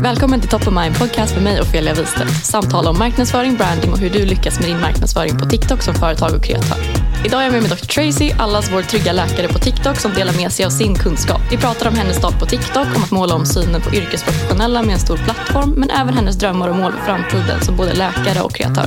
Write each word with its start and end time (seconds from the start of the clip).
Mm. 0.00 0.12
Välkommen 0.12 0.40
till 0.40 0.50
Top 0.50 0.66
of 0.66 0.74
Mind 0.74 0.98
podcast 0.98 1.34
med 1.34 1.44
mig 1.44 1.60
Ofelia 1.60 1.94
Wistedt. 1.94 2.44
Samtal 2.44 2.86
om 2.86 2.98
marknadsföring, 2.98 3.56
branding 3.56 3.92
och 3.92 3.98
hur 3.98 4.10
du 4.10 4.24
lyckas 4.24 4.60
med 4.60 4.68
din 4.68 4.80
marknadsföring 4.80 5.38
på 5.38 5.46
TikTok 5.46 5.82
som 5.82 5.94
företag 5.94 6.34
och 6.34 6.44
kreatör. 6.44 6.78
Idag 7.24 7.40
är 7.40 7.44
jag 7.44 7.52
med 7.52 7.62
mig 7.62 7.70
Dr. 7.70 7.86
Tracy, 7.86 8.30
allas 8.38 8.72
vår 8.72 8.82
trygga 8.82 9.12
läkare 9.12 9.48
på 9.48 9.58
TikTok 9.58 9.96
som 9.96 10.12
delar 10.12 10.32
med 10.32 10.52
sig 10.52 10.64
av 10.64 10.70
sin 10.70 10.94
kunskap. 10.94 11.40
Vi 11.50 11.56
pratar 11.56 11.88
om 11.88 11.94
hennes 11.94 12.16
start 12.16 12.38
på 12.38 12.46
TikTok, 12.46 12.86
om 12.96 13.02
att 13.02 13.10
måla 13.10 13.34
om 13.34 13.46
synen 13.46 13.80
på 13.80 13.94
yrkesprofessionella 13.94 14.82
med 14.82 14.92
en 14.92 15.00
stor 15.00 15.16
plattform, 15.16 15.70
men 15.76 15.90
även 15.90 16.14
hennes 16.14 16.36
drömmar 16.36 16.68
och 16.68 16.76
mål 16.76 16.92
för 16.92 17.04
framtiden 17.04 17.60
som 17.62 17.76
både 17.76 17.92
läkare 17.92 18.40
och 18.40 18.54
kreatör. 18.54 18.86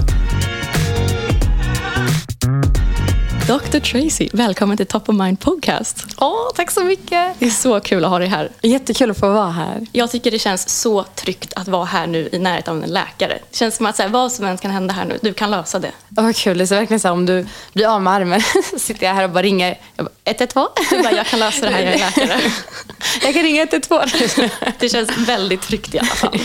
Dr. 3.47 3.79
Tracy, 3.79 4.29
välkommen 4.33 4.77
till 4.77 4.85
Top 4.85 5.09
of 5.09 5.15
Mind 5.15 5.39
podcast. 5.39 6.05
Åh, 6.17 6.51
tack 6.55 6.71
så 6.71 6.83
mycket. 6.83 7.39
Det 7.39 7.45
är 7.45 7.49
så 7.49 7.79
kul 7.79 8.05
att 8.05 8.11
ha 8.11 8.19
dig 8.19 8.27
här. 8.27 8.49
Jättekul 8.61 9.11
att 9.11 9.19
få 9.19 9.33
vara 9.33 9.51
här. 9.51 9.85
Jag 9.91 10.11
tycker 10.11 10.31
det 10.31 10.39
känns 10.39 10.81
så 10.81 11.03
tryggt 11.03 11.53
att 11.55 11.67
vara 11.67 11.85
här 11.85 12.07
nu 12.07 12.29
i 12.31 12.39
närheten 12.39 12.77
av 12.77 12.83
en 12.83 12.89
läkare. 12.89 13.39
Det 13.51 13.57
känns 13.57 13.75
som 13.75 13.85
att 13.85 13.95
så 13.95 14.03
här, 14.03 14.09
vad 14.09 14.31
som 14.31 14.45
än 14.45 14.57
kan 14.57 14.71
hända 14.71 14.93
här 14.93 15.05
nu, 15.05 15.19
du 15.21 15.33
kan 15.33 15.51
lösa 15.51 15.79
det. 15.79 15.91
Åh, 16.17 16.23
vad 16.23 16.35
kul. 16.35 16.57
Det 16.57 16.63
är 16.71 16.75
verkligen 16.75 16.99
så 16.99 17.07
här, 17.07 17.13
om 17.13 17.25
du 17.25 17.47
blir 17.73 17.87
av 17.95 18.01
med 18.01 18.13
armen 18.13 18.41
så 18.71 18.79
sitter 18.79 19.05
jag 19.05 19.13
här 19.13 19.23
och 19.23 19.29
bara 19.29 19.43
ringer. 19.43 19.77
Jag 19.95 20.05
bara, 20.05 20.13
112? 20.25 20.67
Du 20.89 21.03
bara, 21.03 21.13
jag 21.13 21.25
kan 21.25 21.39
lösa 21.39 21.65
det 21.65 21.71
här, 21.71 21.83
jag 21.83 21.93
är 21.93 21.99
läkare. 21.99 22.41
jag 23.23 23.33
kan 23.33 23.43
ringa 23.43 23.63
112. 23.63 24.07
Det 24.79 24.89
känns 24.89 25.17
väldigt 25.17 25.61
tryggt 25.61 25.95
i 25.95 25.99
alla 25.99 26.07
fall. 26.07 26.39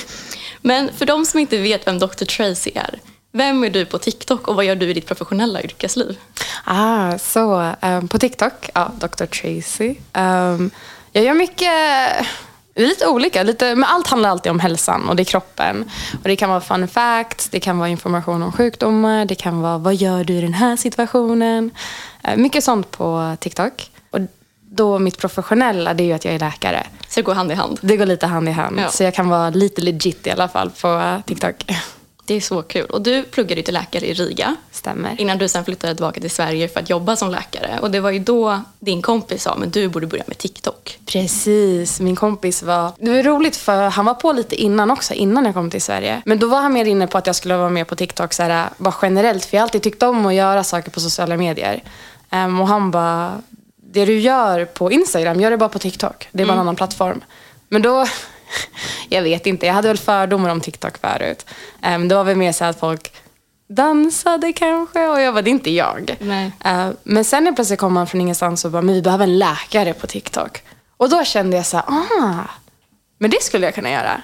Men 0.63 0.91
för 0.99 1.07
de 1.07 1.27
som 1.27 1.41
inte 1.41 1.59
vet 1.59 1.87
vem 1.87 1.99
Dr. 1.99 2.25
Tracy 2.25 2.71
är, 2.75 2.99
vem 3.39 3.65
är 3.65 3.71
du 3.71 3.85
på 3.85 3.99
TikTok 3.99 4.49
och 4.49 4.57
vad 4.57 4.65
gör 4.65 4.77
du 4.77 4.91
i 4.91 4.93
ditt 4.93 5.07
professionella 5.07 5.63
yrkesliv? 5.63 6.19
Ah, 6.65 7.19
så 7.19 7.73
um, 7.83 8.09
på 8.09 8.19
TikTok, 8.19 8.71
ja, 8.75 8.93
Dr. 9.01 9.27
Tracy. 9.27 9.95
Um, 10.13 10.71
jag 11.13 11.25
gör 11.25 11.35
mycket, 11.35 11.71
lite 12.75 13.07
olika, 13.07 13.43
lite, 13.43 13.75
men 13.75 13.85
allt 13.85 14.07
handlar 14.07 14.31
alltid 14.31 14.53
om 14.53 14.61
hälsan 14.61 15.09
och 15.09 15.17
det 15.17 15.23
är 15.23 15.25
kroppen. 15.25 15.91
Och 16.13 16.29
det 16.29 16.37
kan 16.37 16.51
vara 16.51 16.61
fun 16.61 16.89
facts, 16.89 17.49
det 17.49 17.61
kan 17.61 17.79
vara 17.79 17.89
information 17.89 18.43
om 18.43 18.53
sjukdomar, 18.53 19.25
det 19.25 19.35
kan 19.35 19.61
vara 19.61 19.79
vad 19.79 19.95
gör 19.95 20.25
du 20.25 20.35
i 20.35 20.41
den 20.41 20.55
här 20.55 20.77
situationen? 20.77 21.71
Uh, 22.29 22.37
mycket 22.37 22.65
sånt 22.65 22.91
på 22.91 23.37
TikTok. 23.41 23.91
Och 24.11 24.21
då 24.71 24.99
mitt 24.99 25.19
professionella, 25.19 25.95
det 25.95 26.03
är 26.03 26.07
ju 26.07 26.13
att 26.13 26.25
jag 26.25 26.35
är 26.35 26.39
läkare. 26.39 26.87
Så 27.09 27.21
det 27.21 27.23
går 27.23 27.35
hand 27.35 27.53
i 27.53 27.55
hand? 27.55 27.79
Det 27.83 27.97
går 27.97 28.07
lite 28.07 28.27
hand 28.27 28.49
i 28.49 28.53
hand. 28.53 28.81
Ja. 28.81 28.89
Så 28.89 29.03
jag 29.03 29.15
kan 29.15 29.29
vara 29.29 29.51
lite 29.51 29.81
legit 29.83 30.27
i 30.27 30.31
alla 30.31 30.49
fall 30.49 30.71
på 30.71 31.23
TikTok. 31.27 31.65
Det 32.29 32.35
är 32.35 32.41
så 32.41 32.63
kul. 32.63 32.85
Och 32.85 33.03
du 33.03 33.23
pluggade 33.23 33.61
ju 33.61 33.63
till 33.63 33.75
läkare 33.75 34.07
i 34.07 34.13
Riga. 34.13 34.57
Stämmer. 34.71 35.21
Innan 35.21 35.39
du 35.39 35.49
sen 35.49 35.65
flyttade 35.65 35.95
tillbaka 35.95 36.21
till 36.21 36.31
Sverige 36.31 36.69
för 36.69 36.81
att 36.81 36.91
jobba 36.91 37.17
som 37.17 37.31
läkare. 37.31 37.79
Och 37.83 37.91
det 37.91 38.01
var 38.01 38.11
ju 38.11 38.19
då 38.19 38.61
din 38.79 39.03
kompis 39.03 39.43
sa, 39.43 39.57
men 39.57 39.71
du 39.71 39.89
borde 39.89 40.07
börja 40.07 40.25
med 40.27 40.39
TikTok. 40.39 40.99
Precis, 41.07 42.01
min 42.01 42.17
kompis 42.17 42.63
var... 42.63 42.93
Det 42.99 43.11
var 43.11 43.23
roligt 43.23 43.57
för 43.57 43.89
han 43.89 44.05
var 44.05 44.15
på 44.15 44.33
lite 44.33 44.57
innan 44.57 44.91
också, 44.91 45.15
innan 45.15 45.45
jag 45.45 45.55
kom 45.55 45.71
till 45.71 45.83
Sverige. 45.83 46.23
Men 46.25 46.39
då 46.39 46.47
var 46.47 46.61
han 46.61 46.73
mer 46.73 46.85
inne 46.85 47.07
på 47.07 47.19
att 47.19 47.27
jag 47.27 47.37
skulle 47.37 47.57
vara 47.57 47.71
med 47.71 47.87
på 47.87 47.97
TikTok 47.97 48.33
så 48.33 48.43
här, 48.43 48.69
bara 48.77 48.95
generellt. 49.03 49.45
För 49.45 49.57
jag 49.57 49.61
har 49.61 49.67
alltid 49.67 49.83
tyckt 49.83 50.03
om 50.03 50.27
att 50.27 50.35
göra 50.35 50.65
saker 50.65 50.91
på 50.91 51.01
sociala 51.01 51.37
medier. 51.37 51.83
Um, 52.31 52.61
och 52.61 52.69
han 52.69 52.91
bara, 52.91 53.43
det 53.77 54.05
du 54.05 54.19
gör 54.19 54.65
på 54.65 54.93
Instagram, 54.93 55.41
gör 55.41 55.51
det 55.51 55.57
bara 55.57 55.69
på 55.69 55.79
TikTok. 55.79 56.29
Det 56.33 56.43
är 56.43 56.47
bara 56.47 56.55
en 56.55 56.61
annan 56.61 56.77
plattform. 56.77 57.21
Men 57.69 57.83
då... 57.83 58.07
Jag 59.09 59.23
vet 59.23 59.47
inte, 59.47 59.67
jag 59.67 59.75
hade 59.75 59.89
väl 59.89 59.99
fördomar 59.99 60.51
om 60.51 60.61
TikTok 60.61 60.99
förut. 60.99 61.47
Um, 61.95 62.09
det 62.09 62.15
var 62.15 62.25
väl 62.25 62.37
mer 62.37 62.53
så 62.53 62.65
att 62.65 62.81
folk 62.81 63.13
dansade 63.69 64.53
kanske 64.53 65.07
och 65.07 65.21
jag 65.21 65.33
var 65.33 65.43
det 65.43 65.51
är 65.51 65.53
inte 65.53 65.71
jag. 65.71 66.17
Uh, 66.67 66.91
men 67.03 67.25
sen 67.25 67.45
när 67.45 67.53
plötsligt 67.53 67.81
kom 67.81 67.97
han 67.97 68.07
från 68.07 68.21
ingenstans 68.21 68.65
och 68.65 68.71
bara, 68.71 68.83
men 68.83 68.95
vi 68.95 69.03
behöver 69.03 69.25
en 69.25 69.39
läkare 69.39 69.95
på 69.95 70.07
TikTok. 70.07 70.63
Och 70.97 71.11
då 71.11 71.25
kände 71.25 71.57
jag 71.57 71.67
så 71.67 71.77
här, 71.77 71.87
ah, 71.89 72.45
men 73.19 73.31
det 73.31 73.43
skulle 73.43 73.67
jag 73.67 73.75
kunna 73.75 73.91
göra. 73.91 74.23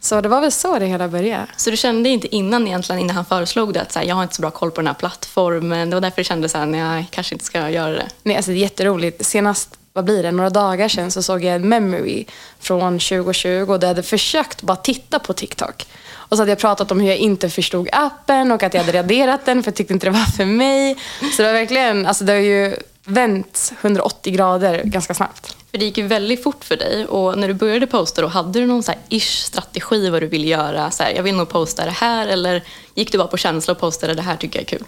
Så 0.00 0.20
det 0.20 0.28
var 0.28 0.40
väl 0.40 0.52
så 0.52 0.78
det 0.78 0.86
hela 0.86 1.08
började. 1.08 1.46
Så 1.56 1.70
du 1.70 1.76
kände 1.76 2.08
inte 2.08 2.34
innan 2.34 2.66
egentligen, 2.66 3.00
innan 3.00 3.16
han 3.16 3.24
föreslog 3.24 3.74
det, 3.74 3.82
att 3.82 3.92
så 3.92 3.98
här, 3.98 4.06
jag 4.06 4.14
har 4.14 4.22
inte 4.22 4.34
så 4.34 4.42
bra 4.42 4.50
koll 4.50 4.70
på 4.70 4.80
den 4.80 4.86
här 4.86 4.94
plattformen. 4.94 5.90
Det 5.90 5.96
var 5.96 6.00
därför 6.00 6.16
du 6.16 6.24
kände 6.24 6.48
så 6.48 6.58
här, 6.58 6.66
nej, 6.66 6.80
jag 6.80 7.06
kanske 7.10 7.34
inte 7.34 7.44
ska 7.44 7.70
göra 7.70 7.92
det. 7.92 8.08
Nej, 8.22 8.36
alltså 8.36 8.50
det 8.50 8.56
är 8.56 8.60
jätteroligt. 8.60 9.26
Senast, 9.26 9.78
vad 9.92 10.04
blir 10.04 10.22
det, 10.22 10.30
några 10.30 10.50
dagar 10.50 10.88
sedan 10.88 11.10
så 11.10 11.22
såg 11.22 11.44
jag 11.44 11.54
en 11.54 11.68
memory 11.68 12.24
från 12.60 12.98
2020 12.98 13.48
där 13.48 13.78
jag 13.80 13.88
hade 13.88 14.02
försökt 14.02 14.62
bara 14.62 14.76
titta 14.76 15.18
på 15.18 15.32
TikTok. 15.32 15.86
Och 16.14 16.36
så 16.36 16.42
hade 16.42 16.52
jag 16.52 16.58
pratat 16.58 16.90
om 16.90 17.00
hur 17.00 17.08
jag 17.08 17.16
inte 17.16 17.50
förstod 17.50 17.88
appen 17.92 18.52
och 18.52 18.62
att 18.62 18.74
jag 18.74 18.84
hade 18.84 18.98
raderat 18.98 19.44
den 19.44 19.62
för 19.62 19.70
jag 19.70 19.76
tyckte 19.76 19.92
inte 19.92 20.06
det 20.06 20.10
var 20.10 20.36
för 20.36 20.44
mig. 20.44 20.96
Så 21.36 21.42
det 21.42 21.48
var 21.48 21.52
verkligen, 21.52 22.06
alltså 22.06 22.24
det 22.24 22.32
har 22.32 22.40
ju 22.40 22.76
vänt 23.04 23.72
180 23.80 24.32
grader 24.32 24.82
ganska 24.84 25.14
snabbt. 25.14 25.56
För 25.70 25.78
det 25.78 25.84
gick 25.84 25.98
ju 25.98 26.06
väldigt 26.06 26.42
fort 26.42 26.64
för 26.64 26.76
dig 26.76 27.06
och 27.06 27.38
när 27.38 27.48
du 27.48 27.54
började 27.54 27.86
posta 27.86 28.22
då, 28.22 28.28
hade 28.28 28.60
du 28.60 28.66
någon 28.66 28.82
så 28.82 28.92
ish 29.08 29.44
strategi 29.44 30.10
vad 30.10 30.22
du 30.22 30.26
ville 30.26 30.46
göra? 30.46 30.90
Så 30.90 31.02
här, 31.02 31.10
jag 31.10 31.22
vill 31.22 31.34
nog 31.34 31.48
posta 31.48 31.84
det 31.84 31.90
här 31.90 32.26
eller 32.26 32.62
gick 32.94 33.12
du 33.12 33.18
bara 33.18 33.28
på 33.28 33.36
känsla 33.36 33.72
och 33.72 33.80
postade 33.80 34.14
det 34.14 34.22
här 34.22 34.36
tycker 34.36 34.58
jag 34.58 34.62
är 34.72 34.78
kul? 34.78 34.84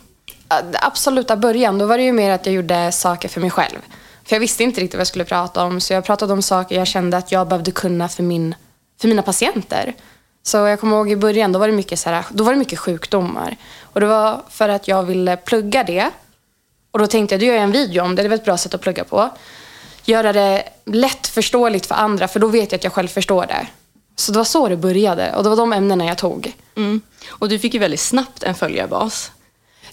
Absoluta 0.72 1.36
början, 1.36 1.78
då 1.78 1.86
var 1.86 1.98
det 1.98 2.04
ju 2.04 2.12
mer 2.12 2.30
att 2.30 2.46
jag 2.46 2.54
gjorde 2.54 2.92
saker 2.92 3.28
för 3.28 3.40
mig 3.40 3.50
själv. 3.50 3.78
För 4.24 4.36
jag 4.36 4.40
visste 4.40 4.62
inte 4.62 4.80
riktigt 4.80 4.94
vad 4.94 5.00
jag 5.00 5.06
skulle 5.06 5.24
prata 5.24 5.64
om. 5.64 5.80
Så 5.80 5.92
jag 5.92 6.04
pratade 6.04 6.32
om 6.32 6.42
saker 6.42 6.76
jag 6.76 6.86
kände 6.86 7.16
att 7.16 7.32
jag 7.32 7.48
behövde 7.48 7.70
kunna 7.70 8.08
för, 8.08 8.22
min, 8.22 8.54
för 9.00 9.08
mina 9.08 9.22
patienter. 9.22 9.94
Så 10.42 10.56
jag 10.56 10.80
kommer 10.80 10.96
ihåg 10.96 11.10
i 11.10 11.16
början, 11.16 11.52
då 11.52 11.58
var 11.58 11.66
det 11.66 11.74
mycket, 11.74 11.98
så 11.98 12.10
här, 12.10 12.24
då 12.30 12.44
var 12.44 12.52
det 12.52 12.58
mycket 12.58 12.78
sjukdomar. 12.78 13.56
Och 13.82 14.00
det 14.00 14.06
var 14.06 14.42
för 14.48 14.68
att 14.68 14.88
jag 14.88 15.02
ville 15.02 15.36
plugga 15.36 15.84
det. 15.84 16.10
Och 16.90 16.98
då 16.98 17.06
tänkte 17.06 17.34
jag, 17.34 17.40
då 17.40 17.46
gör 17.46 17.54
jag 17.54 17.62
en 17.62 17.72
video 17.72 18.04
om 18.04 18.14
det. 18.14 18.22
Det 18.22 18.28
är 18.28 18.32
ett 18.34 18.44
bra 18.44 18.58
sätt 18.58 18.74
att 18.74 18.80
plugga 18.80 19.04
på. 19.04 19.30
Göra 20.04 20.32
det 20.32 20.68
lättförståeligt 20.84 21.86
för 21.86 21.94
andra, 21.94 22.28
för 22.28 22.40
då 22.40 22.46
vet 22.46 22.72
jag 22.72 22.78
att 22.78 22.84
jag 22.84 22.92
själv 22.92 23.08
förstår 23.08 23.46
det. 23.46 23.66
Så 24.16 24.32
det 24.32 24.38
var 24.38 24.44
så 24.44 24.68
det 24.68 24.76
började. 24.76 25.34
Och 25.36 25.42
det 25.42 25.48
var 25.48 25.56
de 25.56 25.72
ämnena 25.72 26.04
jag 26.04 26.18
tog. 26.18 26.52
Mm. 26.76 27.00
Och 27.28 27.48
du 27.48 27.58
fick 27.58 27.74
ju 27.74 27.80
väldigt 27.80 28.00
snabbt 28.00 28.42
en 28.42 28.54
följarbas. 28.54 29.30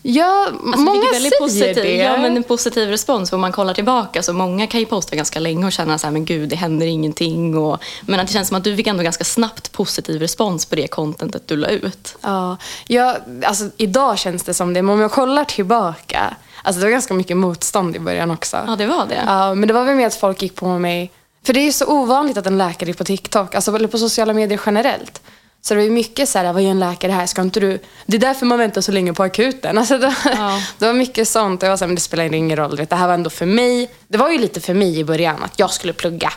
Ja, 0.01 0.47
Alltså, 0.65 0.79
många 0.81 1.11
väldigt 1.11 1.33
säger 1.33 1.39
positiv, 1.39 1.75
det. 1.75 1.95
Ja, 1.95 2.17
men 2.17 2.37
en 2.37 2.43
positiv 2.43 2.89
respons. 2.89 3.33
Om 3.33 3.41
man 3.41 3.51
kollar 3.51 3.73
tillbaka 3.73 4.23
så 4.23 4.33
många 4.33 4.67
kan 4.67 4.79
ju 4.79 4.85
posta 4.85 5.15
ganska 5.15 5.39
länge 5.39 5.65
och 5.65 5.71
känna 5.71 5.97
så 5.97 6.07
här, 6.07 6.11
men 6.11 6.25
gud, 6.25 6.49
det 6.49 6.55
händer 6.55 6.85
ingenting. 6.87 7.57
Och, 7.57 7.83
men 8.01 8.19
att 8.19 8.27
det 8.27 8.33
känns 8.33 8.47
som 8.47 8.57
att 8.57 8.63
du 8.63 8.75
fick 8.75 8.87
ändå 8.87 9.03
ganska 9.03 9.23
snabbt 9.23 9.71
positiv 9.71 10.21
respons 10.21 10.65
på 10.65 10.75
det 10.75 10.87
contentet 10.87 11.47
du 11.47 11.57
la 11.57 11.67
ut. 11.67 12.15
Ja, 12.21 12.57
jag, 12.87 13.15
alltså, 13.43 13.65
idag 13.77 14.19
känns 14.19 14.43
det 14.43 14.53
som 14.53 14.73
det, 14.73 14.81
men 14.81 14.93
om 14.93 15.01
jag 15.01 15.11
kollar 15.11 15.43
tillbaka. 15.43 16.35
Alltså 16.63 16.79
det 16.79 16.85
var 16.85 16.91
ganska 16.91 17.13
mycket 17.13 17.37
motstånd 17.37 17.95
i 17.95 17.99
början 17.99 18.31
också. 18.31 18.57
Ja, 18.67 18.75
det 18.75 18.87
var 18.87 19.05
det. 19.05 19.23
Ja, 19.25 19.55
men 19.55 19.67
det 19.67 19.73
var 19.73 19.83
väl 19.83 19.95
mer 19.95 20.07
att 20.07 20.15
folk 20.15 20.41
gick 20.41 20.55
på 20.55 20.79
mig. 20.79 21.11
För 21.45 21.53
det 21.53 21.59
är 21.59 21.65
ju 21.65 21.71
så 21.71 21.85
ovanligt 21.85 22.37
att 22.37 22.45
en 22.47 22.57
läkare 22.57 22.89
är 22.89 22.93
på 22.93 23.03
TikTok, 23.03 23.55
alltså, 23.55 23.75
eller 23.75 23.87
på 23.87 23.97
sociala 23.97 24.33
medier 24.33 24.61
generellt. 24.65 25.21
Så 25.61 25.73
det 25.73 25.77
var 25.79 25.83
ju 25.85 25.91
mycket 25.91 26.29
så 26.29 26.39
här, 26.39 26.53
vad 26.53 26.63
gör 26.63 26.71
en 26.71 26.79
läkare 26.79 27.11
här? 27.11 27.25
Ska 27.25 27.41
inte 27.41 27.59
du... 27.59 27.79
Det 28.05 28.17
är 28.17 28.21
därför 28.21 28.45
man 28.45 28.57
väntar 28.57 28.81
så 28.81 28.91
länge 28.91 29.13
på 29.13 29.23
akuten. 29.23 29.77
Alltså 29.77 29.97
det, 29.97 30.15
Ja. 30.25 30.61
det 30.77 30.85
var 30.85 30.93
mycket 30.93 31.27
sånt. 31.27 31.61
Jag 31.61 31.69
var 31.69 31.77
så 31.77 31.83
här, 31.83 31.87
men 31.87 31.95
det 31.95 32.01
spelar 32.01 32.33
ingen 32.33 32.57
roll. 32.57 32.75
Det 32.75 32.93
här 32.95 33.07
var 33.07 33.13
ändå 33.13 33.29
för 33.29 33.45
mig. 33.45 33.89
Det 34.07 34.17
var 34.17 34.29
ju 34.29 34.37
lite 34.37 34.61
för 34.61 34.73
mig 34.73 34.99
i 34.99 35.03
början, 35.03 35.43
att 35.43 35.59
jag 35.59 35.71
skulle 35.71 35.93
plugga. 35.93 36.33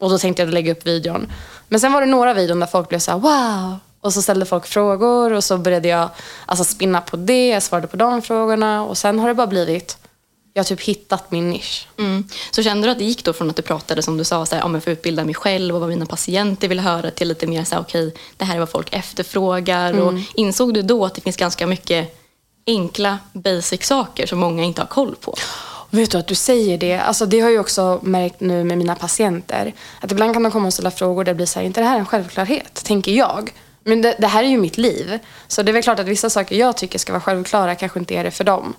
Och 0.00 0.10
då 0.10 0.18
tänkte 0.18 0.42
jag 0.42 0.54
lägga 0.54 0.72
upp 0.72 0.86
videon. 0.86 1.32
Men 1.68 1.80
sen 1.80 1.92
var 1.92 2.00
det 2.00 2.06
några 2.06 2.34
videon 2.34 2.60
där 2.60 2.66
folk 2.66 2.88
blev 2.88 2.98
så 2.98 3.10
här, 3.10 3.18
wow. 3.18 3.78
Och 4.00 4.12
så 4.12 4.22
ställde 4.22 4.46
folk 4.46 4.66
frågor 4.66 5.32
och 5.32 5.44
så 5.44 5.58
började 5.58 5.88
jag 5.88 6.08
alltså, 6.46 6.64
spinna 6.64 7.00
på 7.00 7.16
det. 7.16 7.48
Jag 7.48 7.62
svarade 7.62 7.86
på 7.86 7.96
de 7.96 8.22
frågorna. 8.22 8.84
Och 8.84 8.98
sen 8.98 9.18
har 9.18 9.28
det 9.28 9.34
bara 9.34 9.46
blivit, 9.46 9.98
jag 10.56 10.60
har 10.64 10.64
typ 10.64 10.80
hittat 10.80 11.30
min 11.30 11.50
nisch. 11.50 11.88
Mm. 11.98 12.28
Så 12.50 12.62
kände 12.62 12.86
du 12.86 12.90
att 12.90 12.98
det 12.98 13.04
gick 13.04 13.24
då 13.24 13.32
från 13.32 13.50
att 13.50 13.56
du 13.56 13.62
pratade 13.62 14.02
som 14.02 14.16
du 14.16 14.24
sa, 14.24 14.46
så 14.46 14.54
här, 14.54 14.62
ja, 14.62 14.68
men 14.68 14.80
för 14.80 14.90
att 14.90 14.98
utbilda 14.98 15.24
mig 15.24 15.34
själv 15.34 15.74
och 15.74 15.80
vad 15.80 15.90
mina 15.90 16.06
patienter 16.06 16.68
vill 16.68 16.80
höra 16.80 17.10
till 17.10 17.28
lite 17.28 17.46
mer 17.46 17.64
så 17.64 17.74
här, 17.74 17.82
okej, 17.82 18.14
det 18.36 18.44
här 18.44 18.54
är 18.54 18.58
vad 18.58 18.68
folk 18.68 18.92
efterfrågar. 18.92 20.00
Och 20.00 20.12
insåg 20.34 20.74
du 20.74 20.82
då 20.82 21.04
att 21.04 21.14
det 21.14 21.20
finns 21.20 21.36
ganska 21.36 21.66
mycket 21.66 22.18
enkla 22.66 23.18
basic 23.32 23.86
saker 23.86 24.26
som 24.26 24.38
många 24.38 24.64
inte 24.64 24.82
har 24.82 24.86
koll 24.86 25.14
på? 25.20 25.34
Vet 25.90 26.10
du 26.10 26.18
att 26.18 26.26
du 26.26 26.34
säger 26.34 26.78
det? 26.78 26.98
Alltså 26.98 27.26
det 27.26 27.40
har 27.40 27.50
jag 27.50 27.60
också 27.60 28.00
märkt 28.02 28.40
nu 28.40 28.64
med 28.64 28.78
mina 28.78 28.94
patienter. 28.94 29.72
Att 30.00 30.12
ibland 30.12 30.32
kan 30.32 30.42
de 30.42 30.52
komma 30.52 30.66
och 30.66 30.72
ställa 30.72 30.90
frågor 30.90 31.24
där 31.24 31.32
det 31.32 31.36
blir 31.36 31.46
så 31.46 31.58
här, 31.58 31.66
inte 31.66 31.80
det 31.80 31.86
här 31.86 31.98
en 31.98 32.06
självklarhet? 32.06 32.84
Tänker 32.84 33.12
jag. 33.12 33.52
Men 33.84 34.02
det, 34.02 34.16
det 34.18 34.26
här 34.26 34.44
är 34.44 34.48
ju 34.48 34.58
mitt 34.58 34.78
liv. 34.78 35.18
Så 35.48 35.62
det 35.62 35.70
är 35.70 35.72
väl 35.72 35.82
klart 35.82 35.98
att 35.98 36.06
vissa 36.06 36.30
saker 36.30 36.56
jag 36.56 36.76
tycker 36.76 36.98
ska 36.98 37.12
vara 37.12 37.22
självklara 37.22 37.74
kanske 37.74 37.98
inte 37.98 38.14
är 38.14 38.24
det 38.24 38.30
för 38.30 38.44
dem. 38.44 38.74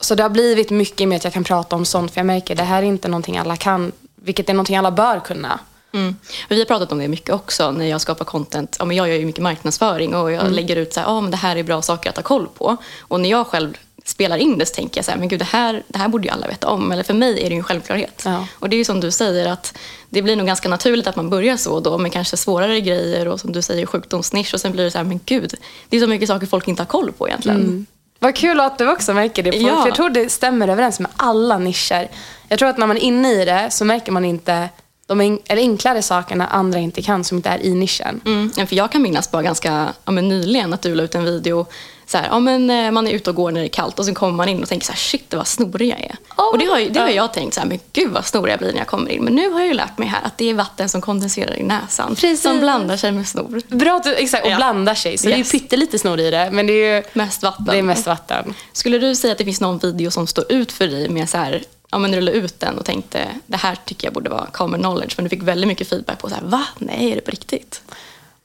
Så 0.00 0.14
det 0.14 0.22
har 0.22 0.30
blivit 0.30 0.70
mycket 0.70 1.08
med 1.08 1.16
att 1.16 1.24
jag 1.24 1.32
kan 1.32 1.44
prata 1.44 1.76
om 1.76 1.84
sånt. 1.84 2.12
För 2.12 2.20
jag 2.20 2.26
märker 2.26 2.54
det 2.54 2.62
här 2.62 2.82
är 2.82 2.86
inte 2.86 3.08
någonting 3.08 3.38
alla 3.38 3.56
kan. 3.56 3.92
Vilket 4.14 4.48
är 4.48 4.54
någonting 4.54 4.76
alla 4.76 4.90
bör 4.90 5.20
kunna. 5.20 5.60
Mm. 5.92 6.16
Vi 6.48 6.58
har 6.58 6.64
pratat 6.64 6.92
om 6.92 6.98
det 6.98 7.08
mycket 7.08 7.34
också 7.34 7.70
när 7.70 7.86
jag 7.86 8.00
skapar 8.00 8.24
content. 8.24 8.76
Ja, 8.78 8.84
men 8.84 8.96
jag 8.96 9.08
gör 9.08 9.16
ju 9.16 9.26
mycket 9.26 9.42
marknadsföring 9.42 10.14
och 10.14 10.32
jag 10.32 10.52
lägger 10.52 10.76
ut 10.76 10.92
så 10.92 11.00
här, 11.00 11.06
ja, 11.06 11.20
men 11.20 11.30
det 11.30 11.36
här 11.36 11.56
är 11.56 11.62
bra 11.62 11.82
saker 11.82 12.10
att 12.10 12.16
ha 12.16 12.22
koll 12.22 12.46
på. 12.58 12.76
Och 13.00 13.20
när 13.20 13.30
jag 13.30 13.46
själv 13.46 13.78
spelar 14.04 14.36
in 14.36 14.58
det 14.58 14.66
så 14.66 14.74
tänker 14.74 14.98
jag 14.98 15.04
så 15.04 15.10
här, 15.10 15.18
men 15.18 15.28
gud 15.28 15.38
det 15.38 15.44
här, 15.44 15.82
det 15.88 15.98
här 15.98 16.08
borde 16.08 16.24
ju 16.24 16.32
alla 16.32 16.46
veta 16.46 16.68
om. 16.68 16.92
Eller 16.92 17.02
för 17.02 17.14
mig 17.14 17.40
är 17.40 17.48
det 17.48 17.50
ju 17.50 17.56
en 17.56 17.64
självklarhet. 17.64 18.22
Ja. 18.24 18.46
Och 18.52 18.68
det 18.68 18.76
är 18.76 18.78
ju 18.78 18.84
som 18.84 19.00
du 19.00 19.10
säger 19.10 19.48
att 19.48 19.78
det 20.08 20.22
blir 20.22 20.36
nog 20.36 20.46
ganska 20.46 20.68
naturligt 20.68 21.06
att 21.06 21.16
man 21.16 21.30
börjar 21.30 21.56
så 21.56 21.80
då 21.80 21.98
med 21.98 22.12
kanske 22.12 22.36
svårare 22.36 22.80
grejer 22.80 23.28
och 23.28 23.40
som 23.40 23.52
du 23.52 23.62
säger 23.62 23.86
sjukdomsnisch 23.86 24.54
och 24.54 24.60
sen 24.60 24.72
blir 24.72 24.84
det 24.84 24.90
så 24.90 24.98
här, 24.98 25.04
men 25.04 25.20
gud, 25.24 25.54
det 25.88 25.96
är 25.96 26.00
så 26.00 26.06
mycket 26.06 26.28
saker 26.28 26.46
folk 26.46 26.68
inte 26.68 26.82
har 26.82 26.86
koll 26.86 27.12
på 27.12 27.28
egentligen. 27.28 27.86
Vad 28.18 28.36
kul 28.36 28.60
att 28.60 28.78
du 28.78 28.90
också 28.90 29.14
märker 29.14 29.42
det. 29.42 29.50
Ja. 29.56 29.86
Jag 29.86 29.94
tror 29.94 30.10
det 30.10 30.28
stämmer 30.32 30.68
överens 30.68 31.00
med 31.00 31.10
alla 31.16 31.58
nischer. 31.58 32.08
Jag 32.48 32.58
tror 32.58 32.68
att 32.68 32.78
när 32.78 32.86
man 32.86 32.96
är 32.96 33.00
inne 33.00 33.32
i 33.32 33.44
det 33.44 33.66
så 33.70 33.84
märker 33.84 34.12
man 34.12 34.24
inte 34.24 34.68
de 35.06 35.20
en- 35.20 35.38
eller 35.46 35.62
enklare 35.62 36.02
sakerna 36.02 36.46
andra 36.46 36.78
inte 36.78 37.02
kan 37.02 37.24
som 37.24 37.36
inte 37.36 37.48
är 37.48 37.62
i 37.66 37.74
nischen. 37.74 38.20
Mm, 38.26 38.66
för 38.66 38.76
jag 38.76 38.92
kan 38.92 39.02
minnas 39.02 39.30
bara 39.30 39.42
ganska 39.42 39.88
ja, 40.04 40.12
nyligen 40.12 40.72
att 40.72 40.82
du 40.82 40.94
la 40.94 41.02
ut 41.02 41.14
en 41.14 41.24
video 41.24 41.66
så 42.08 42.18
här, 42.18 42.26
ja, 42.30 42.38
men, 42.38 42.70
eh, 42.70 42.90
man 42.90 43.06
är 43.06 43.12
ute 43.12 43.30
och 43.30 43.36
går 43.36 43.50
när 43.50 43.60
det 43.60 43.66
är 43.66 43.68
kallt 43.68 43.98
och 43.98 44.04
sen 44.04 44.14
kommer 44.14 44.32
man 44.32 44.48
in 44.48 44.62
och 44.62 44.68
tänker 44.68 44.86
så 44.86 44.92
här, 44.92 44.98
shit 44.98 45.34
vad 45.34 45.46
snorig 45.46 45.90
jag 45.90 46.00
är. 46.00 46.16
Oh 46.36 46.48
och 46.52 46.58
det 46.58 46.64
har, 46.64 46.78
ju- 46.78 46.88
det 46.88 47.00
har 47.00 47.08
ja. 47.08 47.14
jag 47.14 47.32
tänkt 47.32 47.54
så 47.54 47.60
här, 47.60 47.66
men 47.68 47.78
gud 47.92 48.10
vad 48.12 48.26
snorig 48.26 48.52
jag 48.52 48.58
blir 48.58 48.72
när 48.72 48.78
jag 48.78 48.86
kommer 48.86 49.10
in. 49.10 49.24
Men 49.24 49.34
nu 49.34 49.50
har 49.50 49.58
jag 49.60 49.68
ju 49.68 49.74
lärt 49.74 49.98
mig 49.98 50.08
här 50.08 50.20
att 50.24 50.38
det 50.38 50.50
är 50.50 50.54
vatten 50.54 50.88
som 50.88 51.00
kondenserar 51.00 51.56
i 51.58 51.62
näsan 51.62 52.08
Precis. 52.14 52.42
som 52.42 52.60
blandar 52.60 52.96
sig 52.96 53.12
med 53.12 53.28
snor. 53.28 53.62
Bra 53.76 53.96
att 53.96 54.04
du, 54.04 54.14
exakt, 54.14 54.44
och 54.46 54.50
Ja. 54.52 54.56
blandar 54.56 54.94
sig. 54.94 55.18
Så 55.18 55.26
det 55.28 55.34
är 55.34 55.38
Yes. 55.38 55.54
ju 55.54 55.58
pyttelite 55.58 55.98
snor 55.98 56.20
i 56.20 56.30
det, 56.30 56.48
men 56.52 56.66
det 56.66 56.72
är 56.72 56.96
ju 56.96 57.02
Mest 57.12 57.42
vatten. 57.42 57.64
det 57.64 57.76
är 57.78 57.82
mest 57.82 58.06
vatten. 58.06 58.54
Skulle 58.72 58.98
du 58.98 59.14
säga 59.14 59.32
att 59.32 59.38
det 59.38 59.44
finns 59.44 59.60
någon 59.60 59.78
video 59.78 60.10
som 60.10 60.26
står 60.26 60.52
ut 60.52 60.72
för 60.72 60.86
dig 60.88 61.08
med 61.08 61.28
så 61.28 61.38
här, 61.38 61.62
ja 61.90 61.98
men 61.98 62.24
la 62.24 62.30
ut 62.30 62.60
den 62.60 62.78
och 62.78 62.84
tänkte 62.84 63.28
det 63.46 63.56
här 63.56 63.76
tycker 63.84 64.06
jag 64.06 64.14
borde 64.14 64.30
vara 64.30 64.46
common 64.46 64.80
knowledge 64.80 65.14
men 65.16 65.24
du 65.24 65.28
fick 65.30 65.42
väldigt 65.42 65.68
mycket 65.68 65.88
feedback 65.88 66.18
på 66.18 66.28
så 66.28 66.34
här, 66.34 66.42
va? 66.42 66.64
Nej, 66.78 67.10
är 67.12 67.14
det 67.14 67.20
på 67.20 67.30
riktigt? 67.30 67.82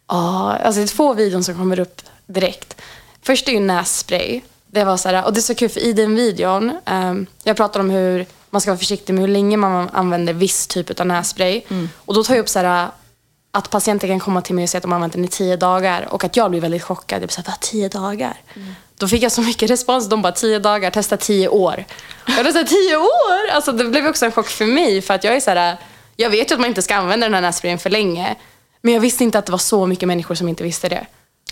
Ja, 0.08 0.58
alltså 0.64 0.80
det 0.80 0.86
är 0.86 0.88
två 0.88 1.14
videon 1.14 1.44
som 1.44 1.56
kommer 1.56 1.80
upp 1.80 2.02
direkt. 2.26 2.76
Först 3.24 3.48
är 3.48 3.52
ju 3.52 3.60
nässpray. 3.60 4.42
Det 4.68 4.84
var 4.84 4.98
så 4.98 5.10
här, 5.10 5.26
och 5.26 5.34
det 5.34 5.40
är 5.40 5.42
så 5.42 5.56
kul 5.56 5.70
för 5.70 5.80
i 5.80 5.94
den 5.94 6.16
videon, 6.16 6.78
ehm, 6.86 7.26
jag 7.44 7.58
pratar 7.58 7.80
om 7.80 7.90
hur 7.90 8.26
man 8.50 8.62
ska 8.62 8.72
vara 8.72 8.80
försiktig 8.80 9.14
med 9.14 9.22
hur 9.22 9.28
länge 9.28 9.58
man 9.58 9.90
använder 9.90 10.34
viss 10.34 10.68
typ 10.68 11.00
av 11.00 11.08
nässpray. 11.08 11.62
Och 12.06 12.14
då 12.14 12.24
tar 12.24 12.34
jag 12.36 12.42
upp 12.42 12.50
så 12.50 12.60
här, 12.60 12.88
att 13.52 13.70
patienter 13.70 14.08
kan 14.08 14.20
komma 14.20 14.42
till 14.42 14.56
mig 14.56 14.64
och 14.64 14.70
säga 14.70 14.78
att 14.78 14.84
de 14.84 14.92
har 14.92 14.96
använt 14.96 15.14
den 15.14 15.26
i 15.26 15.28
tio 15.28 15.56
dagar 15.56 16.08
och 16.10 16.24
att 16.24 16.36
jag 16.38 16.52
blir 16.52 16.62
väldigt 16.62 16.84
chockad. 16.84 17.22
Jag 17.22 17.28
blir 17.28 17.34
så 17.34 17.42
här, 17.42 17.48
vad 17.48 17.60
tio 17.60 17.90
dagar? 17.90 18.38
Då 18.98 19.08
fick 19.08 19.24
jag 19.24 19.32
så 19.32 19.42
mycket 19.42 19.70
respons. 19.70 20.10
De 20.10 20.22
bara, 20.22 20.34
tio 20.34 20.60
dagar, 20.60 20.92
testa 20.92 21.18
tio 21.18 21.48
år. 21.48 21.86
Jag 22.28 22.44
var 22.44 22.64
tio 22.64 22.98
år? 22.98 23.52
Alltså 23.54 23.72
det 23.72 23.86
blev 23.86 24.08
också 24.08 24.26
en 24.26 24.32
chock 24.32 24.48
för 24.48 24.66
mig 24.66 25.02
för 25.02 25.14
att 25.14 25.24
jag 25.24 25.36
är 25.36 25.40
så 25.40 25.52
här, 25.52 25.78
jag 26.16 26.30
vet 26.30 26.52
ju 26.52 26.54
att 26.54 26.60
man 26.60 26.70
inte 26.70 26.82
ska 26.82 26.96
använda 26.96 27.26
den 27.26 27.34
här 27.34 27.42
nässprayen 27.42 27.80
för 27.80 27.90
länge. 27.90 28.36
Men 28.82 28.94
jag 28.94 29.02
visste 29.02 29.24
inte 29.24 29.40
att 29.40 29.46
det 29.46 29.52
var 29.52 29.60
så 29.60 29.86
mycket 29.86 30.08
människor 30.08 30.36
som 30.36 30.50
inte 30.50 30.64
visste 30.64 30.90
det. 30.90 31.06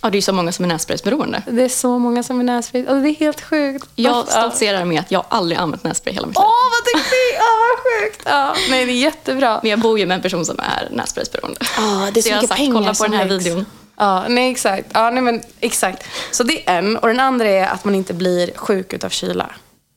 Ja, 0.04 0.10
det 0.10 0.18
är 0.18 0.22
så 0.22 0.34
många 0.34 0.52
som 0.52 0.66
är 0.66 0.70
nässpraysberoende. 0.70 1.44
Det 1.48 1.64
är 1.64 1.70
så 1.70 2.00
många 2.00 2.24
som 2.24 2.40
är 2.40 2.44
nässpray. 2.44 2.82
Alltså, 2.82 3.00
det 3.02 3.10
är 3.10 3.16
helt 3.16 3.42
sjukt. 3.42 3.90
Jag 3.96 4.12
Varför- 4.14 4.32
stoltserar 4.32 4.86
med 4.86 5.00
att 5.00 5.12
jag 5.12 5.26
aldrig 5.30 5.58
använt 5.60 5.84
nässpray 5.84 6.14
hela 6.14 6.28
mitt 6.28 6.38
Åh, 6.38 6.44
liv. 6.44 6.72
vad 6.94 7.02
duktig! 7.02 7.38
Åh, 7.40 7.44
vad 7.70 7.80
sjukt! 7.84 8.22
Ja, 8.26 8.56
nej, 8.70 8.86
det 8.86 8.92
är 8.92 8.96
jättebra. 8.96 9.60
Men 9.62 9.72
jag 9.72 9.80
bor 9.80 10.00
ju 10.00 10.06
med 10.06 10.16
en 10.16 10.22
person 10.22 10.46
som 10.46 10.60
är 10.60 10.88
nässpraysberoende. 10.92 11.60
Ja, 11.78 12.10
det 12.14 12.20
är 12.20 12.22
så 12.22 12.30
jag 12.30 12.36
har 12.36 12.48
sagt, 12.48 12.62
kolla 12.74 12.94
på 12.94 13.04
den 13.04 13.14
här 13.14 13.26
läggs. 13.26 13.46
videon. 13.46 13.66
Ja, 13.98 14.26
nej 14.30 14.52
exakt. 14.52 14.88
Ja, 14.94 15.10
nej, 15.10 15.22
men, 15.24 15.42
exakt. 15.60 16.04
Så 16.32 16.44
det 16.44 16.70
är 16.70 16.78
en. 16.78 16.98
Och 16.98 17.08
den 17.08 17.20
andra 17.20 17.48
är 17.48 17.68
att 17.68 17.86
man 17.86 17.96
inte 17.96 18.14
blir 18.14 18.52
sjuk 18.56 18.94
utav 18.94 19.10
kyla. 19.10 19.50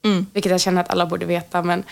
Mm. 0.04 0.26
Vilket 0.32 0.52
jag 0.52 0.60
känner 0.60 0.80
att 0.80 0.90
alla 0.90 1.06
borde 1.06 1.26
veta. 1.26 1.62
Men, 1.62 1.84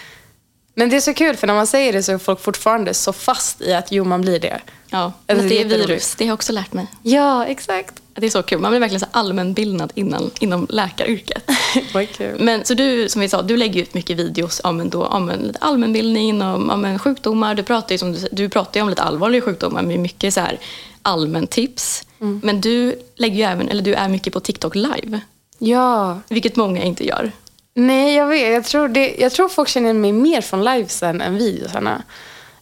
men 0.74 0.90
det 0.90 0.96
är 0.96 1.00
så 1.00 1.14
kul 1.14 1.36
för 1.36 1.46
när 1.46 1.54
man 1.54 1.66
säger 1.66 1.92
det 1.92 2.02
så 2.02 2.12
är 2.12 2.18
folk 2.18 2.40
fortfarande 2.40 2.94
så 2.94 3.12
fast 3.12 3.60
i 3.60 3.72
att 3.72 3.92
jo, 3.92 4.04
man 4.04 4.20
blir 4.20 4.40
det. 4.40 4.60
Ja, 4.90 5.12
men 5.26 5.36
det 5.36 5.42
det 5.48 5.60
är 5.60 5.64
virus. 5.64 6.14
Det 6.14 6.24
har 6.24 6.28
jag 6.28 6.34
också 6.34 6.52
lärt 6.52 6.72
mig. 6.72 6.86
Ja, 7.02 7.46
exakt. 7.46 7.94
Det 8.14 8.26
är 8.26 8.30
så 8.30 8.42
kul. 8.42 8.58
Man 8.58 8.70
blir 8.70 8.80
verkligen 8.80 9.00
så 9.00 9.06
allmänbildad 9.10 9.92
innan, 9.94 10.30
inom 10.40 10.66
läkaryrket. 10.70 11.50
Vad 11.94 12.10
kul. 12.10 12.40
Men 12.40 12.64
så 12.64 12.74
du, 12.74 13.08
som 13.08 13.20
vi 13.20 13.28
sa, 13.28 13.42
du 13.42 13.56
lägger 13.56 13.82
ut 13.82 13.94
mycket 13.94 14.16
videos 14.16 14.60
om, 14.64 14.90
då, 14.90 15.04
om 15.04 15.32
lite 15.42 15.58
allmänbildning, 15.58 16.42
om, 16.42 16.70
om 16.70 16.84
en 16.84 16.98
sjukdomar. 16.98 17.54
Du 17.54 17.62
pratar 17.62 17.92
ju, 17.94 17.98
som 17.98 18.12
du, 18.12 18.28
du 18.32 18.48
pratar 18.48 18.80
om 18.82 18.88
lite 18.88 19.02
allvarliga 19.02 19.42
sjukdomar 19.42 19.82
med 19.82 20.00
mycket 20.00 20.34
så 20.34 20.40
här 20.40 20.58
allmän 21.02 21.46
tips. 21.46 22.02
Mm. 22.20 22.40
Men 22.44 22.60
du 22.60 22.94
lägger 23.16 23.36
ju 23.36 23.42
även, 23.42 23.68
eller 23.68 23.82
du 23.82 23.94
är 23.94 24.08
mycket 24.08 24.32
på 24.32 24.40
TikTok 24.40 24.74
live, 24.74 25.20
Ja. 25.58 26.20
vilket 26.28 26.56
många 26.56 26.82
inte 26.82 27.06
gör. 27.06 27.32
Nej, 27.74 28.14
jag 28.14 28.26
vet. 28.26 28.52
Jag 28.52 28.64
tror, 28.64 28.88
det, 28.88 29.14
jag 29.18 29.32
tror 29.32 29.48
folk 29.48 29.68
känner 29.68 29.92
mig 29.92 30.12
mer 30.12 30.40
från 30.40 30.64
livesen 30.64 31.20
än 31.20 31.36
videosarna. 31.36 32.02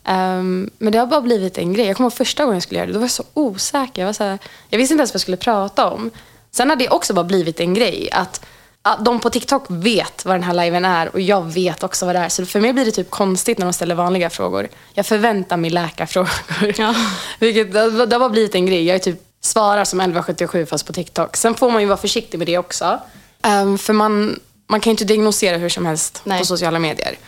Ehm, 0.04 0.70
men 0.78 0.92
det 0.92 0.98
har 0.98 1.06
bara 1.06 1.20
blivit 1.20 1.58
en 1.58 1.72
grej. 1.72 1.86
Jag 1.86 1.96
kommer 1.96 2.06
ihåg 2.06 2.16
första 2.16 2.44
gången 2.44 2.56
jag 2.56 2.62
skulle 2.62 2.78
göra 2.78 2.86
det, 2.86 2.92
då 2.92 2.98
var 2.98 3.04
jag 3.04 3.10
så 3.10 3.24
osäker. 3.34 4.02
Jag, 4.02 4.06
var 4.06 4.12
så 4.12 4.24
här, 4.24 4.38
jag 4.68 4.78
visste 4.78 4.94
inte 4.94 5.00
ens 5.00 5.10
vad 5.10 5.14
jag 5.14 5.20
skulle 5.20 5.36
prata 5.36 5.90
om. 5.90 6.10
Sen 6.50 6.68
har 6.68 6.76
det 6.76 6.88
också 6.88 7.14
bara 7.14 7.24
blivit 7.24 7.60
en 7.60 7.74
grej. 7.74 8.08
Att, 8.12 8.46
att 8.82 9.04
de 9.04 9.20
på 9.20 9.30
TikTok 9.30 9.64
vet 9.68 10.24
vad 10.24 10.34
den 10.34 10.42
här 10.42 10.54
liven 10.54 10.84
är 10.84 11.08
och 11.08 11.20
jag 11.20 11.52
vet 11.52 11.82
också 11.82 12.06
vad 12.06 12.14
det 12.14 12.18
är. 12.18 12.28
Så 12.28 12.46
för 12.46 12.60
mig 12.60 12.72
blir 12.72 12.84
det 12.84 12.90
typ 12.90 13.10
konstigt 13.10 13.58
när 13.58 13.66
de 13.66 13.72
ställer 13.72 13.94
vanliga 13.94 14.30
frågor. 14.30 14.68
Jag 14.92 15.06
förväntar 15.06 15.56
mig 15.56 15.70
läkarfrågor. 15.70 16.30
Ja. 16.76 16.94
Vilket, 17.38 17.72
det, 17.72 18.06
det 18.06 18.14
har 18.14 18.20
bara 18.20 18.28
blivit 18.28 18.54
en 18.54 18.66
grej. 18.66 18.84
Jag 18.84 18.94
är 18.94 18.98
typ 18.98 19.22
svarar 19.40 19.84
som 19.84 20.00
1177 20.00 20.66
fast 20.66 20.86
på 20.86 20.92
TikTok. 20.92 21.36
Sen 21.36 21.54
får 21.54 21.70
man 21.70 21.80
ju 21.82 21.88
vara 21.88 21.98
försiktig 21.98 22.38
med 22.38 22.46
det 22.46 22.58
också. 22.58 23.00
Ehm, 23.42 23.78
för 23.78 23.92
man, 23.92 24.40
man 24.70 24.80
kan 24.80 24.90
ju 24.90 24.92
inte 24.92 25.04
diagnosera 25.04 25.56
hur 25.56 25.68
som 25.68 25.86
helst 25.86 26.20
Nej. 26.24 26.38
på 26.38 26.46
sociala 26.46 26.78
medier. 26.78 27.18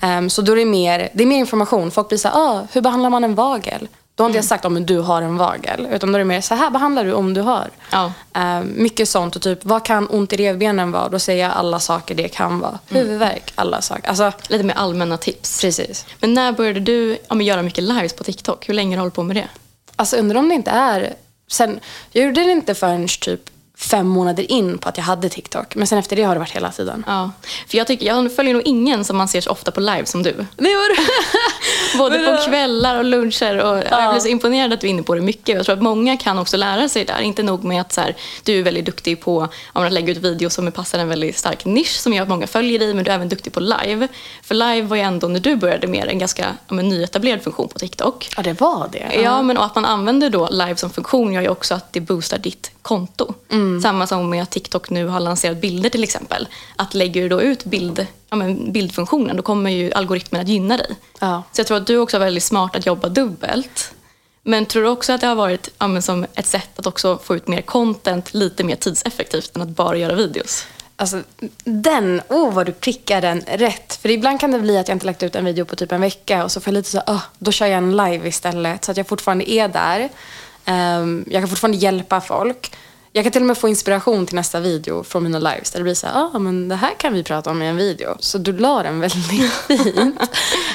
Ehm, 0.00 0.30
så 0.30 0.42
då 0.42 0.52
är 0.52 0.56
det 0.56 0.64
mer, 0.64 1.08
det 1.14 1.22
är 1.22 1.26
mer 1.26 1.38
information. 1.38 1.90
Folk 1.90 2.08
blir 2.08 2.18
så 2.18 2.28
här, 2.28 2.36
ah, 2.36 2.66
hur 2.72 2.80
behandlar 2.80 3.10
man 3.10 3.24
en 3.24 3.34
vagel? 3.34 3.88
Då 4.14 4.24
har 4.24 4.28
inte 4.28 4.38
jag 4.38 4.44
sagt 4.44 4.64
om 4.64 4.86
du 4.86 4.98
har 4.98 5.22
en 5.22 5.36
vagel. 5.36 5.88
Utan 5.92 6.12
då 6.12 6.16
är 6.16 6.18
det 6.18 6.24
mer, 6.24 6.40
så 6.40 6.54
här 6.54 6.70
behandlar 6.70 7.04
du 7.04 7.12
om 7.12 7.34
du 7.34 7.40
har. 7.40 7.70
Ja. 7.90 8.12
Ehm, 8.34 8.72
mycket 8.76 9.08
sånt. 9.08 9.36
Och 9.36 9.42
typ, 9.42 9.64
vad 9.64 9.84
kan 9.84 10.08
ont 10.08 10.32
i 10.32 10.36
revbenen 10.36 10.92
vara? 10.92 11.08
Då 11.08 11.18
säger 11.18 11.42
jag 11.42 11.52
alla 11.52 11.80
saker 11.80 12.14
det 12.14 12.28
kan 12.28 12.58
vara. 12.58 12.78
Huvudvärk, 12.88 13.52
alla 13.54 13.80
saker. 13.80 14.08
Alltså, 14.08 14.32
Lite 14.48 14.64
mer 14.64 14.74
allmänna 14.74 15.16
tips. 15.16 15.60
precis. 15.60 16.06
Men 16.20 16.34
när 16.34 16.52
började 16.52 16.80
du 16.80 17.18
ja, 17.28 17.34
men 17.34 17.46
göra 17.46 17.62
mycket 17.62 17.84
lives 17.84 18.12
på 18.12 18.24
TikTok? 18.24 18.68
Hur 18.68 18.74
länge 18.74 18.90
har 18.90 18.96
du 18.96 19.00
hållit 19.00 19.14
på 19.14 19.22
med 19.22 19.36
det? 19.36 19.48
Alltså 19.96 20.16
undrar 20.16 20.38
om 20.38 20.48
det 20.48 20.54
inte 20.54 20.70
är... 20.70 21.14
Sen, 21.50 21.80
jag 22.12 22.24
gjorde 22.24 22.44
det 22.44 22.52
inte 22.52 22.74
förrän 22.74 23.08
typ 23.20 23.40
fem 23.84 24.08
månader 24.08 24.52
in 24.52 24.78
på 24.78 24.88
att 24.88 24.96
jag 24.96 25.04
hade 25.04 25.28
TikTok. 25.28 25.74
Men 25.74 25.86
sen 25.86 25.98
efter 25.98 26.16
det 26.16 26.22
har 26.22 26.34
det 26.34 26.38
varit 26.38 26.56
hela 26.56 26.70
tiden. 26.70 27.04
Ja. 27.06 27.30
För 27.68 27.78
jag, 27.78 27.86
tycker, 27.86 28.06
jag 28.06 28.36
följer 28.36 28.54
nog 28.54 28.62
ingen 28.64 29.04
som 29.04 29.16
man 29.16 29.28
ser 29.28 29.40
så 29.40 29.50
ofta 29.50 29.70
på 29.70 29.80
live 29.80 30.06
som 30.06 30.22
du. 30.22 30.32
Det 30.32 30.74
var 30.74 30.96
Både 31.98 32.18
på 32.18 32.42
kvällar 32.46 32.98
och 32.98 33.04
luncher. 33.04 33.58
Och 33.58 33.78
ja. 33.78 34.02
Jag 34.02 34.10
blir 34.12 34.20
så 34.20 34.28
imponerad 34.28 34.72
att 34.72 34.80
du 34.80 34.86
är 34.86 34.90
inne 34.90 35.02
på 35.02 35.14
det 35.14 35.20
mycket. 35.20 35.56
Jag 35.56 35.64
tror 35.64 35.76
att 35.76 35.82
många 35.82 36.16
kan 36.16 36.38
också 36.38 36.56
lära 36.56 36.88
sig 36.88 37.04
där. 37.04 37.20
Inte 37.20 37.42
nog 37.42 37.64
med 37.64 37.80
att 37.80 37.92
så 37.92 38.00
här, 38.00 38.16
du 38.44 38.58
är 38.58 38.62
väldigt 38.62 38.84
duktig 38.84 39.20
på 39.20 39.48
att 39.72 39.92
lägga 39.92 40.12
ut 40.12 40.18
videos 40.18 40.54
som 40.54 40.72
passar 40.72 40.98
en 40.98 41.08
väldigt 41.08 41.38
stark 41.38 41.64
nisch 41.64 42.00
som 42.00 42.12
gör 42.12 42.22
att 42.22 42.28
många 42.28 42.46
följer 42.46 42.78
dig, 42.78 42.94
men 42.94 43.04
du 43.04 43.10
är 43.10 43.14
även 43.14 43.28
duktig 43.28 43.52
på 43.52 43.60
live. 43.60 44.08
För 44.42 44.54
live 44.54 44.82
var 44.82 44.96
ju 44.96 45.02
ändå 45.02 45.28
när 45.28 45.40
du 45.40 45.56
började 45.56 45.86
med 45.86 46.08
en 46.08 46.18
ganska 46.18 46.46
ja, 46.68 46.74
nyetablerad 46.74 47.42
funktion 47.42 47.68
på 47.68 47.78
TikTok. 47.78 48.28
Ja, 48.36 48.42
det 48.42 48.60
var 48.60 48.88
det. 48.92 49.20
Ja, 49.22 49.42
men 49.42 49.58
och 49.58 49.64
att 49.64 49.74
man 49.74 49.84
använder 49.84 50.30
då 50.30 50.48
live 50.50 50.76
som 50.76 50.90
funktion 50.90 51.32
gör 51.32 51.42
ju 51.42 51.48
också 51.48 51.74
att 51.74 51.92
det 51.92 52.00
boostar 52.00 52.38
ditt 52.38 52.70
konto. 52.82 53.34
Mm. 53.50 53.82
Samma 53.82 54.06
som 54.06 54.30
med 54.30 54.42
att 54.42 54.50
TikTok 54.50 54.90
nu 54.90 55.06
har 55.06 55.20
lanserat 55.20 55.60
bilder 55.60 55.90
till 55.90 56.02
exempel. 56.02 56.48
Att 56.76 56.94
lägger 56.94 57.22
du 57.22 57.28
då 57.28 57.42
ut 57.42 57.64
bild, 57.64 58.06
ja, 58.32 58.36
men 58.36 58.72
bildfunktionen 58.72 59.36
då 59.36 59.42
kommer 59.42 59.70
ju 59.70 59.92
algoritmen 59.92 60.40
att 60.40 60.48
gynna 60.48 60.76
dig. 60.76 60.96
Ja. 61.20 61.42
Så 61.52 61.60
jag 61.60 61.66
tror 61.66 61.76
att 61.76 61.86
du 61.86 61.98
också 61.98 62.16
är 62.16 62.20
väldigt 62.20 62.42
smart 62.42 62.76
att 62.76 62.86
jobba 62.86 63.08
dubbelt. 63.08 63.94
Men 64.42 64.66
tror 64.66 64.82
du 64.82 64.88
också 64.88 65.12
att 65.12 65.20
det 65.20 65.26
har 65.26 65.34
varit 65.34 65.70
ja, 65.78 66.00
som 66.00 66.26
ett 66.34 66.46
sätt 66.46 66.78
att 66.78 66.86
också 66.86 67.18
få 67.18 67.36
ut 67.36 67.48
mer 67.48 67.60
content 67.60 68.34
lite 68.34 68.64
mer 68.64 68.76
tidseffektivt 68.76 69.56
än 69.56 69.62
att 69.62 69.68
bara 69.68 69.96
göra 69.96 70.14
videos? 70.14 70.66
Alltså, 70.96 71.22
den, 71.64 72.22
oh 72.28 72.54
vad 72.54 72.66
du 72.66 72.72
prickar 72.72 73.20
den 73.20 73.40
rätt. 73.40 73.98
För 74.02 74.08
ibland 74.08 74.40
kan 74.40 74.50
det 74.50 74.58
bli 74.58 74.78
att 74.78 74.88
jag 74.88 74.94
inte 74.94 75.06
lagt 75.06 75.22
ut 75.22 75.36
en 75.36 75.44
video 75.44 75.64
på 75.64 75.76
typ 75.76 75.92
en 75.92 76.00
vecka 76.00 76.44
och 76.44 76.52
så 76.52 76.60
får 76.60 76.72
jag 76.72 76.78
lite 76.78 76.90
så, 76.90 76.98
oh, 76.98 77.22
då 77.38 77.52
kör 77.52 77.66
jag 77.66 77.78
en 77.78 77.96
live 77.96 78.28
istället. 78.28 78.84
Så 78.84 78.90
att 78.90 78.96
jag 78.96 79.06
fortfarande 79.06 79.50
är 79.50 79.68
där. 79.68 80.08
Um, 81.00 81.24
jag 81.30 81.42
kan 81.42 81.48
fortfarande 81.48 81.78
hjälpa 81.78 82.20
folk. 82.20 82.72
Jag 83.12 83.24
kan 83.24 83.32
till 83.32 83.42
och 83.42 83.46
med 83.46 83.58
få 83.58 83.68
inspiration 83.68 84.26
till 84.26 84.36
nästa 84.36 84.60
video 84.60 85.02
från 85.02 85.22
mina 85.22 85.38
lives. 85.38 85.70
Där 85.70 85.78
det 85.78 85.84
blir 85.84 85.94
så 85.94 86.06
här, 86.06 86.30
ah, 86.34 86.38
men 86.38 86.68
det 86.68 86.76
här 86.76 86.94
kan 86.94 87.12
vi 87.12 87.22
prata 87.22 87.50
om 87.50 87.62
i 87.62 87.66
en 87.66 87.76
video. 87.76 88.16
Så 88.18 88.38
du 88.38 88.52
la 88.52 88.82
den 88.82 89.00
väldigt 89.00 89.52
fint. 89.66 90.20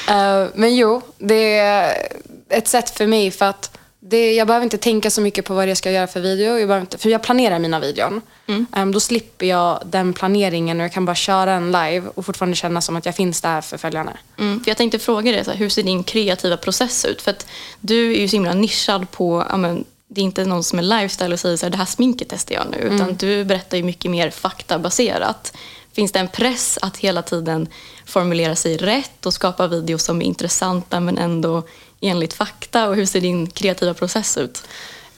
uh, 0.09 0.47
men 0.53 0.75
jo, 0.75 1.01
det 1.17 1.57
är 1.57 2.07
ett 2.49 2.67
sätt 2.67 2.89
för 2.89 3.07
mig 3.07 3.31
för 3.31 3.45
att 3.45 3.77
det, 3.99 4.33
jag 4.33 4.47
behöver 4.47 4.63
inte 4.63 4.77
tänka 4.77 5.09
så 5.09 5.21
mycket 5.21 5.45
på 5.45 5.53
vad 5.53 5.67
jag 5.67 5.77
ska 5.77 5.91
göra 5.91 6.07
för 6.07 6.19
video. 6.19 6.57
Jag 6.57 6.79
inte, 6.79 6.97
för 6.97 7.09
jag 7.09 7.23
planerar 7.23 7.59
mina 7.59 7.79
videon. 7.79 8.21
Mm. 8.47 8.65
Um, 8.75 8.91
då 8.91 8.99
slipper 8.99 9.45
jag 9.45 9.81
den 9.85 10.13
planeringen 10.13 10.79
och 10.79 10.83
jag 10.83 10.93
kan 10.93 11.05
bara 11.05 11.15
köra 11.15 11.53
en 11.53 11.71
live 11.71 12.03
och 12.15 12.25
fortfarande 12.25 12.55
känna 12.55 12.81
som 12.81 12.95
att 12.95 13.05
jag 13.05 13.15
finns 13.15 13.41
där 13.41 13.61
för 13.61 13.77
följarna. 13.77 14.17
Mm. 14.39 14.63
För 14.63 14.69
jag 14.69 14.77
tänkte 14.77 14.99
fråga 14.99 15.31
dig, 15.31 15.45
så 15.45 15.51
här, 15.51 15.57
hur 15.57 15.69
ser 15.69 15.83
din 15.83 16.03
kreativa 16.03 16.57
process 16.57 17.05
ut? 17.05 17.21
För 17.21 17.31
att 17.31 17.47
du 17.79 18.13
är 18.13 18.19
ju 18.19 18.27
så 18.27 18.35
himla 18.35 18.53
nischad 18.53 19.11
på 19.11 19.41
amen, 19.41 19.85
det 20.07 20.21
är 20.21 20.25
inte 20.25 20.45
någon 20.45 20.63
som 20.63 20.79
är 20.79 20.83
lifestyle 20.83 21.33
och 21.33 21.39
säger 21.39 21.57
så 21.57 21.65
här, 21.65 21.71
det 21.71 21.77
här 21.77 21.85
sminket 21.85 22.27
testar 22.29 22.55
jag 22.55 22.67
nu. 22.71 22.77
Utan 22.77 23.01
mm. 23.01 23.17
du 23.17 23.45
berättar 23.45 23.77
ju 23.77 23.83
mycket 23.83 24.11
mer 24.11 24.29
faktabaserat. 24.29 25.53
Finns 25.93 26.11
det 26.11 26.19
en 26.19 26.27
press 26.27 26.79
att 26.81 26.97
hela 26.97 27.21
tiden 27.21 27.67
formulera 28.05 28.55
sig 28.55 28.77
rätt 28.77 29.25
och 29.25 29.33
skapa 29.33 29.67
videos 29.67 30.03
som 30.03 30.21
är 30.21 30.25
intressanta 30.25 30.99
men 30.99 31.17
ändå 31.17 31.63
enligt 32.01 32.33
fakta? 32.33 32.89
Och 32.89 32.95
hur 32.95 33.05
ser 33.05 33.21
din 33.21 33.47
kreativa 33.47 33.93
process 33.93 34.37
ut? 34.37 34.63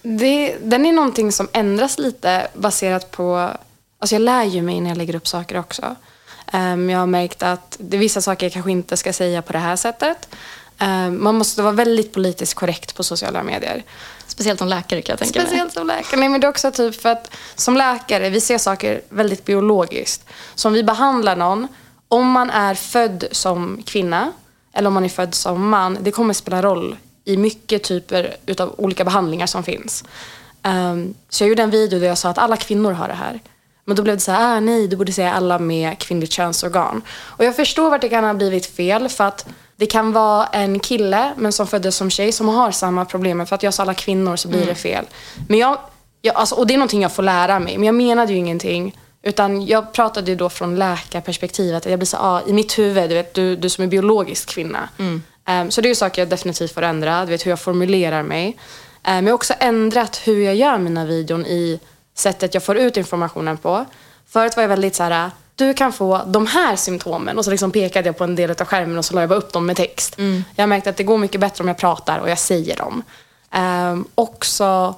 Det, 0.01 0.57
den 0.63 0.85
är 0.85 0.93
någonting 0.93 1.31
som 1.31 1.47
ändras 1.53 1.97
lite 1.97 2.47
baserat 2.53 3.11
på... 3.11 3.51
Alltså 3.99 4.15
jag 4.15 4.21
lär 4.21 4.43
ju 4.43 4.61
mig 4.61 4.81
när 4.81 4.89
jag 4.89 4.97
lägger 4.97 5.15
upp 5.15 5.27
saker 5.27 5.57
också. 5.59 5.95
Um, 6.53 6.89
jag 6.89 6.99
har 6.99 7.05
märkt 7.05 7.43
att 7.43 7.77
det 7.79 7.97
är 7.97 7.99
vissa 7.99 8.21
saker 8.21 8.45
jag 8.45 8.53
kanske 8.53 8.71
inte 8.71 8.97
ska 8.97 9.13
säga 9.13 9.41
på 9.41 9.53
det 9.53 9.59
här 9.59 9.75
sättet. 9.75 10.29
Um, 10.81 11.23
man 11.23 11.35
måste 11.35 11.61
vara 11.61 11.73
väldigt 11.73 12.13
politiskt 12.13 12.53
korrekt 12.53 12.95
på 12.95 13.03
sociala 13.03 13.43
medier. 13.43 13.83
Speciellt 14.39 14.59
som 14.59 14.67
läkare 14.67 15.01
kan 15.01 15.13
jag 15.13 15.19
tänka 15.19 15.39
mig. 15.39 15.71
Som 15.71 15.87
läkare. 15.87 16.19
Nej, 16.19 16.29
men 16.29 16.41
det 16.41 16.47
är 16.47 16.49
också 16.49 16.71
typ 16.71 17.01
för 17.01 17.09
att 17.09 17.31
som 17.55 17.77
läkare, 17.77 18.29
vi 18.29 18.41
ser 18.41 18.57
saker 18.57 19.01
väldigt 19.09 19.45
biologiskt. 19.45 20.25
Så 20.55 20.67
om 20.67 20.73
vi 20.73 20.83
behandlar 20.83 21.35
någon, 21.35 21.67
om 22.07 22.31
man 22.31 22.49
är 22.49 22.75
född 22.75 23.25
som 23.31 23.83
kvinna 23.85 24.31
eller 24.73 24.87
om 24.87 24.93
man 24.93 25.05
är 25.05 25.09
född 25.09 25.35
som 25.35 25.69
man, 25.69 25.97
det 26.01 26.11
kommer 26.11 26.33
spela 26.33 26.61
roll 26.61 26.97
i 27.25 27.37
mycket 27.37 27.83
typer 27.83 28.35
utav 28.45 28.75
olika 28.77 29.03
behandlingar 29.03 29.47
som 29.47 29.63
finns. 29.63 30.03
Um, 30.63 31.15
så 31.29 31.43
jag 31.43 31.49
gjorde 31.49 31.63
en 31.63 31.71
video 31.71 31.99
där 31.99 32.07
jag 32.07 32.17
sa 32.17 32.29
att 32.29 32.37
alla 32.37 32.57
kvinnor 32.57 32.91
har 32.91 33.07
det 33.07 33.13
här. 33.13 33.39
Men 33.85 33.95
då 33.95 34.03
blev 34.03 34.15
det 34.15 34.21
så 34.21 34.31
här, 34.31 34.57
ah, 34.57 34.59
nej, 34.59 34.87
du 34.87 34.95
borde 34.95 35.13
säga 35.13 35.33
alla 35.33 35.59
med 35.59 35.99
kvinnligt 35.99 36.31
könsorgan. 36.33 37.01
Och 37.09 37.45
jag 37.45 37.55
förstår 37.55 37.89
vart 37.89 38.01
det 38.01 38.09
kan 38.09 38.23
ha 38.23 38.33
blivit 38.33 38.65
fel 38.65 39.09
för 39.09 39.23
att 39.23 39.47
det 39.79 39.85
kan 39.85 40.11
vara 40.11 40.45
en 40.45 40.79
kille, 40.79 41.33
men 41.37 41.51
som 41.51 41.67
föddes 41.67 41.95
som 41.95 42.09
tjej, 42.09 42.31
som 42.31 42.47
har 42.47 42.71
samma 42.71 43.05
problem. 43.05 43.45
För 43.45 43.55
att 43.55 43.63
jag 43.63 43.73
sa 43.73 43.83
alla 43.83 43.93
kvinnor 43.93 44.35
så 44.35 44.47
blir 44.47 44.61
mm. 44.61 44.69
det 44.69 44.75
fel. 44.75 45.05
Men 45.47 45.59
jag, 45.59 45.77
jag, 46.21 46.35
alltså, 46.35 46.55
och 46.55 46.67
det 46.67 46.73
är 46.73 46.77
någonting 46.77 47.01
jag 47.01 47.13
får 47.13 47.23
lära 47.23 47.59
mig. 47.59 47.77
Men 47.77 47.85
jag 47.85 47.95
menade 47.95 48.31
ju 48.31 48.37
ingenting. 48.37 48.97
Utan 49.23 49.65
jag 49.65 49.93
pratade 49.93 50.31
ju 50.31 50.37
då 50.37 50.49
från 50.49 50.75
läkarperspektivet. 50.75 51.85
Jag 51.85 51.99
blir 51.99 52.05
så, 52.07 52.17
ah, 52.17 52.41
i 52.47 52.53
mitt 52.53 52.79
huvud, 52.79 53.09
du 53.09 53.15
vet, 53.15 53.33
du, 53.33 53.55
du 53.55 53.69
som 53.69 53.83
är 53.83 53.87
biologisk 53.87 54.49
kvinna. 54.49 54.89
Mm. 54.97 55.23
Um, 55.49 55.71
så 55.71 55.81
det 55.81 55.87
är 55.87 55.89
ju 55.89 55.95
saker 55.95 56.21
jag 56.21 56.29
definitivt 56.29 56.73
får 56.73 56.81
ändra. 56.81 57.25
Du 57.25 57.31
vet 57.31 57.45
hur 57.45 57.51
jag 57.51 57.59
formulerar 57.59 58.23
mig. 58.23 58.57
Um, 59.07 59.13
jag 59.13 59.23
har 59.23 59.31
också 59.31 59.53
ändrat 59.59 60.21
hur 60.23 60.41
jag 60.41 60.55
gör 60.55 60.77
mina 60.77 61.05
videon 61.05 61.45
i 61.45 61.79
sättet 62.17 62.53
jag 62.53 62.63
får 62.63 62.77
ut 62.77 62.97
informationen 62.97 63.57
på. 63.57 63.85
Förut 64.29 64.55
var 64.55 64.63
jag 64.63 64.69
väldigt 64.69 64.95
så 64.95 65.03
här, 65.03 65.31
du 65.59 65.73
kan 65.73 65.93
få 65.93 66.21
de 66.25 66.47
här 66.47 66.75
symptomen 66.75 67.37
och 67.37 67.45
så 67.45 67.51
liksom 67.51 67.71
pekade 67.71 68.07
jag 68.07 68.17
på 68.17 68.23
en 68.23 68.35
del 68.35 68.51
av 68.51 68.65
skärmen 68.65 68.97
och 68.97 69.05
så 69.05 69.13
la 69.13 69.21
jag 69.21 69.29
bara 69.29 69.39
upp 69.39 69.53
dem 69.53 69.65
med 69.65 69.75
text. 69.75 70.17
Mm. 70.17 70.43
Jag 70.55 70.63
har 70.63 70.67
märkt 70.67 70.87
att 70.87 70.97
det 70.97 71.03
går 71.03 71.17
mycket 71.17 71.41
bättre 71.41 71.61
om 71.61 71.67
jag 71.67 71.77
pratar 71.77 72.19
och 72.19 72.29
jag 72.29 72.39
säger 72.39 72.77
dem. 72.77 73.03
Um, 73.55 74.07
också 74.15 74.95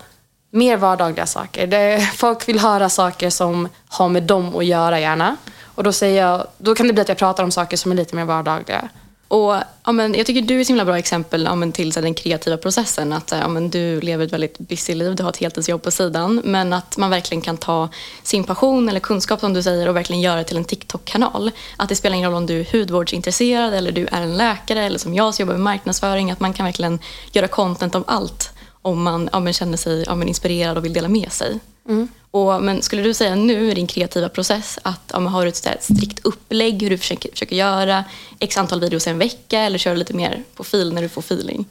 mer 0.52 0.78
vardagliga 0.78 1.26
saker. 1.26 1.68
Det, 1.68 2.10
folk 2.16 2.48
vill 2.48 2.60
höra 2.60 2.90
saker 2.90 3.30
som 3.30 3.70
har 3.88 4.10
med 4.10 4.24
dem 4.24 4.56
att 4.56 4.66
göra 4.66 5.00
gärna. 5.00 5.38
Och 5.76 5.84
då, 5.84 5.92
säger 5.92 6.22
jag, 6.22 6.48
då 6.58 6.76
kan 6.76 6.88
det 6.88 6.94
bli 6.94 7.02
att 7.02 7.10
jag 7.10 7.18
pratar 7.18 7.44
om 7.44 7.52
saker 7.52 7.78
som 7.78 7.92
är 7.92 7.96
lite 7.96 8.16
mer 8.16 8.26
vardagliga. 8.26 8.90
Och, 9.32 9.56
ja, 9.84 9.92
men, 9.92 10.14
jag 10.14 10.26
tycker 10.26 10.42
du 10.42 10.58
är 10.58 10.62
ett 10.62 10.70
himla 10.70 10.86
bra 10.86 10.98
exempel 10.98 11.44
ja, 11.44 11.56
men, 11.56 11.72
till 11.72 11.92
så, 11.92 12.02
den 12.02 12.14
kreativa 12.14 12.58
processen. 12.58 13.14
Att 13.14 13.32
ja, 13.32 13.48
men, 13.48 13.70
Du 13.70 14.02
lever 14.02 14.26
ett 14.26 14.34
väldigt 14.34 14.60
busy 14.60 14.96
liv, 14.96 15.16
du 15.16 15.24
har 15.24 15.30
ett 15.30 15.38
heltidsjobb 15.38 15.82
på 15.84 15.92
sidan. 15.92 16.42
Men 16.44 16.74
att 16.74 16.98
man 16.98 17.10
verkligen 17.10 17.42
kan 17.42 17.58
ta 17.58 17.90
sin 18.24 18.44
passion 18.44 18.90
eller 18.90 19.00
kunskap 19.00 19.40
som 19.40 19.54
du 19.54 19.64
säger 19.64 19.90
och 19.90 19.96
verkligen 19.96 20.22
göra 20.22 20.36
det 20.36 20.44
till 20.44 20.58
en 20.58 20.66
TikTok-kanal. 20.66 21.52
Att 21.78 21.90
det 21.90 21.96
spelar 21.96 22.16
ingen 22.16 22.32
roll 22.32 22.38
om 22.38 22.46
du 22.46 22.60
är 22.60 22.68
hudvårdsintresserad 22.72 23.74
eller 23.74 23.92
du 23.92 24.08
är 24.12 24.22
en 24.22 24.38
läkare 24.38 24.84
eller 24.84 25.00
som 25.00 25.14
jag 25.14 25.34
som 25.34 25.44
jobbar 25.44 25.54
med 25.54 25.64
marknadsföring. 25.64 26.32
Att 26.32 26.40
man 26.40 26.54
kan 26.54 26.66
verkligen 26.66 27.00
göra 27.32 27.48
content 27.48 27.96
av 27.96 28.04
allt 28.08 28.50
om 28.82 29.04
man 29.04 29.30
ja, 29.32 29.40
men 29.40 29.54
känner 29.54 29.78
sig 29.78 30.04
ja, 30.08 30.16
men 30.16 30.28
inspirerad 30.28 30.78
och 30.78 30.86
vill 30.86 30.94
dela 30.94 31.08
med 31.08 31.32
sig. 31.32 31.60
Mm. 31.90 32.08
Och, 32.32 32.64
men 32.64 32.82
skulle 32.82 33.02
du 33.02 33.14
säga 33.14 33.36
nu 33.36 33.72
i 33.72 33.74
din 33.74 33.88
kreativa 33.88 34.30
process 34.30 34.80
att 34.82 35.12
ja, 35.14 35.20
har 35.20 35.44
du 35.44 35.50
ett 35.50 35.84
strikt 35.84 36.26
upplägg 36.26 36.82
hur 36.82 36.90
du 36.90 36.98
försöker, 36.98 37.32
försöker 37.32 37.56
göra 37.56 38.04
x 38.40 38.58
antal 38.58 38.80
videos 38.80 39.08
en 39.08 39.18
vecka 39.18 39.60
eller 39.60 39.78
kör 39.78 39.96
lite 39.96 40.14
mer 40.14 40.44
på 40.56 40.64
fil 40.64 40.94
när 40.94 41.02
du 41.02 41.10
får 41.10 41.22
feeling? 41.22 41.66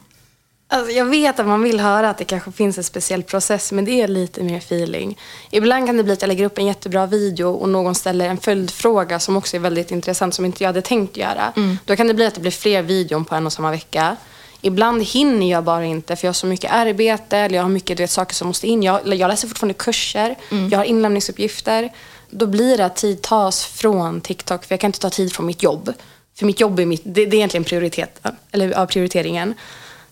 Alltså, 0.72 0.92
jag 0.92 1.04
vet 1.04 1.40
att 1.40 1.46
man 1.46 1.62
vill 1.62 1.80
höra 1.80 2.10
att 2.10 2.18
det 2.18 2.24
kanske 2.24 2.52
finns 2.52 2.78
en 2.78 2.84
speciell 2.84 3.22
process 3.22 3.72
men 3.72 3.84
det 3.84 4.00
är 4.00 4.08
lite 4.08 4.42
mer 4.42 4.58
feeling. 4.58 5.18
Ibland 5.50 5.86
kan 5.86 5.96
det 5.96 6.02
bli 6.02 6.12
att 6.12 6.22
jag 6.22 6.28
lägger 6.28 6.44
upp 6.44 6.58
en 6.58 6.66
jättebra 6.66 7.06
video 7.06 7.50
och 7.50 7.68
någon 7.68 7.94
ställer 7.94 8.28
en 8.28 8.38
följdfråga 8.38 9.18
som 9.18 9.36
också 9.36 9.56
är 9.56 9.60
väldigt 9.60 9.90
intressant 9.90 10.34
som 10.34 10.44
inte 10.44 10.62
jag 10.62 10.68
hade 10.68 10.82
tänkt 10.82 11.16
göra. 11.16 11.52
Mm. 11.56 11.78
Då 11.84 11.96
kan 11.96 12.06
det 12.06 12.14
bli 12.14 12.26
att 12.26 12.34
det 12.34 12.40
blir 12.40 12.50
fler 12.50 12.82
videon 12.82 13.24
på 13.24 13.34
en 13.34 13.46
och 13.46 13.52
samma 13.52 13.70
vecka. 13.70 14.16
Ibland 14.60 15.02
hinner 15.02 15.50
jag 15.50 15.64
bara 15.64 15.84
inte 15.84 16.16
för 16.16 16.26
jag 16.26 16.28
har 16.28 16.34
så 16.34 16.46
mycket 16.46 16.72
arbete 16.72 17.38
eller 17.38 17.56
jag 17.56 17.62
har 17.62 17.70
mycket 17.70 18.00
vet, 18.00 18.10
saker 18.10 18.34
som 18.34 18.48
måste 18.48 18.66
in. 18.66 18.82
Jag, 18.82 19.14
jag 19.14 19.28
läser 19.28 19.48
fortfarande 19.48 19.74
kurser, 19.74 20.36
mm. 20.50 20.68
jag 20.68 20.78
har 20.78 20.84
inlämningsuppgifter. 20.84 21.92
Då 22.30 22.46
blir 22.46 22.76
det 22.76 22.84
att 22.84 22.96
tid 22.96 23.22
tas 23.22 23.64
från 23.64 24.20
TikTok 24.20 24.64
för 24.64 24.72
jag 24.72 24.80
kan 24.80 24.88
inte 24.88 25.00
ta 25.00 25.10
tid 25.10 25.32
från 25.32 25.46
mitt 25.46 25.62
jobb. 25.62 25.92
För 26.38 26.46
mitt 26.46 26.60
jobb 26.60 26.80
är, 26.80 26.86
mitt, 26.86 27.02
det, 27.04 27.26
det 27.26 27.36
är 27.36 27.38
egentligen 27.38 27.64
prioriteten, 27.64 28.36
eller, 28.52 28.70
ja, 28.70 28.86
prioriteringen. 28.86 29.54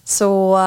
Så 0.04 0.58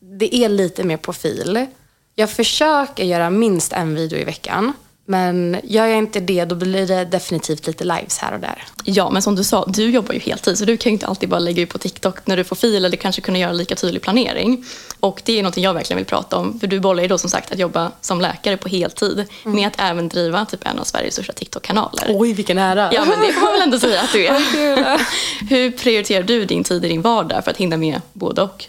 det 0.00 0.34
är 0.34 0.48
lite 0.48 0.84
mer 0.84 0.96
profil. 0.96 1.66
Jag 2.14 2.30
försöker 2.30 3.04
göra 3.04 3.30
minst 3.30 3.72
en 3.72 3.94
video 3.94 4.18
i 4.18 4.24
veckan. 4.24 4.72
Men 5.10 5.60
gör 5.62 5.86
jag 5.86 5.98
inte 5.98 6.20
det, 6.20 6.44
då 6.44 6.54
blir 6.54 6.86
det 6.86 7.04
definitivt 7.04 7.66
lite 7.66 7.84
lives 7.84 8.18
här 8.18 8.34
och 8.34 8.40
där. 8.40 8.64
Ja, 8.84 9.10
men 9.10 9.22
som 9.22 9.36
du 9.36 9.44
sa, 9.44 9.64
du 9.68 9.90
jobbar 9.90 10.14
ju 10.14 10.20
heltid 10.20 10.58
så 10.58 10.64
du 10.64 10.76
kan 10.76 10.90
ju 10.90 10.92
inte 10.92 11.06
alltid 11.06 11.28
bara 11.28 11.40
lägga 11.40 11.62
ut 11.62 11.68
på 11.68 11.78
TikTok 11.78 12.26
när 12.26 12.36
du 12.36 12.44
får 12.44 12.56
fil 12.56 12.84
eller 12.84 12.96
kanske 12.96 13.22
kunna 13.22 13.38
göra 13.38 13.52
lika 13.52 13.74
tydlig 13.74 14.02
planering. 14.02 14.64
Och 15.00 15.22
det 15.24 15.38
är 15.38 15.42
något 15.42 15.56
jag 15.56 15.74
verkligen 15.74 15.96
vill 15.96 16.06
prata 16.06 16.36
om. 16.36 16.60
För 16.60 16.66
du 16.66 16.80
bollar 16.80 17.02
ju 17.02 17.08
då 17.08 17.18
som 17.18 17.30
sagt 17.30 17.52
att 17.52 17.58
jobba 17.58 17.92
som 18.00 18.20
läkare 18.20 18.56
på 18.56 18.68
heltid 18.68 19.24
mm. 19.44 19.56
med 19.56 19.66
att 19.66 19.74
även 19.78 20.08
driva 20.08 20.44
typ 20.44 20.66
en 20.66 20.78
av 20.78 20.84
Sveriges 20.84 21.14
största 21.14 21.32
TikTok-kanaler. 21.32 22.06
Oj, 22.08 22.32
vilken 22.32 22.58
ära! 22.58 22.90
Ja, 22.92 23.04
men 23.04 23.20
det 23.20 23.32
får 23.32 23.40
man 23.40 23.52
väl 23.52 23.62
ändå 23.62 23.78
säga 23.78 24.00
att 24.00 24.12
du 24.12 24.26
är. 24.26 25.00
Hur 25.50 25.70
prioriterar 25.70 26.22
du 26.22 26.44
din 26.44 26.64
tid 26.64 26.84
i 26.84 26.88
din 26.88 27.02
vardag 27.02 27.44
för 27.44 27.50
att 27.50 27.56
hinna 27.56 27.76
med 27.76 28.00
både 28.12 28.42
och? 28.42 28.66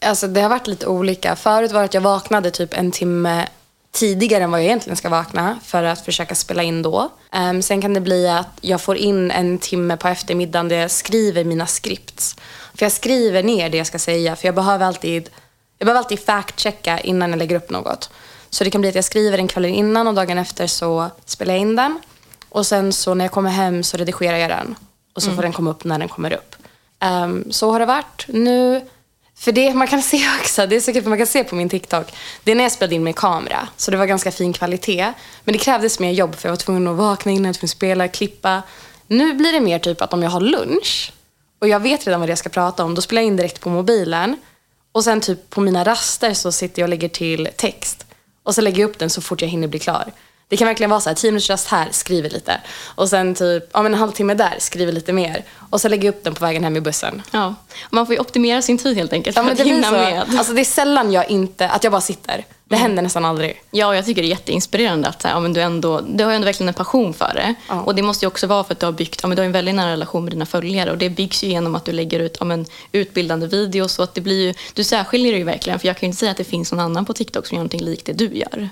Alltså, 0.00 0.26
det 0.26 0.40
har 0.40 0.48
varit 0.48 0.66
lite 0.66 0.86
olika. 0.86 1.36
Förut 1.36 1.72
var 1.72 1.80
det 1.80 1.84
att 1.84 1.94
jag 1.94 2.00
vaknade 2.00 2.50
typ 2.50 2.78
en 2.78 2.90
timme 2.90 3.46
tidigare 3.98 4.44
än 4.44 4.50
vad 4.50 4.60
jag 4.60 4.66
egentligen 4.66 4.96
ska 4.96 5.08
vakna 5.08 5.58
för 5.64 5.84
att 5.84 6.04
försöka 6.04 6.34
spela 6.34 6.62
in 6.62 6.82
då. 6.82 7.10
Um, 7.36 7.62
sen 7.62 7.82
kan 7.82 7.94
det 7.94 8.00
bli 8.00 8.28
att 8.28 8.58
jag 8.60 8.80
får 8.80 8.96
in 8.96 9.30
en 9.30 9.58
timme 9.58 9.96
på 9.96 10.08
eftermiddagen 10.08 10.68
där 10.68 10.76
jag 10.76 10.90
skriver 10.90 11.44
mina 11.44 11.66
scripts. 11.66 12.36
För 12.74 12.84
jag 12.84 12.92
skriver 12.92 13.42
ner 13.42 13.68
det 13.68 13.78
jag 13.78 13.86
ska 13.86 13.98
säga 13.98 14.36
för 14.36 14.48
jag 14.48 14.54
behöver 14.54 14.86
alltid, 14.86 15.30
jag 15.78 15.86
behöver 15.86 15.98
alltid 15.98 16.18
fact-checka 16.18 17.00
innan 17.00 17.30
jag 17.30 17.38
lägger 17.38 17.56
upp 17.56 17.70
något. 17.70 18.10
Så 18.50 18.64
det 18.64 18.70
kan 18.70 18.80
bli 18.80 18.90
att 18.90 18.94
jag 18.94 19.04
skriver 19.04 19.38
en 19.38 19.48
kvällen 19.48 19.74
innan 19.74 20.08
och 20.08 20.14
dagen 20.14 20.38
efter 20.38 20.66
så 20.66 21.10
spelar 21.24 21.54
jag 21.54 21.60
in 21.60 21.76
den. 21.76 21.98
Och 22.48 22.66
sen 22.66 22.92
så 22.92 23.14
när 23.14 23.24
jag 23.24 23.32
kommer 23.32 23.50
hem 23.50 23.82
så 23.82 23.96
redigerar 23.96 24.36
jag 24.36 24.50
den. 24.50 24.74
Och 25.14 25.22
så 25.22 25.28
mm. 25.28 25.36
får 25.36 25.42
den 25.42 25.52
komma 25.52 25.70
upp 25.70 25.84
när 25.84 25.98
den 25.98 26.08
kommer 26.08 26.32
upp. 26.32 26.56
Ehm, 27.00 27.52
så 27.52 27.70
har 27.70 27.80
det 27.80 27.86
varit. 27.86 28.24
Nu, 28.28 28.80
för 29.38 29.52
det 29.52 29.74
man 29.74 29.86
kan 29.88 30.02
se 30.02 30.24
också, 30.40 30.66
det 30.66 30.76
är 30.76 30.80
så 30.80 30.92
kul 30.92 31.02
för 31.02 31.08
man 31.08 31.18
kan 31.18 31.26
se 31.26 31.44
på 31.44 31.54
min 31.54 31.68
TikTok, 31.68 32.06
det 32.44 32.50
är 32.50 32.56
när 32.56 32.62
jag 32.62 32.72
spelade 32.72 32.94
in 32.94 33.04
med 33.04 33.16
kamera. 33.16 33.68
Så 33.76 33.90
det 33.90 33.96
var 33.96 34.06
ganska 34.06 34.30
fin 34.30 34.52
kvalitet. 34.52 35.12
Men 35.44 35.52
det 35.52 35.58
krävdes 35.58 35.98
mer 35.98 36.10
jobb 36.12 36.34
för 36.34 36.48
jag 36.48 36.52
var 36.52 36.56
tvungen 36.56 36.86
att 36.86 36.96
vakna 36.96 37.32
innan, 37.32 37.54
jag 37.60 37.70
spela, 37.70 38.08
klippa. 38.08 38.62
Nu 39.06 39.34
blir 39.34 39.52
det 39.52 39.60
mer 39.60 39.78
typ 39.78 40.02
att 40.02 40.12
om 40.12 40.22
jag 40.22 40.30
har 40.30 40.40
lunch 40.40 41.12
och 41.58 41.68
jag 41.68 41.80
vet 41.80 42.06
redan 42.06 42.20
vad 42.20 42.30
jag 42.30 42.38
ska 42.38 42.48
prata 42.48 42.84
om, 42.84 42.94
då 42.94 43.02
spelar 43.02 43.22
jag 43.22 43.26
in 43.26 43.36
direkt 43.36 43.60
på 43.60 43.70
mobilen. 43.70 44.36
Och 44.92 45.04
sen 45.04 45.20
typ 45.20 45.50
på 45.50 45.60
mina 45.60 45.84
raster 45.84 46.34
så 46.34 46.52
sitter 46.52 46.82
jag 46.82 46.86
och 46.86 46.90
lägger 46.90 47.08
till 47.08 47.48
text. 47.56 48.06
Och 48.42 48.54
så 48.54 48.60
lägger 48.60 48.80
jag 48.80 48.90
upp 48.90 48.98
den 48.98 49.10
så 49.10 49.20
fort 49.20 49.42
jag 49.42 49.48
hinner 49.48 49.68
bli 49.68 49.78
klar. 49.78 50.12
Det 50.48 50.56
kan 50.56 50.66
verkligen 50.66 50.90
vara 50.90 51.00
så 51.00 51.10
här, 51.10 51.14
tio 51.14 51.30
minuters 51.30 51.50
rast 51.50 51.68
här, 51.68 51.88
skriver 51.90 52.30
lite. 52.30 52.60
Och 52.84 53.08
sen 53.08 53.34
typ, 53.34 53.64
ja 53.72 53.82
men 53.82 53.94
en 53.94 54.00
halvtimme 54.00 54.34
där, 54.34 54.54
skriver 54.58 54.92
lite 54.92 55.12
mer. 55.12 55.44
Och 55.70 55.80
så 55.80 55.88
lägger 55.88 56.04
jag 56.08 56.14
upp 56.14 56.24
den 56.24 56.34
på 56.34 56.44
vägen 56.44 56.64
hem 56.64 56.76
i 56.76 56.80
bussen. 56.80 57.22
Ja, 57.30 57.54
man 57.90 58.06
får 58.06 58.14
ju 58.14 58.20
optimera 58.20 58.62
sin 58.62 58.78
tid 58.78 58.96
helt 58.96 59.12
enkelt 59.12 59.36
Ja, 59.36 59.44
för 59.44 59.52
att 59.52 59.60
hinna 59.60 59.90
med. 59.90 60.24
Alltså 60.38 60.52
det 60.52 60.60
är 60.60 60.64
sällan 60.64 61.12
jag 61.12 61.30
inte, 61.30 61.68
att 61.68 61.84
jag 61.84 61.92
bara 61.92 62.00
sitter. 62.00 62.44
Det 62.64 62.76
händer 62.76 63.02
nästan 63.02 63.24
aldrig. 63.24 63.62
Ja, 63.70 63.86
och 63.86 63.96
jag 63.96 64.06
tycker 64.06 64.22
det 64.22 64.28
är 64.28 64.30
jätteinspirerande 64.30 65.08
att 65.08 65.22
så 65.22 65.28
här, 65.28 65.34
ja, 65.34 65.40
men 65.40 65.52
du, 65.52 65.60
ändå, 65.60 66.00
du 66.00 66.24
har 66.24 66.30
ju 66.30 66.34
ändå 66.34 66.44
verkligen 66.44 66.68
en 66.68 66.74
passion 66.74 67.14
för 67.14 67.32
det. 67.34 67.54
Ja. 67.68 67.80
Och 67.80 67.94
det 67.94 68.02
måste 68.02 68.24
ju 68.24 68.26
också 68.26 68.46
vara 68.46 68.64
för 68.64 68.72
att 68.72 68.80
du 68.80 68.86
har 68.86 68.92
byggt, 68.92 69.20
ja, 69.22 69.28
men 69.28 69.36
du 69.36 69.42
har 69.42 69.46
en 69.46 69.52
väldigt 69.52 69.74
nära 69.74 69.90
relation 69.92 70.24
med 70.24 70.32
dina 70.32 70.46
följare 70.46 70.90
och 70.90 70.98
det 70.98 71.10
byggs 71.10 71.44
ju 71.44 71.48
genom 71.48 71.74
att 71.74 71.84
du 71.84 71.92
lägger 71.92 72.20
ut 72.20 72.36
ja, 72.40 72.44
men, 72.44 72.66
utbildande 72.92 73.46
videos 73.46 73.92
så 73.92 74.02
att 74.02 74.14
det 74.14 74.20
blir 74.20 74.46
ju, 74.46 74.54
du 74.74 74.84
särskiljer 74.84 75.32
dig 75.32 75.38
ju 75.38 75.44
verkligen 75.44 75.78
för 75.78 75.86
jag 75.86 75.96
kan 75.96 76.06
ju 76.06 76.06
inte 76.06 76.18
säga 76.18 76.30
att 76.30 76.36
det 76.36 76.44
finns 76.44 76.72
någon 76.72 76.80
annan 76.80 77.04
på 77.04 77.12
TikTok 77.12 77.46
som 77.46 77.54
gör 77.54 77.58
någonting 77.58 77.84
likt 77.84 78.06
det 78.06 78.12
du 78.12 78.26
gör. 78.34 78.68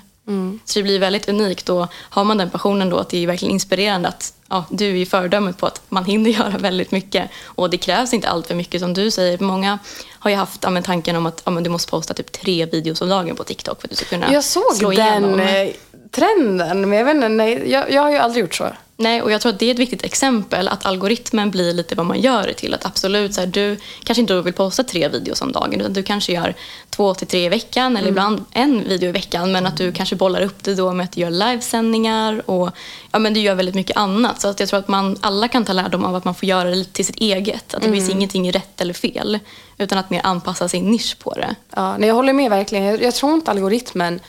Så 0.65 0.79
det 0.79 0.83
blir 0.83 0.99
väldigt 0.99 1.29
unikt 1.29 1.69
och 1.69 1.87
har 1.93 2.23
man 2.23 2.37
den 2.37 2.49
passionen 2.49 2.89
då 2.89 2.97
att 2.97 3.09
det 3.09 3.23
är 3.23 3.27
verkligen 3.27 3.53
inspirerande 3.53 4.07
att 4.07 4.33
ja, 4.49 4.65
du 4.69 4.85
är 4.85 4.95
ju 4.95 5.05
föredömet 5.05 5.57
på 5.57 5.65
att 5.65 5.81
man 5.89 6.05
hinner 6.05 6.29
göra 6.39 6.57
väldigt 6.57 6.91
mycket 6.91 7.29
och 7.45 7.69
det 7.69 7.77
krävs 7.77 8.13
inte 8.13 8.27
allt 8.29 8.47
för 8.47 8.55
mycket 8.55 8.81
som 8.81 8.93
du 8.93 9.11
säger. 9.11 9.39
Många 9.39 9.79
har 10.19 10.29
ju 10.29 10.35
haft 10.37 10.63
ja, 10.63 10.81
tanken 10.81 11.15
om 11.15 11.25
att 11.25 11.41
ja, 11.45 11.51
men, 11.51 11.63
du 11.63 11.69
måste 11.69 11.91
posta 11.91 12.13
typ 12.13 12.31
tre 12.31 12.65
videos 12.65 13.01
om 13.01 13.09
dagen 13.09 13.35
på 13.35 13.43
TikTok 13.43 13.81
för 13.81 13.87
att 13.87 13.89
du 13.89 13.95
ska 13.95 14.05
kunna 14.05 14.33
Jag 14.33 14.43
såg 14.43 14.75
slå 14.75 14.91
den 14.91 15.23
igenom. 15.25 15.39
eh, 15.39 15.69
trenden, 16.11 16.89
men 16.89 16.97
jag 16.97 17.05
vet 17.05 17.15
inte, 17.15 17.29
nej, 17.29 17.71
jag, 17.71 17.91
jag 17.91 18.01
har 18.01 18.11
ju 18.11 18.17
aldrig 18.17 18.41
gjort 18.41 18.55
så. 18.55 18.67
Nej, 18.99 19.21
och 19.21 19.31
jag 19.31 19.41
tror 19.41 19.53
att 19.53 19.59
det 19.59 19.65
är 19.65 19.73
ett 19.73 19.79
viktigt 19.79 20.03
exempel 20.03 20.67
att 20.67 20.85
algoritmen 20.85 21.51
blir 21.51 21.73
lite 21.73 21.95
vad 21.95 22.05
man 22.05 22.21
gör 22.21 22.47
det 22.47 22.53
till. 22.53 22.73
Att 22.73 22.85
absolut, 22.85 23.33
så 23.33 23.41
här, 23.41 23.47
du 23.47 23.77
kanske 24.03 24.21
inte 24.21 24.41
vill 24.41 24.53
posta 24.53 24.83
tre 24.83 25.07
videos 25.07 25.41
om 25.41 25.51
dagen 25.51 25.81
utan 25.81 25.93
du 25.93 26.03
kanske 26.03 26.33
gör 26.33 26.55
två 26.89 27.13
till 27.13 27.27
tre 27.27 27.45
i 27.45 27.49
veckan 27.49 27.97
eller 27.97 28.09
ibland 28.09 28.45
en 28.51 28.89
video 28.89 29.09
i 29.09 29.11
veckan 29.11 29.51
men 29.51 29.65
att 29.65 29.77
du 29.77 29.91
kanske 29.91 30.15
bollar 30.15 30.41
upp 30.41 30.63
det 30.63 30.75
då 30.75 30.93
med 30.93 31.03
att 31.03 31.11
du 31.11 31.21
gör 31.21 31.29
livesändningar 31.29 32.49
och 32.49 32.69
ja, 33.11 33.19
men 33.19 33.33
du 33.33 33.39
gör 33.39 33.55
väldigt 33.55 33.75
mycket 33.75 33.97
annat. 33.97 34.41
Så 34.41 34.47
att 34.47 34.59
jag 34.59 34.69
tror 34.69 34.79
att 34.79 34.87
man, 34.87 35.17
alla 35.21 35.47
kan 35.47 35.65
ta 35.65 35.73
lärdom 35.73 36.05
av 36.05 36.15
att 36.15 36.25
man 36.25 36.35
får 36.35 36.49
göra 36.49 36.69
det 36.69 36.75
lite 36.75 36.93
till 36.93 37.05
sitt 37.05 37.19
eget. 37.19 37.73
Att 37.73 37.81
det 37.81 37.91
finns 37.91 38.09
ingenting 38.09 38.51
rätt 38.51 38.81
eller 38.81 38.93
fel 38.93 39.39
utan 39.77 39.97
att 39.97 40.09
mer 40.09 40.21
anpassa 40.23 40.69
sin 40.69 40.91
nisch 40.91 41.19
på 41.19 41.33
det. 41.33 41.55
Ja, 41.75 41.97
nej, 41.97 42.07
jag 42.07 42.15
håller 42.15 42.33
med 42.33 42.49
verkligen. 42.49 42.85
Jag, 42.85 43.01
jag 43.03 43.15
tror 43.15 43.33
inte 43.33 43.51
algoritmen... 43.51 44.19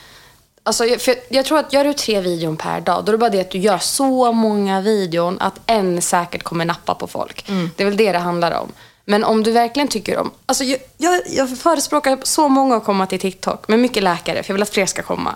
Alltså, 0.69 0.87
jag, 0.87 1.01
för 1.01 1.15
jag 1.29 1.45
tror 1.45 1.59
att 1.59 1.73
gör 1.73 1.85
du 1.85 1.93
tre 1.93 2.21
videon 2.21 2.57
per 2.57 2.81
dag, 2.81 3.05
då 3.05 3.11
är 3.11 3.13
det 3.13 3.19
bara 3.19 3.31
det 3.31 3.41
att 3.41 3.51
du 3.51 3.59
gör 3.59 3.79
så 3.79 4.33
många 4.33 4.81
videon 4.81 5.37
att 5.41 5.61
en 5.67 6.03
säkert 6.03 6.43
kommer 6.43 6.65
nappa 6.65 6.95
på 6.95 7.07
folk. 7.07 7.47
Det 7.77 7.83
är 7.83 7.85
väl 7.85 7.97
det 7.97 8.13
det 8.13 8.19
handlar 8.19 8.53
om. 8.61 8.73
Men 9.05 9.25
om 9.25 9.43
du 9.43 9.53
verkligen 9.53 9.89
tycker 9.89 10.19
om... 10.19 10.31
Alltså 10.47 10.65
jag, 10.65 10.79
jag, 10.97 11.21
jag 11.29 11.59
förespråkar 11.59 12.19
så 12.23 12.49
många 12.49 12.77
att 12.77 12.85
komma 12.85 13.07
till 13.07 13.19
TikTok, 13.19 13.69
med 13.69 13.79
mycket 13.79 14.03
läkare, 14.03 14.43
för 14.43 14.51
jag 14.51 14.55
vill 14.55 14.63
att 14.63 14.69
fler 14.69 14.87
ska 14.87 15.03
komma. 15.03 15.35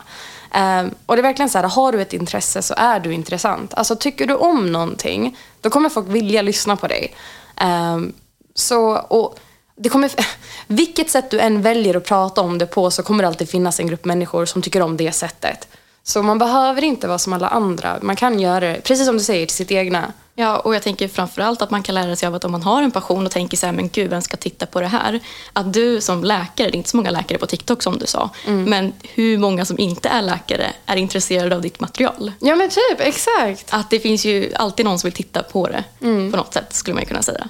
Ehm, 0.51 0.91
och 1.07 1.17
det 1.17 1.21
är 1.21 1.23
verkligen 1.23 1.51
så 1.51 1.59
här, 1.59 1.69
har 1.69 1.93
du 1.93 2.03
ett 2.03 2.13
intresse 2.13 2.63
så 2.63 2.75
är 2.77 3.01
du 3.01 3.13
intressant. 3.13 3.75
Alltså 3.75 3.97
tycker 3.97 4.27
du 4.27 4.35
om 4.35 4.73
någonting, 4.73 5.39
då 5.61 5.71
kommer 5.71 5.89
folk 5.89 6.09
vilja 6.09 6.43
lyssna 6.43 6.77
på 6.77 6.87
dig. 6.87 7.15
Ehm, 7.57 8.13
så, 8.55 8.97
och 8.97 9.39
det 9.77 9.89
kommer, 9.89 10.11
vilket 10.67 11.11
sätt 11.11 11.31
du 11.31 11.41
än 11.41 11.63
väljer 11.63 11.97
att 11.97 12.05
prata 12.05 12.41
om 12.41 12.59
det 12.59 12.67
på 12.67 12.91
så 12.91 13.03
kommer 13.03 13.23
det 13.23 13.29
alltid 13.29 13.49
finnas 13.49 13.81
en 13.81 13.87
grupp 13.87 14.05
människor 14.05 14.47
som 14.47 14.63
tycker 14.63 14.83
om 14.83 14.97
det 14.97 15.13
sättet. 15.13 15.69
Så 16.05 16.23
man 16.23 16.39
behöver 16.39 16.85
inte 16.85 17.09
vara 17.09 17.19
som 17.19 17.33
alla 17.33 17.49
andra. 17.49 17.99
Man 18.03 18.17
kan 18.17 18.41
göra 18.41 18.61
det, 18.61 18.81
precis 18.85 19.07
som 19.07 19.19
du 19.19 19.25
säger, 19.25 19.47
till 19.47 19.57
sitt 19.57 19.71
egna. 19.71 20.13
Ja, 20.35 20.59
och 20.59 20.75
jag 20.75 20.83
tänker 20.83 21.09
framförallt 21.09 21.63
att 21.63 21.71
man 21.71 21.83
kan 21.83 21.95
lära 21.95 22.17
sig 22.17 22.27
av 22.27 22.35
att 22.35 22.45
om 22.45 22.53
man 22.53 22.63
har 22.63 22.83
en 22.83 22.91
passion 22.91 23.27
och 23.27 23.33
tänker 23.33 23.57
så 23.57 23.67
här, 23.67 23.73
men 23.73 23.89
gud, 23.89 24.11
vem 24.11 24.23
ska 24.23 24.37
titta 24.37 24.67
på 24.67 24.81
det 24.81 24.87
här? 24.87 25.21
Att 25.53 25.73
du 25.73 26.01
som 26.01 26.25
läkare, 26.25 26.69
det 26.69 26.75
är 26.75 26.77
inte 26.77 26.91
så 26.91 26.97
många 26.97 27.11
läkare 27.11 27.39
på 27.39 27.47
TikTok 27.47 27.83
som 27.83 27.99
du 27.99 28.07
sa, 28.07 28.31
men 28.47 28.93
hur 29.03 29.39
många 29.39 29.65
som 29.65 29.79
inte 29.79 30.09
är 30.09 30.23
läkare 30.23 30.73
är 30.87 30.97
intresserade 30.97 31.55
av 31.57 31.63
ditt 31.63 31.81
material? 31.81 32.33
Ja 32.41 32.57
men 32.57 32.69
typ, 32.69 33.01
exakt. 33.01 33.67
Att 33.71 33.91
det 33.91 34.01
finns 34.01 34.25
ju 34.25 34.53
alltid 34.55 34.85
någon 34.85 34.99
som 34.99 35.09
vill 35.09 35.17
titta 35.17 35.43
på 35.43 35.69
det 35.69 35.85
på 36.31 36.37
något 36.37 36.55
sätt, 36.55 36.75
skulle 36.75 36.95
man 36.95 37.05
kunna 37.07 37.23
säga. 37.23 37.49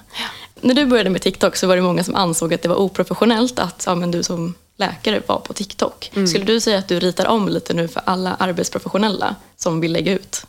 När 0.63 0.75
du 0.75 0.87
började 0.87 1.11
med 1.11 1.23
TikTok 1.23 1.57
så 1.57 1.67
var 1.67 1.77
det 1.77 1.83
många 1.83 2.05
som 2.05 2.15
ansåg 2.15 2.55
att 2.55 2.63
det 2.63 2.69
var 2.69 2.77
oprofessionellt 2.77 3.59
att 3.59 3.83
ja, 3.87 3.95
men 3.95 4.11
du 4.11 4.23
som 4.23 4.55
läkare 4.77 5.23
var 5.27 5.39
på 5.39 5.53
TikTok. 5.53 6.11
Skulle 6.29 6.45
du 6.45 6.61
säga 6.61 6.79
att 6.79 6.89
du 6.89 7.01
ritar 7.01 7.27
om 7.27 7.49
lite 7.49 7.75
nu 7.75 7.89
för 7.89 8.03
alla 8.05 8.35
arbetsprofessionella 8.35 9.37
som 9.57 9.81
vill 9.81 9.93
lägga 9.93 10.13
ut? 10.13 10.47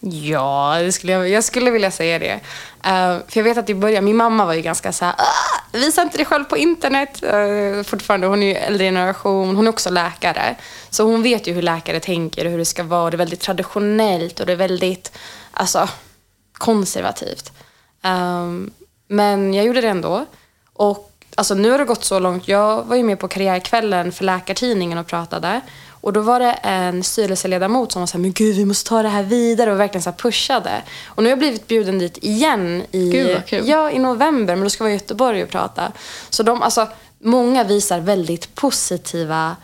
Ja, 0.00 0.76
det 0.80 0.92
skulle 0.92 1.12
jag, 1.12 1.28
jag 1.28 1.44
skulle 1.44 1.70
vilja 1.70 1.90
säga 1.90 2.18
det. 2.18 2.40
Eh, 2.84 3.18
för 3.28 3.40
jag 3.40 3.44
vet 3.44 3.58
att 3.58 3.70
i 3.70 3.74
början, 3.74 4.04
min 4.04 4.16
mamma 4.16 4.46
var 4.46 4.54
ju 4.54 4.60
ganska 4.62 4.92
så 4.92 5.04
här, 5.04 5.14
"Ah, 5.18 5.60
visa 5.72 6.02
inte 6.02 6.16
dig 6.16 6.26
själv 6.26 6.44
på 6.44 6.56
internet. 6.56 7.22
Uh, 7.34 7.82
fortfarande, 7.82 8.26
hon 8.26 8.42
är 8.42 8.46
ju 8.46 8.54
äldre 8.54 8.84
generation, 8.84 9.56
hon 9.56 9.66
är 9.66 9.70
också 9.70 9.90
läkare. 9.90 10.56
Så 10.90 11.04
hon 11.04 11.22
vet 11.22 11.46
ju 11.46 11.52
hur 11.52 11.62
läkare 11.62 12.00
tänker 12.00 12.44
och 12.44 12.50
hur 12.50 12.58
det 12.58 12.64
ska 12.64 12.82
vara. 12.82 13.10
Det 13.10 13.14
är 13.14 13.18
väldigt 13.18 13.40
traditionellt 13.40 14.40
och 14.40 14.46
det 14.46 14.52
är 14.52 14.56
väldigt, 14.56 15.12
alltså, 15.52 15.88
konservativt. 16.52 17.52
Ehm, 18.02 18.70
men 19.08 19.54
jag 19.54 19.66
gjorde 19.66 19.80
det 19.80 19.88
ändå. 19.88 20.26
Och 20.72 21.10
alltså, 21.34 21.54
nu 21.54 21.70
har 21.70 21.78
det 21.78 21.84
gått 21.84 22.04
så 22.04 22.18
långt. 22.18 22.48
Jag 22.48 22.84
var 22.84 22.96
ju 22.96 23.02
med 23.02 23.18
på 23.18 23.28
Karriärkvällen 23.28 24.12
för 24.12 24.24
Läkartidningen 24.24 24.98
och 24.98 25.06
pratade. 25.06 25.60
Och 26.00 26.12
då 26.12 26.20
var 26.20 26.40
det 26.40 26.52
en 26.52 27.02
styrelseledamot 27.02 27.92
som 27.92 28.02
var 28.02 28.06
såhär, 28.06 28.22
men 28.22 28.32
gud 28.32 28.56
vi 28.56 28.64
måste 28.64 28.88
ta 28.88 29.02
det 29.02 29.08
här 29.08 29.22
vidare 29.22 29.72
och 29.72 29.80
verkligen 29.80 30.02
så 30.02 30.10
här 30.10 30.16
pushade. 30.16 30.82
Och 31.06 31.22
nu 31.22 31.28
har 31.28 31.30
jag 31.30 31.38
blivit 31.38 31.66
bjuden 31.66 31.98
dit 31.98 32.18
igen 32.20 32.82
i, 32.90 33.10
Gud, 33.10 33.42
ja, 33.64 33.90
i 33.90 33.98
november, 33.98 34.56
men 34.56 34.64
då 34.64 34.70
ska 34.70 34.84
jag 34.84 34.86
vara 34.86 34.94
i 34.94 34.96
Göteborg 34.96 35.42
och 35.42 35.48
prata. 35.48 35.92
Så 36.30 36.42
de, 36.42 36.62
alltså, 36.62 36.88
många 37.18 37.64
visar 37.64 38.00
väldigt 38.00 38.54
positiva 38.54 39.56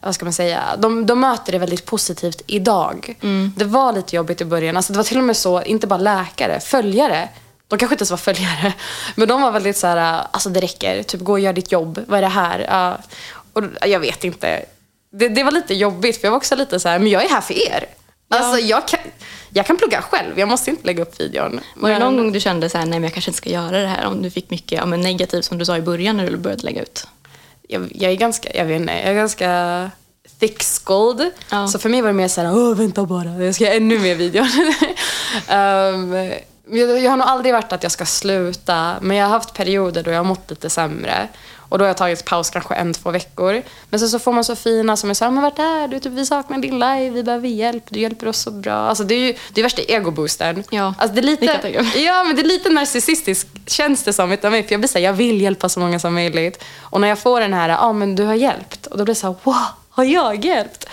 vad 0.00 0.14
ska 0.14 0.24
man 0.24 0.32
säga, 0.32 0.62
de, 0.78 1.06
de 1.06 1.20
möter 1.20 1.52
det 1.52 1.58
väldigt 1.58 1.84
positivt 1.84 2.42
idag. 2.46 3.16
Det 3.56 3.64
var 3.64 3.92
lite 3.92 4.16
jobbigt 4.16 4.40
i 4.40 4.44
början. 4.44 4.76
Alltså, 4.76 4.92
det 4.92 4.96
var 4.96 5.04
till 5.04 5.18
och 5.18 5.24
med 5.24 5.36
så, 5.36 5.62
inte 5.62 5.86
bara 5.86 5.98
läkare, 5.98 6.60
följare. 6.60 7.28
De 7.68 7.78
kanske 7.78 7.94
inte 7.94 8.02
ens 8.02 8.10
var 8.10 8.18
följare. 8.18 8.72
Men 9.14 9.28
de 9.28 9.42
var 9.42 9.50
väldigt 9.50 9.76
så 9.76 9.86
här, 9.86 10.26
alltså 10.30 10.48
det 10.48 10.60
räcker. 10.60 11.02
Typ 11.02 11.20
gå 11.20 11.32
och 11.32 11.40
gör 11.40 11.52
ditt 11.52 11.72
jobb. 11.72 12.04
Vad 12.06 12.18
är 12.18 12.22
det 12.22 12.28
här? 12.28 12.66
Ja. 12.70 12.98
Och 13.52 13.88
jag 13.88 14.00
vet 14.00 14.24
inte. 14.24 14.64
Det, 15.10 15.28
det 15.28 15.42
var 15.42 15.50
lite 15.50 15.74
jobbigt 15.74 16.20
för 16.20 16.26
jag 16.26 16.30
var 16.30 16.36
också 16.36 16.56
lite 16.56 16.80
så 16.80 16.88
här, 16.88 16.98
men 16.98 17.08
jag 17.08 17.24
är 17.24 17.28
här 17.28 17.40
för 17.40 17.68
er. 17.68 17.86
Alltså 18.30 18.58
jag 18.58 18.88
kan, 18.88 19.00
jag 19.50 19.66
kan 19.66 19.76
plugga 19.76 20.02
själv. 20.02 20.38
Jag 20.38 20.48
måste 20.48 20.70
inte 20.70 20.86
lägga 20.86 21.02
upp 21.02 21.20
videon. 21.20 21.60
Var 21.76 21.90
det 21.90 21.98
någon 21.98 22.16
gång 22.16 22.32
du 22.32 22.40
kände 22.40 22.68
så 22.68 22.78
här, 22.78 22.84
nej 22.84 22.98
men 22.98 23.02
jag 23.02 23.12
kanske 23.12 23.30
inte 23.30 23.38
ska 23.38 23.50
göra 23.50 23.80
det 23.80 23.86
här 23.86 24.06
om 24.06 24.22
du 24.22 24.30
fick 24.30 24.50
mycket 24.50 24.78
ja, 24.78 24.86
men 24.86 25.00
negativt 25.00 25.44
som 25.44 25.58
du 25.58 25.64
sa 25.64 25.76
i 25.76 25.82
början 25.82 26.16
när 26.16 26.30
du 26.30 26.36
började 26.36 26.62
lägga 26.62 26.82
ut? 26.82 27.06
jag, 27.68 27.88
jag 27.94 28.12
är 28.12 28.16
ganska, 28.16 28.48
jag 28.54 28.64
vet 28.64 28.80
inte, 28.80 28.92
jag 28.92 29.02
är 29.02 29.14
ganska 29.14 29.90
thick-skulled. 30.38 31.30
Ja. 31.50 31.68
Så 31.68 31.78
för 31.78 31.88
mig 31.88 32.00
var 32.00 32.08
det 32.08 32.14
mer 32.14 32.28
såhär, 32.28 32.56
åh 32.56 32.74
vänta 32.76 33.04
bara, 33.04 33.44
jag 33.44 33.54
ska 33.54 33.64
göra 33.64 33.74
ännu 33.74 33.98
mer 33.98 34.14
videor. 34.14 34.46
um, 35.52 36.32
jag, 36.70 37.10
har 37.10 37.16
nog 37.16 37.26
aldrig 37.26 37.54
varit 37.54 37.72
att 37.72 37.82
jag 37.82 37.92
ska 37.92 38.06
sluta, 38.06 38.94
men 39.00 39.16
jag 39.16 39.26
har 39.26 39.32
haft 39.32 39.54
perioder 39.54 40.02
då 40.02 40.10
jag 40.10 40.18
har 40.18 40.24
mått 40.24 40.50
lite 40.50 40.70
sämre. 40.70 41.28
Och 41.68 41.78
då 41.78 41.84
har 41.84 41.88
jag 41.88 41.96
tagit 41.96 42.24
paus 42.24 42.50
kanske 42.50 42.74
en, 42.74 42.94
två 42.94 43.10
veckor. 43.10 43.62
Men 43.90 44.00
sen 44.00 44.08
så 44.08 44.18
får 44.18 44.32
man 44.32 44.44
så 44.44 44.56
fina 44.56 44.96
som 44.96 45.10
är 45.10 45.14
såhär, 45.14 45.32
men 45.32 45.42
vart 45.42 45.58
är 45.58 45.88
du? 45.88 46.00
Typ, 46.00 46.12
vi 46.12 46.26
saknar 46.26 46.58
din 46.58 46.78
live, 46.78 47.10
vi 47.10 47.22
behöver 47.22 47.48
hjälp, 47.48 47.84
du 47.88 48.00
hjälper 48.00 48.28
oss 48.28 48.38
så 48.38 48.50
bra. 48.50 48.74
Alltså 48.74 49.04
det 49.04 49.14
är 49.14 49.18
ju 49.18 49.34
det 49.52 49.60
är 49.60 49.62
värsta 49.62 49.82
egoboosten. 49.82 50.64
Ja, 50.70 50.94
alltså, 50.98 51.14
det 51.14 51.20
är 51.20 51.22
lite. 51.22 51.46
Ja, 51.98 52.24
men 52.24 52.36
det 52.36 52.42
är 52.42 52.46
lite 52.46 52.70
narcissistiskt 52.70 53.48
känns 53.66 54.02
det 54.02 54.12
som 54.12 54.32
utav 54.32 54.50
mig. 54.50 54.62
För 54.62 54.72
jag 54.72 54.80
blir 54.80 54.88
såhär, 54.88 55.04
jag 55.04 55.12
vill 55.12 55.40
hjälpa 55.40 55.68
så 55.68 55.80
många 55.80 55.98
som 55.98 56.14
möjligt. 56.14 56.64
Och 56.80 57.00
när 57.00 57.08
jag 57.08 57.18
får 57.18 57.40
den 57.40 57.52
här, 57.52 57.68
ja 57.68 57.78
ah, 57.78 57.92
men 57.92 58.16
du 58.16 58.24
har 58.24 58.34
hjälpt. 58.34 58.86
Och 58.86 58.98
då 58.98 59.04
blir 59.04 59.14
det 59.14 59.20
såhär, 59.20 59.34
wow, 59.42 59.66
har 59.90 60.04
jag 60.04 60.44
hjälpt? 60.44 60.88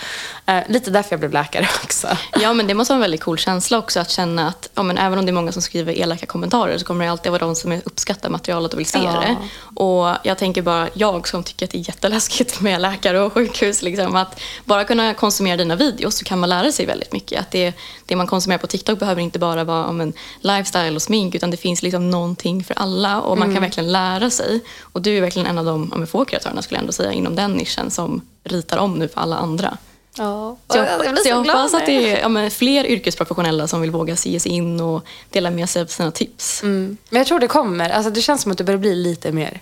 Eh, 0.48 0.62
lite 0.68 0.90
därför 0.90 1.12
jag 1.12 1.20
blev 1.20 1.32
läkare 1.32 1.68
också. 1.84 2.08
Ja, 2.40 2.52
men 2.52 2.66
det 2.66 2.74
måste 2.74 2.92
vara 2.92 2.96
en 2.96 3.00
väldigt 3.00 3.20
cool 3.22 3.38
känsla 3.38 3.78
också 3.78 4.00
att 4.00 4.10
känna 4.10 4.48
att 4.48 4.68
ja, 4.74 4.82
men 4.82 4.98
även 4.98 5.18
om 5.18 5.26
det 5.26 5.30
är 5.30 5.34
många 5.34 5.52
som 5.52 5.62
skriver 5.62 5.92
elaka 5.98 6.26
kommentarer 6.26 6.78
så 6.78 6.84
kommer 6.84 7.04
det 7.04 7.10
alltid 7.10 7.32
vara 7.32 7.44
de 7.44 7.54
som 7.56 7.72
uppskattar 7.84 8.30
materialet 8.30 8.72
och 8.72 8.78
vill 8.78 8.86
se 8.86 8.98
Ja. 8.98 9.20
det. 9.20 9.36
Och 9.80 10.16
jag 10.22 10.38
tänker 10.38 10.62
bara, 10.62 10.88
jag 10.94 11.28
som 11.28 11.42
tycker 11.44 11.66
att 11.66 11.70
det 11.70 11.78
är 11.78 11.88
jätteläskigt 11.88 12.60
med 12.60 12.80
läkare 12.80 13.20
och 13.20 13.32
sjukhus, 13.32 13.82
liksom, 13.82 14.16
att 14.16 14.40
bara 14.64 14.84
kunna 14.84 15.14
konsumera 15.14 15.56
dina 15.56 15.76
videos 15.76 16.18
så 16.18 16.24
kan 16.24 16.38
man 16.38 16.48
lära 16.48 16.72
sig 16.72 16.86
väldigt 16.86 17.12
mycket. 17.12 17.40
Att 17.40 17.50
det, 17.50 17.72
det 18.06 18.16
man 18.16 18.26
konsumerar 18.26 18.58
på 18.58 18.66
TikTok 18.66 18.98
behöver 18.98 19.22
inte 19.22 19.38
bara 19.38 19.64
vara 19.64 19.86
om 19.86 20.00
en 20.00 20.12
lifestyle 20.40 20.96
och 20.96 21.02
smink 21.02 21.34
utan 21.34 21.50
det 21.50 21.56
finns 21.56 21.82
liksom 21.82 22.10
någonting 22.10 22.64
för 22.64 22.74
alla 22.78 23.20
och 23.20 23.38
man 23.38 23.52
kan 23.54 23.62
verkligen 23.62 23.92
lära 23.92 24.30
sig. 24.30 24.60
Och 24.80 25.02
du 25.02 25.16
är 25.16 25.20
verkligen 25.20 25.46
en 25.46 25.58
av 25.58 25.64
de 25.64 26.06
få 26.06 26.24
kreatörerna 26.24 26.62
skulle 26.62 26.76
jag 26.78 26.82
ändå 26.82 26.92
säga 26.92 27.12
inom 27.12 27.36
den 27.36 27.52
nischen 27.52 27.90
som 27.90 28.20
ritar 28.44 28.78
om 28.78 28.94
nu 28.94 29.08
för 29.08 29.20
alla 29.20 29.36
andra. 29.36 29.76
Ja. 30.18 30.56
Så 30.68 30.78
jag, 30.78 30.88
jag 30.88 31.00
blir 31.12 31.22
så 31.22 31.28
jag 31.28 31.44
glad 31.44 31.56
hoppas 31.56 31.74
att 31.74 31.86
det 31.86 32.12
är 32.12 32.20
ja, 32.20 32.28
men 32.28 32.50
fler 32.50 32.86
yrkesprofessionella 32.86 33.68
som 33.68 33.80
vill 33.80 33.90
våga 33.90 34.14
ge 34.24 34.40
sig 34.40 34.52
in 34.52 34.80
och 34.80 35.04
dela 35.30 35.50
med 35.50 35.68
sig 35.70 35.82
av 35.82 35.86
sina 35.86 36.10
tips. 36.10 36.62
Mm. 36.62 36.96
Men 37.10 37.18
jag 37.18 37.26
tror 37.26 37.38
det 37.40 37.48
kommer. 37.48 37.90
Alltså, 37.90 38.10
det 38.10 38.20
känns 38.22 38.42
som 38.42 38.52
att 38.52 38.58
det 38.58 38.64
börjar 38.64 38.78
bli 38.78 38.94
lite 38.94 39.32
mer. 39.32 39.60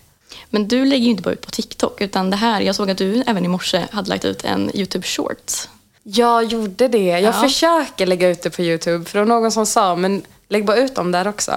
Men 0.50 0.68
du 0.68 0.84
lägger 0.84 1.04
ju 1.04 1.10
inte 1.10 1.22
bara 1.22 1.34
ut 1.34 1.40
på 1.46 1.50
TikTok, 1.50 2.00
utan 2.00 2.30
det 2.30 2.36
här, 2.36 2.60
jag 2.60 2.74
såg 2.74 2.90
att 2.90 2.98
du 2.98 3.22
även 3.26 3.44
i 3.44 3.48
morse 3.48 3.84
hade 3.92 4.08
lagt 4.10 4.24
ut 4.24 4.44
en 4.44 4.70
YouTube 4.76 5.06
Shorts. 5.06 5.68
Jag 6.02 6.44
gjorde 6.44 6.88
det. 6.88 7.04
Jag 7.04 7.22
Ja. 7.22 7.32
försöker 7.32 8.06
lägga 8.06 8.28
ut 8.28 8.42
det 8.42 8.50
på 8.50 8.62
YouTube. 8.62 9.04
För 9.04 9.18
det 9.18 9.24
var 9.24 9.40
någon 9.40 9.52
som 9.52 9.66
sa, 9.66 9.96
men 9.96 10.22
lägg 10.48 10.64
bara 10.64 10.76
ut 10.76 10.94
dem 10.94 11.12
där 11.12 11.28
också. 11.28 11.52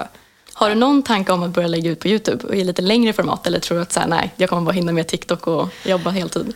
Har 0.53 0.69
du 0.69 0.75
någon 0.75 1.03
tanke 1.03 1.31
om 1.31 1.43
att 1.43 1.49
börja 1.49 1.67
lägga 1.67 1.91
ut 1.91 1.99
på 1.99 2.07
YouTube 2.07 2.55
i 2.55 2.63
lite 2.63 2.81
längre 2.81 3.13
format? 3.13 3.47
Eller 3.47 3.59
tror 3.59 3.75
du 3.77 3.81
att 3.81 3.93
så 3.93 3.99
här, 3.99 4.07
nej, 4.07 4.33
jag 4.35 4.49
kommer 4.49 4.61
bara 4.61 4.71
hinna 4.71 4.91
med 4.91 5.07
TikTok 5.07 5.47
och 5.47 5.67
jobba 5.85 6.09
heltid? 6.09 6.53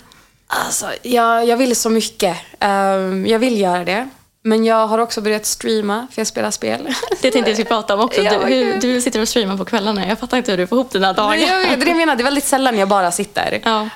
Alltså, 0.54 0.86
jag, 1.02 1.46
jag 1.48 1.58
vill 1.58 1.76
så 1.76 1.90
mycket. 1.90 2.38
Ehm, 2.60 3.28
jag 3.28 3.40
vill 3.40 3.60
göra 3.60 3.84
det. 3.84 4.10
Men 4.44 4.66
jag 4.66 4.88
har 4.88 5.00
också 5.00 5.22
börjat 5.22 5.46
streama, 5.46 6.08
för 6.12 6.20
jag 6.20 6.28
spelar 6.28 6.52
spel. 6.52 6.88
Det 7.22 7.32
tänkte 7.32 7.50
jag 7.52 7.58
skulle 7.58 7.70
prata 7.70 7.94
om 7.94 8.00
också. 8.00 8.22
Du, 8.22 8.30
hur, 8.30 8.80
du 8.82 9.02
sitter 9.02 9.22
och 9.22 9.28
streamar 9.28 9.58
på 9.58 9.66
kvällarna. 9.66 10.08
Jag 10.08 10.20
fattar 10.20 10.38
inte 10.38 10.52
hur 10.52 10.58
du 10.58 10.68
får 10.68 10.78
ihop 10.78 10.92
dina 10.92 11.14
dagar. 11.14 11.36
Jag 11.36 11.60
vet, 11.60 11.80
det 11.82 11.88
jag 11.88 11.98
menar. 11.98 12.16
Det 12.16 12.22
är 12.22 12.24
väldigt 12.24 12.44
sällan 12.46 12.78
jag 12.78 12.88
bara 12.88 13.12
sitter. 13.12 13.62
Ja. 13.64 13.90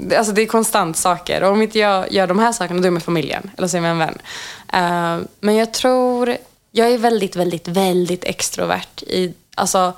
Det- 0.00 0.16
alltså 0.16 0.32
det 0.32 0.42
är 0.42 0.46
konstant 0.46 0.96
saker. 0.96 1.42
Och 1.42 1.52
om 1.52 1.62
inte 1.62 1.78
jag 1.78 2.12
gör 2.12 2.26
de 2.26 2.38
här 2.38 2.52
sakerna, 2.52 2.78
då 2.80 2.82
är 2.84 2.86
jag 2.86 2.92
med 2.92 3.02
familjen. 3.02 3.50
Eller 3.58 3.68
så 3.68 3.76
är 3.76 3.78
jag 3.78 3.82
med 3.82 3.92
en 3.92 3.98
vän. 3.98 4.18
Ehm, 4.72 5.26
men 5.40 5.56
jag 5.56 5.72
tror... 5.72 6.36
Jag 6.72 6.90
är 6.90 6.98
väldigt, 6.98 7.36
väldigt, 7.36 7.68
väldigt 7.68 8.24
extrovert. 8.24 9.02
I, 9.02 9.34
alltså, 9.54 9.92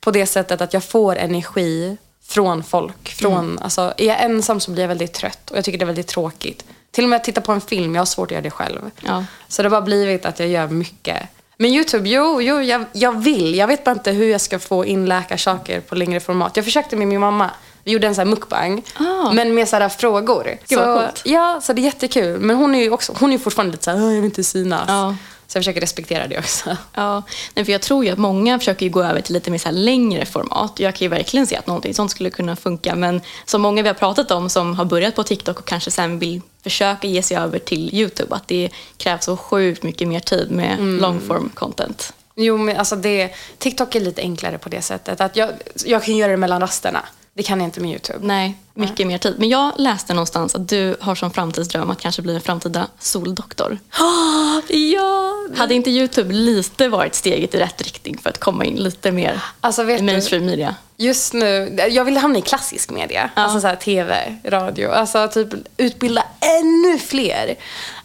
på 0.00 0.10
det 0.10 0.26
sättet 0.26 0.60
att 0.60 0.72
jag 0.74 0.84
får 0.84 1.16
energi 1.16 1.96
från 2.28 2.62
folk. 2.62 3.08
Från, 3.08 3.58
alltså, 3.58 3.94
är 3.96 4.06
jag 4.06 4.20
ensam 4.22 4.60
så 4.60 4.70
blir 4.70 4.82
jag 4.82 4.88
väldigt 4.88 5.12
trött. 5.12 5.50
Och 5.50 5.56
jag 5.56 5.64
tycker 5.64 5.78
det 5.78 5.84
är 5.84 5.86
väldigt 5.86 6.06
tråkigt. 6.06 6.64
Till 6.90 7.04
och 7.04 7.10
med 7.10 7.16
att 7.16 7.24
titta 7.24 7.40
på 7.40 7.52
en 7.52 7.60
film, 7.60 7.94
jag 7.94 8.00
har 8.00 8.06
svårt 8.06 8.28
att 8.28 8.32
göra 8.32 8.42
det 8.42 8.50
själv. 8.50 8.90
Ja. 9.00 9.24
Så 9.48 9.62
det 9.62 9.68
har 9.68 9.70
bara 9.70 9.82
blivit 9.82 10.26
att 10.26 10.38
jag 10.38 10.48
gör 10.48 10.68
mycket. 10.68 11.16
Men 11.56 11.70
YouTube, 11.70 12.08
jo, 12.08 12.42
jo 12.42 12.60
jag, 12.60 12.84
jag 12.92 13.22
vill. 13.22 13.54
Jag 13.54 13.66
vet 13.66 13.84
bara 13.84 13.92
inte 13.92 14.10
hur 14.10 14.30
jag 14.30 14.40
ska 14.40 14.58
få 14.58 14.86
in 14.86 15.06
läkarsaker 15.06 15.80
på 15.80 15.94
längre 15.94 16.20
format. 16.20 16.56
Jag 16.56 16.64
försökte 16.64 16.96
med 16.96 17.08
min 17.08 17.20
mamma. 17.20 17.50
Vi 17.84 17.92
gjorde 17.92 18.06
en 18.06 18.14
sån 18.14 18.26
här 18.26 18.34
mukbang. 18.34 18.82
Ah. 18.94 19.32
Men 19.32 19.54
med 19.54 19.68
sådana 19.68 19.88
frågor. 19.88 20.44
Gud, 20.68 20.78
så, 20.78 20.84
coolt. 20.84 21.22
Ja, 21.24 21.60
så 21.62 21.72
det 21.72 21.80
är 21.80 21.84
jättekul. 21.84 22.40
Men 22.40 22.56
hon 22.56 22.74
är 22.74 22.82
ju 22.82 22.90
också, 22.90 23.14
hon 23.20 23.32
är 23.32 23.38
fortfarande 23.38 23.72
lite 23.72 23.84
såhär, 23.84 23.98
jag 23.98 24.08
vill 24.08 24.24
inte 24.24 24.44
synas. 24.44 24.84
Ja. 24.88 25.16
Så 25.50 25.56
jag 25.56 25.62
försöker 25.62 25.80
respektera 25.80 26.26
det 26.26 26.38
också. 26.38 26.76
Ja, 26.94 27.22
nej, 27.54 27.64
för 27.64 27.72
jag 27.72 27.80
tror 27.82 28.04
ju 28.04 28.10
att 28.10 28.18
många 28.18 28.58
försöker 28.58 28.88
gå 28.88 29.02
över 29.02 29.20
till 29.20 29.34
lite 29.34 29.50
mer 29.50 29.58
så 29.58 29.68
här 29.68 29.72
längre 29.76 30.26
format. 30.26 30.72
Jag 30.80 30.94
kan 30.94 31.04
ju 31.04 31.08
verkligen 31.08 31.46
se 31.46 31.56
att 31.56 31.66
någonting 31.66 31.94
sånt 31.94 32.10
skulle 32.10 32.30
kunna 32.30 32.56
funka. 32.56 32.94
Men 32.94 33.20
som 33.44 33.62
många 33.62 33.82
vi 33.82 33.88
har 33.88 33.94
pratat 33.94 34.30
om 34.30 34.48
som 34.50 34.74
har 34.74 34.84
börjat 34.84 35.14
på 35.14 35.22
TikTok 35.22 35.58
och 35.58 35.66
kanske 35.68 35.90
sen 35.90 36.18
vill 36.18 36.40
försöka 36.62 37.06
ge 37.06 37.22
sig 37.22 37.36
över 37.36 37.58
till 37.58 37.94
YouTube. 37.94 38.34
Att 38.34 38.48
det 38.48 38.70
krävs 38.96 39.24
så 39.24 39.36
sjukt 39.36 39.82
mycket 39.82 40.08
mer 40.08 40.20
tid 40.20 40.50
med 40.50 40.72
Mm. 40.78 40.98
long 41.00 41.20
form 41.20 41.50
content. 41.54 42.12
Jo, 42.36 42.56
men 42.56 42.76
alltså 42.76 42.96
det, 42.96 43.30
TikTok 43.58 43.94
är 43.94 44.00
lite 44.00 44.20
enklare 44.22 44.58
på 44.58 44.68
det 44.68 44.82
sättet. 44.82 45.20
Att 45.20 45.36
jag, 45.36 45.50
jag 45.84 46.04
kan 46.04 46.16
göra 46.16 46.30
det 46.30 46.36
mellan 46.36 46.60
rasterna. 46.60 47.04
Det 47.38 47.44
kan 47.44 47.60
inte 47.60 47.80
med 47.80 47.90
YouTube. 47.90 48.18
Nej, 48.22 48.54
mycket 48.74 49.06
mer 49.06 49.18
tid. 49.18 49.34
Men 49.38 49.48
jag 49.48 49.72
läste 49.76 50.14
någonstans 50.14 50.54
att 50.54 50.68
du 50.68 50.96
har 51.00 51.14
som 51.14 51.30
framtidsdröm 51.30 51.90
att 51.90 52.00
kanske 52.00 52.22
bli 52.22 52.34
en 52.34 52.40
framtida 52.40 52.86
soldoktor. 52.98 53.78
Ja! 54.68 55.46
Hade 55.56 55.74
inte 55.74 55.90
YouTube 55.90 56.32
lite 56.32 56.88
varit 56.88 57.14
steget 57.14 57.54
i 57.54 57.58
rätt 57.58 57.82
riktning 57.82 58.18
för 58.18 58.30
att 58.30 58.38
komma 58.38 58.64
in 58.64 58.76
lite 58.76 59.12
mer 59.12 59.40
Alltså 59.60 59.82
vet 59.82 59.96
i 59.96 59.98
du, 60.00 60.12
mainstream 60.12 60.46
media? 60.46 60.74
Just 60.96 61.32
nu, 61.32 61.78
jag 61.90 62.04
vill 62.04 62.16
hamna 62.16 62.38
i 62.38 62.42
klassisk 62.42 62.90
media. 62.90 63.30
Alltså 63.34 63.60
så 63.60 63.66
här, 63.66 63.76
tv, 63.76 64.36
radio. 64.44 64.90
Alltså 64.90 65.28
typ 65.28 65.48
utbilda 65.76 66.24
ännu 66.40 66.98
fler. 66.98 67.54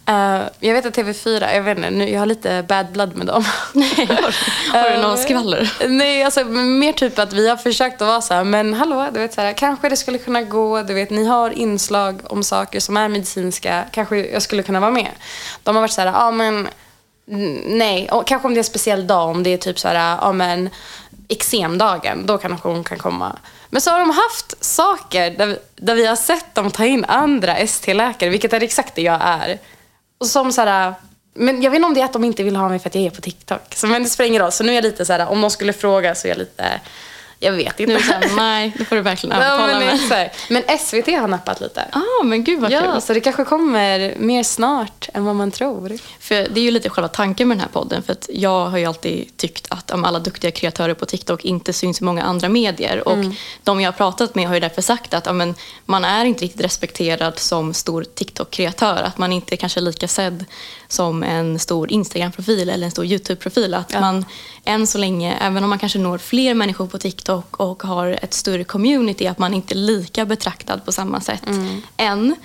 Eh, 0.05 0.41
jag 0.59 0.73
vet 0.73 0.85
att 0.85 0.97
TV4, 0.97 1.53
jag 1.53 1.61
vet 1.61 1.77
inte, 1.77 1.89
nu, 1.89 2.09
jag 2.09 2.19
har 2.19 2.25
lite 2.25 2.65
bad 2.67 2.91
blood 2.91 3.15
med 3.15 3.27
dem. 3.27 3.43
Nej, 3.73 3.95
har, 4.71 4.95
du 4.95 5.01
någon 5.01 5.11
Eh, 5.11 5.17
skvaller? 5.17 5.73
Nej, 5.87 6.23
alltså 6.23 6.43
mer 6.43 6.93
typ 6.93 7.19
att 7.19 7.33
vi 7.33 7.49
har 7.49 7.57
försökt 7.57 8.01
att 8.01 8.07
vara 8.07 8.21
så 8.21 8.33
här, 8.33 8.43
men 8.43 8.73
hallå, 8.73 9.07
du 9.13 9.19
vet 9.19 9.33
så 9.33 9.41
här, 9.41 9.53
kanske 9.53 9.89
det 9.89 9.97
skulle 9.97 10.17
kunna 10.17 10.41
gå, 10.41 10.81
du 10.81 10.93
vet, 10.93 11.09
ni 11.09 11.25
har 11.25 11.49
inslag 11.49 12.21
om 12.23 12.43
saker 12.43 12.79
som 12.79 12.97
är 12.97 13.07
medicinska, 13.07 13.85
kanske 13.91 14.17
jag 14.17 14.41
skulle 14.41 14.63
kunna 14.63 14.79
vara 14.79 14.91
med. 14.91 15.11
De 15.63 15.75
har 15.75 15.81
varit 15.81 15.91
så 15.91 16.01
här, 16.01 16.07
ja 16.07 16.31
men 16.31 16.67
mm, 17.27 17.61
nej, 17.65 18.09
och 18.11 18.27
kanske 18.27 18.47
om 18.47 18.53
det 18.53 18.57
är 18.57 18.59
en 18.59 18.63
speciell 18.63 19.07
dag, 19.07 19.29
om 19.29 19.43
det 19.43 19.49
är 19.49 19.57
typ 19.57 19.79
så 19.79 19.87
här, 19.87 20.17
ja 20.21 20.31
men 20.31 20.69
eksemdagen, 21.27 22.25
då 22.25 22.37
kanske 22.37 22.67
hon 22.67 22.83
kan 22.83 22.97
komma. 22.97 23.35
Men 23.69 23.81
så 23.81 23.91
har 23.91 23.99
de 23.99 24.09
haft 24.09 24.65
saker 24.65 25.31
där 25.31 25.45
vi, 25.45 25.57
där 25.75 25.95
vi 25.95 26.05
har 26.05 26.15
sett 26.15 26.55
dem 26.55 26.71
ta 26.71 26.85
in 26.85 27.05
andra 27.05 27.57
ST-läkare, 27.57 28.29
vilket 28.29 28.53
är 28.53 28.63
exakt 28.63 28.95
det 28.95 29.01
jag 29.01 29.19
är. 29.21 29.59
Och 30.23 30.29
som 30.29 30.51
så 30.51 30.61
här, 30.61 30.93
men 31.33 31.61
jag 31.61 31.71
vet 31.71 31.75
inte 31.75 31.87
om 31.87 31.93
det 31.93 32.01
är 32.01 32.05
att 32.05 32.13
de 32.13 32.23
inte 32.23 32.43
vill 32.43 32.55
ha 32.55 32.69
mig 32.69 32.79
för 32.79 32.89
att 32.89 32.95
jag 32.95 33.03
är 33.03 33.09
på 33.09 33.21
TikTok. 33.21 33.75
Så, 33.75 33.87
men 33.87 34.03
det 34.03 34.09
spelar 34.09 34.27
ingen 34.27 34.41
roll. 34.41 34.51
Så 34.51 34.63
nu 34.63 34.71
är 34.71 34.75
jag 34.75 34.83
lite 34.83 35.05
så 35.05 35.13
här, 35.13 35.27
om 35.27 35.41
de 35.41 35.51
skulle 35.51 35.73
fråga 35.73 36.15
så 36.15 36.27
är 36.27 36.29
jag 36.29 36.37
lite, 36.37 36.81
jag 37.43 37.51
vet 37.51 37.79
inte. 37.79 37.93
Nu 37.93 37.99
är 37.99 38.19
det 38.21 38.35
nej, 38.35 38.73
det 38.77 38.85
får 38.85 38.95
du 38.95 39.01
verkligen 39.01 39.37
ja, 39.37 39.43
övertala 39.43 39.79
men, 39.79 40.09
mig. 40.09 40.33
men 40.49 40.63
SVT 40.79 41.07
har 41.07 41.27
nappat 41.27 41.61
lite. 41.61 41.85
Ah, 41.91 42.23
men 42.23 42.43
gud 42.43 42.61
vad 42.61 42.71
Ja, 42.71 42.91
kul. 42.93 43.01
så 43.01 43.13
det 43.13 43.19
kanske 43.19 43.45
kommer 43.45 44.15
mer 44.17 44.43
snart 44.43 45.09
än 45.13 45.25
vad 45.25 45.35
man 45.35 45.51
tror. 45.51 45.97
För 46.19 46.35
det 46.35 46.59
är 46.59 46.63
ju 46.63 46.71
lite 46.71 46.89
själva 46.89 47.07
tanken 47.07 47.47
med 47.47 47.57
den 47.57 47.61
här 47.61 47.69
podden. 47.69 48.03
För 48.03 48.13
att 48.13 48.29
jag 48.33 48.65
har 48.65 48.77
ju 48.77 48.85
alltid 48.85 49.37
tyckt 49.37 49.67
att 49.69 49.91
om 49.91 50.05
alla 50.05 50.19
duktiga 50.19 50.51
kreatörer 50.51 50.93
på 50.93 51.05
TikTok 51.05 51.45
inte 51.45 51.73
syns 51.73 52.01
i 52.01 52.03
många 52.03 52.23
andra 52.23 52.49
medier. 52.49 53.07
Och 53.07 53.17
de 53.63 53.81
jag 53.81 53.87
har 53.87 53.97
pratat 53.97 54.35
med 54.35 54.47
har 54.47 54.53
ju 54.53 54.59
därför 54.59 54.81
sagt 54.81 55.13
att 55.13 55.25
ja, 55.25 55.33
men, 55.33 55.55
man 55.85 56.05
är 56.05 56.25
inte 56.25 56.43
riktigt 56.45 56.61
respekterad 56.61 57.39
som 57.39 57.73
stor 57.73 58.03
TikTok-kreatör. 58.03 59.03
Att 59.03 59.17
man 59.17 59.31
inte 59.31 59.55
är 59.55 59.57
kanske 59.57 59.81
lika 59.81 60.07
sedd 60.07 60.45
som 60.93 61.23
en 61.23 61.59
stor 61.59 61.91
Instagram-profil 61.91 62.69
eller 62.69 62.85
en 62.85 62.91
stor 62.91 63.05
YouTube-profil. 63.05 63.73
Att 63.73 63.93
man 64.01 64.25
än 64.65 64.87
så 64.87 64.97
länge, 64.97 65.37
även 65.41 65.63
om 65.63 65.69
man 65.69 65.79
kanske 65.79 65.99
når 65.99 66.17
fler 66.17 66.53
människor 66.53 66.87
på 66.87 66.97
TikTok 66.97 67.57
och 67.59 67.83
har 67.83 68.19
ett 68.21 68.33
större 68.33 68.63
community, 68.63 69.27
att 69.27 69.39
man 69.39 69.53
inte 69.53 69.73
är 69.73 69.77
lika 69.77 70.25
betraktad 70.25 70.85
på 70.85 70.91
samma 70.91 71.21
sätt 71.21 71.43
än. 71.97 72.35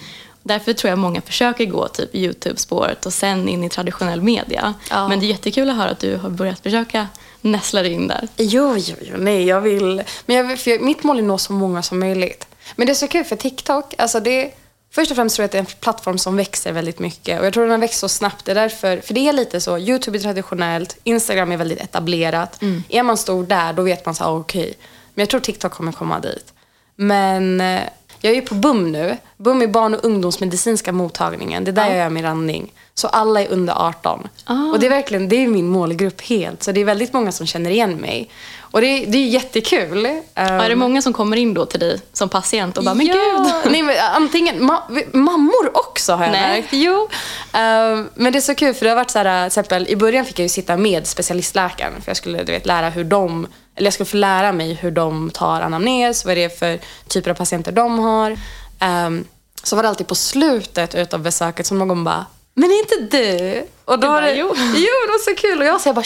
Därför 0.43 0.73
tror 0.73 0.89
jag 0.89 0.99
många 0.99 1.21
försöker 1.21 1.65
gå 1.65 1.89
typ 1.89 2.15
YouTube-spåret 2.15 3.07
och 3.07 3.13
sen 3.13 3.49
in 3.49 3.65
i 3.65 3.69
traditionell 3.69 4.23
media. 4.23 4.75
Ja. 4.91 5.09
Men 5.09 5.21
det 5.21 5.27
är 5.27 5.29
jättekul 5.29 5.71
att 5.71 5.77
höra 5.77 5.91
att 5.91 5.99
du 6.01 6.17
har 6.17 6.31
börjat 6.31 6.61
försöka 6.61 7.07
näsla 7.41 7.83
dig 7.83 7.93
in 7.93 8.09
där. 8.09 8.29
Jo, 8.37 8.77
jo, 8.77 8.97
jo, 9.01 9.15
nej, 9.19 9.45
jag 9.45 9.61
vill... 9.61 10.03
Men 10.27 10.37
jag, 10.37 10.45
vill- 10.45 10.59
för 10.59 10.71
jag, 10.71 10.81
mitt 10.81 11.03
mål 11.03 11.17
är 11.17 11.23
att 11.23 11.29
nå 11.29 11.39
så 11.39 11.53
många 11.53 11.83
som 11.83 11.99
möjligt. 12.01 12.47
Men 12.77 12.87
det 12.87 12.93
är 12.93 12.95
så 12.95 13.09
kul 13.09 13.25
för 13.25 13.37
TikTok, 13.37 13.95
alltså 13.99 14.21
det... 14.21 14.53
Först 14.90 15.11
och 15.11 15.16
främst 15.16 15.37
tror 15.37 15.42
jag 15.42 15.46
att 15.46 15.53
det 15.53 15.59
är 15.59 15.61
en 15.61 15.81
plattform 15.81 16.18
som 16.18 16.37
växer 16.37 16.72
väldigt 16.72 16.98
mycket. 16.98 17.40
Och 17.40 17.46
jag 17.46 17.53
tror 17.53 17.62
den 17.62 17.70
har 17.70 17.79
växt 17.79 18.01
så 18.01 18.09
snabbt. 18.09 18.44
Det 18.44 18.51
är 18.51 18.55
därför, 18.55 19.01
för 19.01 19.14
det 19.14 19.29
är 19.29 19.33
lite 19.33 19.61
så, 19.61 19.79
YouTube 19.79 20.18
är 20.18 20.22
traditionellt, 20.22 20.98
Instagram 21.05 21.53
är 21.53 21.57
väldigt 21.57 21.81
etablerat. 21.81 22.62
Är 22.88 23.03
man 23.03 23.16
stor 23.16 23.46
där, 23.46 23.72
då 23.72 23.83
vet 23.83 24.07
man 24.07 24.14
så 24.14 24.24
ah, 24.24 24.31
okej. 24.31 24.74
Men 25.14 25.22
jag 25.22 25.31
tror 25.31 25.40
TikTok 25.40 25.72
kommer 25.72 25.92
komma 25.92 26.20
dit. 26.20 26.53
Men 26.96 27.61
eh, 27.61 27.81
jag 28.20 28.31
är 28.31 28.35
ju 28.35 28.42
på 28.42 28.55
BUM 28.55 28.92
nu. 28.92 29.16
BUM 29.37 29.62
är 29.62 29.66
barn 29.66 29.94
och 29.94 30.05
ungdomsmedicinska 30.05 30.92
mottagningen. 30.92 31.64
Det 31.64 31.70
är 31.70 31.72
där 31.72 31.88
jag 31.88 31.96
gör 31.96 32.11
min 32.11 32.24
randning. 32.24 32.72
Så 32.94 33.09
alla 33.09 33.42
är 33.42 33.48
under 33.48 33.87
18. 33.88 34.29
Och 34.72 34.81
det 34.81 34.87
är 34.87 34.90
verkligen, 34.90 35.29
det 35.29 35.37
är 35.37 35.48
min 35.48 35.66
målgrupp 35.66 36.20
helt. 36.20 36.62
Så 36.62 36.72
det 36.72 36.81
är 36.81 36.85
väldigt 36.85 37.12
många 37.12 37.33
som 37.33 37.46
känner 37.46 37.70
igen 37.70 37.96
mig. 37.96 38.31
Och 38.71 38.81
det, 38.81 38.87
är- 38.87 39.07
det 39.07 39.19
är 39.19 39.27
jättekul. 39.27 40.07
Och 40.07 40.41
är 40.43 40.69
det 40.69 40.77
många 40.77 41.03
som 41.03 41.13
kommer 41.13 41.37
in 41.37 41.55
då 41.55 41.67
till 41.67 41.81
dig 41.81 42.01
som 42.13 42.29
patient 42.29 42.79
och 42.79 42.85
bara, 42.85 42.95
men 42.95 43.07
ja. 43.07 43.15
gud! 43.15 43.73
Nej, 43.73 43.83
men 43.83 43.97
antingen 44.15 44.71
ma- 44.71 45.17
mammor 45.17 45.71
också 45.77 46.13
har 46.13 46.25
jag 46.25 46.33
Nej. 46.33 46.51
märkt. 46.61 46.69
Jo. 46.73 47.09
Ehm, 47.53 48.09
men 48.15 48.33
det 48.33 48.39
är 48.39 48.41
så 48.41 48.55
kul 48.55 48.75
för 48.75 48.85
det 48.85 48.91
har 48.91 48.97
varit 48.97 49.11
så 49.11 49.19
här, 49.19 49.43
till 49.43 49.47
exempel, 49.47 49.89
i 49.89 49.97
början 49.97 50.25
fick 50.25 50.39
jag 50.39 50.43
ju 50.45 50.49
sitta 50.49 50.77
med 50.77 51.07
specialistläkaren 51.07 51.93
för 52.03 52.11
jag 52.11 52.17
skulle 52.17 52.43
du 52.45 52.53
vet, 52.53 52.67
lära 52.67 52.89
hur 52.91 53.05
de, 53.05 53.47
eller 53.77 53.87
jag 53.87 53.95
skulle 53.95 54.07
få 54.07 54.17
lära 54.17 54.53
mig 54.53 54.75
hur 54.75 54.91
de 54.91 55.31
tar 55.31 55.61
anamnes, 55.61 56.25
vad 56.25 56.37
det 56.37 56.45
är 56.45 56.49
för 56.49 56.79
typer 57.09 57.31
av 57.31 57.35
patienter 57.35 57.73
de 57.73 57.99
har. 57.99 58.39
Ehm, 58.81 59.25
så 59.63 59.77
var 59.77 59.83
det 59.83 59.89
alltid 59.89 60.07
på 60.07 60.15
slutet 60.15 60.95
utav 60.95 61.21
besöket 61.21 61.67
som 61.67 61.79
någon 61.79 62.05
bara 62.05 62.27
men 62.55 62.71
är 62.71 62.79
inte 62.79 63.17
du? 63.17 63.67
Och 63.88 63.98
då 63.98 64.09
var 64.09 64.22
det, 64.22 64.35
jo. 64.35 64.55
jo, 64.57 64.94
det 65.07 65.12
var 65.12 65.24
så 65.24 65.35
kul. 65.35 65.59
Och 65.61 65.66
jag, 65.66 65.81
så 65.81 65.88
jag 65.88 65.94
bara, 65.96 66.05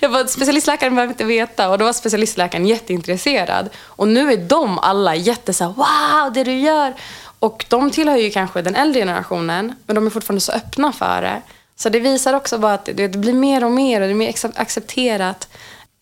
jag 0.00 0.12
bara, 0.12 0.26
specialistläkaren 0.26 0.94
behöver 0.94 1.12
inte 1.12 1.24
veta. 1.24 1.70
Och 1.70 1.78
då 1.78 1.84
var 1.84 1.92
specialistläkaren 1.92 2.66
jätteintresserad. 2.66 3.70
Och 3.84 4.08
nu 4.08 4.32
är 4.32 4.36
de 4.36 4.78
alla 4.78 5.14
jätte 5.14 5.52
så 5.52 5.64
här, 5.64 5.72
wow, 5.72 6.32
det 6.32 6.44
du 6.44 6.52
gör. 6.52 6.94
Och 7.38 7.64
de 7.68 7.90
tillhör 7.90 8.16
ju 8.16 8.30
kanske 8.30 8.62
den 8.62 8.74
äldre 8.74 9.00
generationen, 9.00 9.74
men 9.86 9.94
de 9.94 10.06
är 10.06 10.10
fortfarande 10.10 10.40
så 10.40 10.52
öppna 10.52 10.92
för 10.92 11.22
det. 11.22 11.42
Så 11.76 11.88
det 11.88 12.00
visar 12.00 12.34
också 12.34 12.58
bara 12.58 12.74
att 12.74 12.88
det, 12.94 13.08
blir 13.08 13.32
mer 13.32 13.64
och 13.64 13.70
mer 13.70 14.00
och 14.00 14.06
det 14.06 14.12
är 14.12 14.14
mer 14.14 14.32
accept- 14.32 14.58
accepterat. 14.60 15.48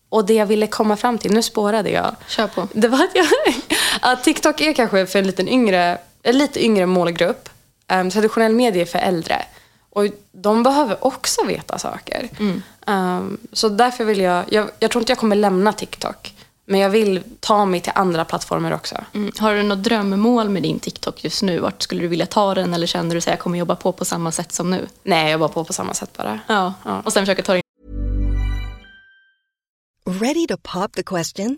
Och 0.09 0.25
det 0.25 0.33
jag 0.33 0.45
ville 0.45 0.67
komma 0.67 0.95
fram 0.97 1.17
till, 1.17 1.33
nu 1.33 1.41
spårade 1.41 1.89
jag. 1.89 2.15
Kör 2.27 2.47
på. 2.47 2.67
Det 2.73 2.87
var 2.87 3.03
att, 3.03 3.15
jag, 3.15 3.25
att 4.01 4.23
TikTok 4.23 4.61
är 4.61 4.73
kanske 4.73 5.05
för 5.05 5.19
en 5.19 5.27
liten 5.27 5.49
yngre, 5.49 5.97
en 6.23 6.37
lite 6.37 6.65
yngre 6.65 6.85
målgrupp. 6.85 7.49
Um, 7.93 8.09
traditionell 8.09 8.53
media 8.53 8.81
är 8.81 8.85
för 8.85 8.99
äldre. 8.99 9.45
Och 9.95 10.05
de 10.31 10.63
behöver 10.63 11.05
också 11.05 11.45
veta 11.45 11.79
saker. 11.79 12.29
Um, 12.87 13.37
så 13.51 13.69
därför 13.69 14.05
vill 14.05 14.19
jag, 14.19 14.45
jag, 14.53 14.69
jag 14.79 14.91
tror 14.91 15.01
inte 15.01 15.11
jag 15.11 15.17
kommer 15.17 15.35
lämna 15.35 15.73
TikTok. 15.73 16.33
Men 16.65 16.79
jag 16.79 16.89
vill 16.89 17.23
ta 17.39 17.65
mig 17.65 17.79
till 17.79 17.91
andra 17.95 18.25
plattformar 18.25 18.71
också. 18.71 18.95
Mm. 19.13 19.31
Har 19.39 19.55
du 19.55 19.63
något 19.63 19.83
drömmål 19.83 20.49
med 20.49 20.63
din 20.63 20.79
TikTok 20.79 21.23
just 21.23 21.43
nu? 21.43 21.59
Vart 21.59 21.81
skulle 21.81 22.01
du 22.01 22.07
vilja 22.07 22.25
ta 22.25 22.53
den 22.53 22.73
eller 22.73 22.87
känner 22.87 23.11
du 23.11 23.17
att 23.17 23.27
jag 23.27 23.39
kommer 23.39 23.57
jobba 23.57 23.75
på 23.75 23.91
på 23.91 24.05
samma 24.05 24.31
sätt 24.31 24.51
som 24.51 24.69
nu? 24.69 24.87
Nej, 25.03 25.23
jag 25.23 25.31
jobbar 25.31 25.47
på 25.47 25.63
på 25.63 25.73
samma 25.73 25.93
sätt 25.93 26.17
bara. 26.17 26.39
Ja, 26.47 26.73
och 27.03 27.13
sen 27.13 27.25
försöka 27.25 27.41
ta 27.41 27.55
in 27.55 27.63
Ready 30.05 30.47
to 30.47 30.57
pop 30.57 30.93
the 30.93 31.03
question? 31.03 31.57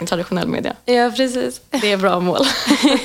Traditionell 0.00 0.48
media. 0.48 0.76
Ja, 0.84 1.12
precis. 1.16 1.60
Det 1.70 1.92
är 1.92 1.96
bra 1.96 2.20
mål. 2.20 2.46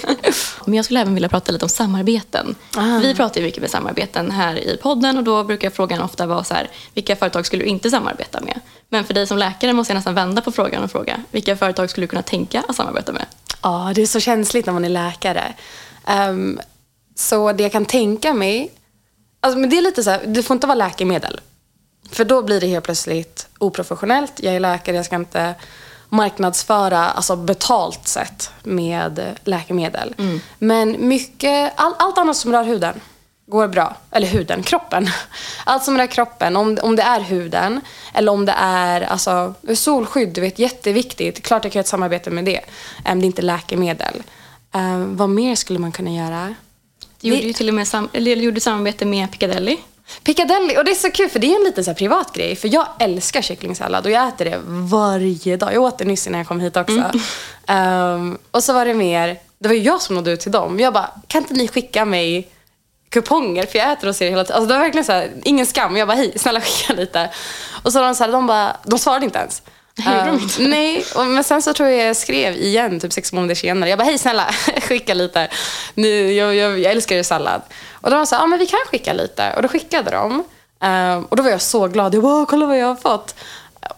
Men 0.65 0.73
jag 0.73 0.85
skulle 0.85 0.99
även 0.99 1.13
vilja 1.13 1.29
prata 1.29 1.51
lite 1.51 1.65
om 1.65 1.69
samarbeten. 1.69 2.55
Ah. 2.75 2.99
Vi 3.01 3.15
pratar 3.15 3.41
ju 3.41 3.47
mycket 3.47 3.61
med 3.61 3.69
samarbeten 3.69 4.31
här 4.31 4.55
i 4.55 4.77
podden 4.77 5.17
och 5.17 5.23
då 5.23 5.43
brukar 5.43 5.69
frågan 5.69 6.01
ofta 6.01 6.25
vara 6.25 6.43
så 6.43 6.53
här, 6.53 6.69
vilka 6.93 7.15
företag 7.15 7.45
skulle 7.45 7.63
du 7.63 7.69
inte 7.69 7.89
samarbeta 7.89 8.41
med? 8.41 8.59
Men 8.89 9.05
för 9.05 9.13
dig 9.13 9.27
som 9.27 9.37
läkare 9.37 9.73
måste 9.73 9.93
jag 9.93 9.95
nästan 9.95 10.15
vända 10.15 10.41
på 10.41 10.51
frågan 10.51 10.83
och 10.83 10.91
fråga, 10.91 11.23
vilka 11.31 11.57
företag 11.57 11.89
skulle 11.89 12.03
du 12.03 12.09
kunna 12.09 12.21
tänka 12.21 12.63
att 12.67 12.75
samarbeta 12.75 13.11
med? 13.11 13.25
Ja, 13.61 13.91
det 13.95 14.01
är 14.01 14.05
så 14.05 14.19
känsligt 14.19 14.65
när 14.65 14.73
man 14.73 14.85
är 14.85 14.89
läkare. 14.89 15.53
Ehm, 16.05 16.59
så 17.15 17.51
det 17.51 17.63
jag 17.63 17.71
kan 17.71 17.85
tänka 17.85 18.33
mig, 18.33 18.71
alltså, 19.41 19.59
men 19.59 19.69
det 19.69 19.77
är 19.77 19.81
lite 19.81 20.03
så 20.03 20.09
här, 20.09 20.21
det 20.25 20.43
får 20.43 20.55
inte 20.55 20.67
vara 20.67 20.75
läkemedel. 20.75 21.39
För 22.11 22.25
då 22.25 22.41
blir 22.41 22.61
det 22.61 22.67
helt 22.67 22.85
plötsligt 22.85 23.47
oprofessionellt. 23.57 24.33
Jag 24.35 24.55
är 24.55 24.59
läkare, 24.59 24.95
jag 24.95 25.05
ska 25.05 25.15
inte 25.15 25.55
marknadsföra 26.09 26.99
alltså 27.09 27.35
betalt 27.35 28.07
sett 28.07 28.51
med 28.63 29.35
läkemedel. 29.43 30.15
Men 30.59 31.07
mycket, 31.07 31.73
all, 31.75 31.93
allt 31.99 32.17
annat 32.17 32.37
som 32.37 32.51
rör 32.51 32.63
huden 32.63 33.01
går 33.45 33.67
bra. 33.67 33.95
Eller 34.11 34.27
huden, 34.27 34.63
kroppen. 34.63 35.09
Allt 35.65 35.83
som 35.83 35.97
rör 35.97 36.07
kroppen. 36.07 36.55
Om, 36.55 36.77
om 36.81 36.95
det 36.95 37.01
är 37.03 37.19
huden 37.19 37.81
eller 38.13 38.31
om 38.31 38.45
det 38.45 38.55
är 38.57 39.01
alltså, 39.01 39.53
solskydd, 39.75 40.29
du 40.29 40.41
vet, 40.41 40.59
jätteviktigt. 40.59 41.43
Klart 41.43 41.63
jag 41.63 41.73
kan 41.73 41.79
göra 41.79 41.83
ett 41.83 41.87
samarbete 41.87 42.29
med 42.29 42.45
det. 42.45 42.61
Det 43.03 43.09
är 43.09 43.23
inte 43.23 43.41
läkemedel. 43.41 44.23
Vad 45.07 45.29
mer 45.29 45.55
skulle 45.55 45.79
man 45.79 45.91
kunna 45.91 46.11
göra? 46.11 46.55
Du 47.21 47.27
gjorde 47.27 47.41
ju 47.41 47.53
till 47.53 47.67
och 47.67 47.73
med 47.73 47.87
sam- 47.87 48.09
eller, 48.13 48.35
gjorde 48.35 48.59
samarbete 48.59 49.05
med 49.05 49.31
Piccadilly. 49.31 49.77
Piccadilly, 50.23 50.77
och 50.77 50.85
det 50.85 50.91
är 50.91 50.95
så 50.95 51.11
kul 51.11 51.29
för 51.29 51.39
det 51.39 51.47
är 51.53 51.55
en 51.55 51.63
liten 51.63 51.85
så 51.85 51.93
privat 51.93 52.33
grej. 52.33 52.55
För 52.55 52.73
jag 52.73 52.87
älskar 52.99 53.41
kycklingsallad 53.41 54.05
och 54.05 54.11
jag 54.11 54.27
äter 54.27 54.45
det 54.45 54.59
varje 54.65 55.57
dag. 55.57 55.73
Jag 55.73 55.83
åt 55.83 55.97
det 55.97 56.05
nyss 56.05 56.27
innan 56.27 56.37
jag 56.37 56.47
kom 56.47 56.59
hit 56.59 56.77
också. 56.77 57.11
Ehm, 57.67 58.37
och 58.51 58.63
så 58.63 58.73
var 58.73 58.85
det 58.85 58.93
mer, 58.93 59.37
det 59.59 59.67
var 59.67 59.75
ju 59.75 59.81
jag 59.81 60.01
som 60.01 60.15
nådde 60.15 60.31
ut 60.31 60.39
till 60.39 60.51
dem. 60.51 60.79
Jag 60.79 60.93
bara, 60.93 61.09
kan 61.27 61.41
inte 61.41 61.53
ni 61.53 61.67
skicka 61.67 62.05
mig 62.05 62.49
kuponger? 63.09 63.65
För 63.65 63.79
jag 63.79 63.91
äter 63.91 64.07
hos 64.07 64.21
er 64.21 64.29
hela 64.29 64.43
tiden. 64.43 64.55
Alltså 64.55 64.67
det 64.67 64.73
var 64.73 64.83
verkligen 64.83 65.05
så 65.05 65.11
här, 65.11 65.31
ingen 65.43 65.65
skam. 65.65 65.97
Jag 65.97 66.07
bara, 66.07 66.17
hej, 66.17 66.33
snälla 66.35 66.61
skicka 66.61 66.93
lite. 66.93 67.29
Och 67.83 67.93
så 67.93 67.99
var 67.99 68.05
de 68.05 68.15
så 68.15 68.23
här, 68.23 68.31
de 68.31 68.47
bara, 68.47 68.77
de 68.83 68.99
svarade 68.99 69.25
inte 69.25 69.39
ens. 69.39 69.61
Ehm, 70.07 70.39
nej, 70.59 71.05
och, 71.15 71.25
men 71.25 71.43
sen 71.43 71.61
så 71.61 71.73
tror 71.73 71.89
jag 71.89 72.07
jag 72.07 72.15
skrev 72.17 72.55
igen 72.55 72.99
typ 72.99 73.13
sex 73.13 73.33
månader 73.33 73.55
senare. 73.55 73.89
Jag 73.89 73.99
bara, 73.99 74.05
hej 74.05 74.17
snälla, 74.17 74.45
skicka 74.81 75.13
lite. 75.13 75.47
Nu, 75.93 76.31
jag, 76.33 76.55
jag, 76.55 76.79
jag 76.79 76.91
älskar 76.91 77.15
ju 77.15 77.23
sallad. 77.23 77.61
Och 77.93 78.09
de 78.09 78.25
sa, 78.25 78.35
ja 78.35 78.45
men 78.45 78.59
vi 78.59 78.65
kan 78.65 78.79
skicka 78.91 79.13
lite. 79.13 79.53
Och 79.55 79.61
då 79.61 79.67
skickade 79.67 80.11
de. 80.11 80.43
Ehm, 80.81 81.23
och 81.25 81.35
då 81.35 81.43
var 81.43 81.49
jag 81.49 81.61
så 81.61 81.87
glad. 81.87 82.15
Jag 82.15 82.23
bara, 82.23 82.45
kolla 82.45 82.65
vad 82.65 82.77
jag 82.77 82.87
har 82.87 82.95
fått. 82.95 83.35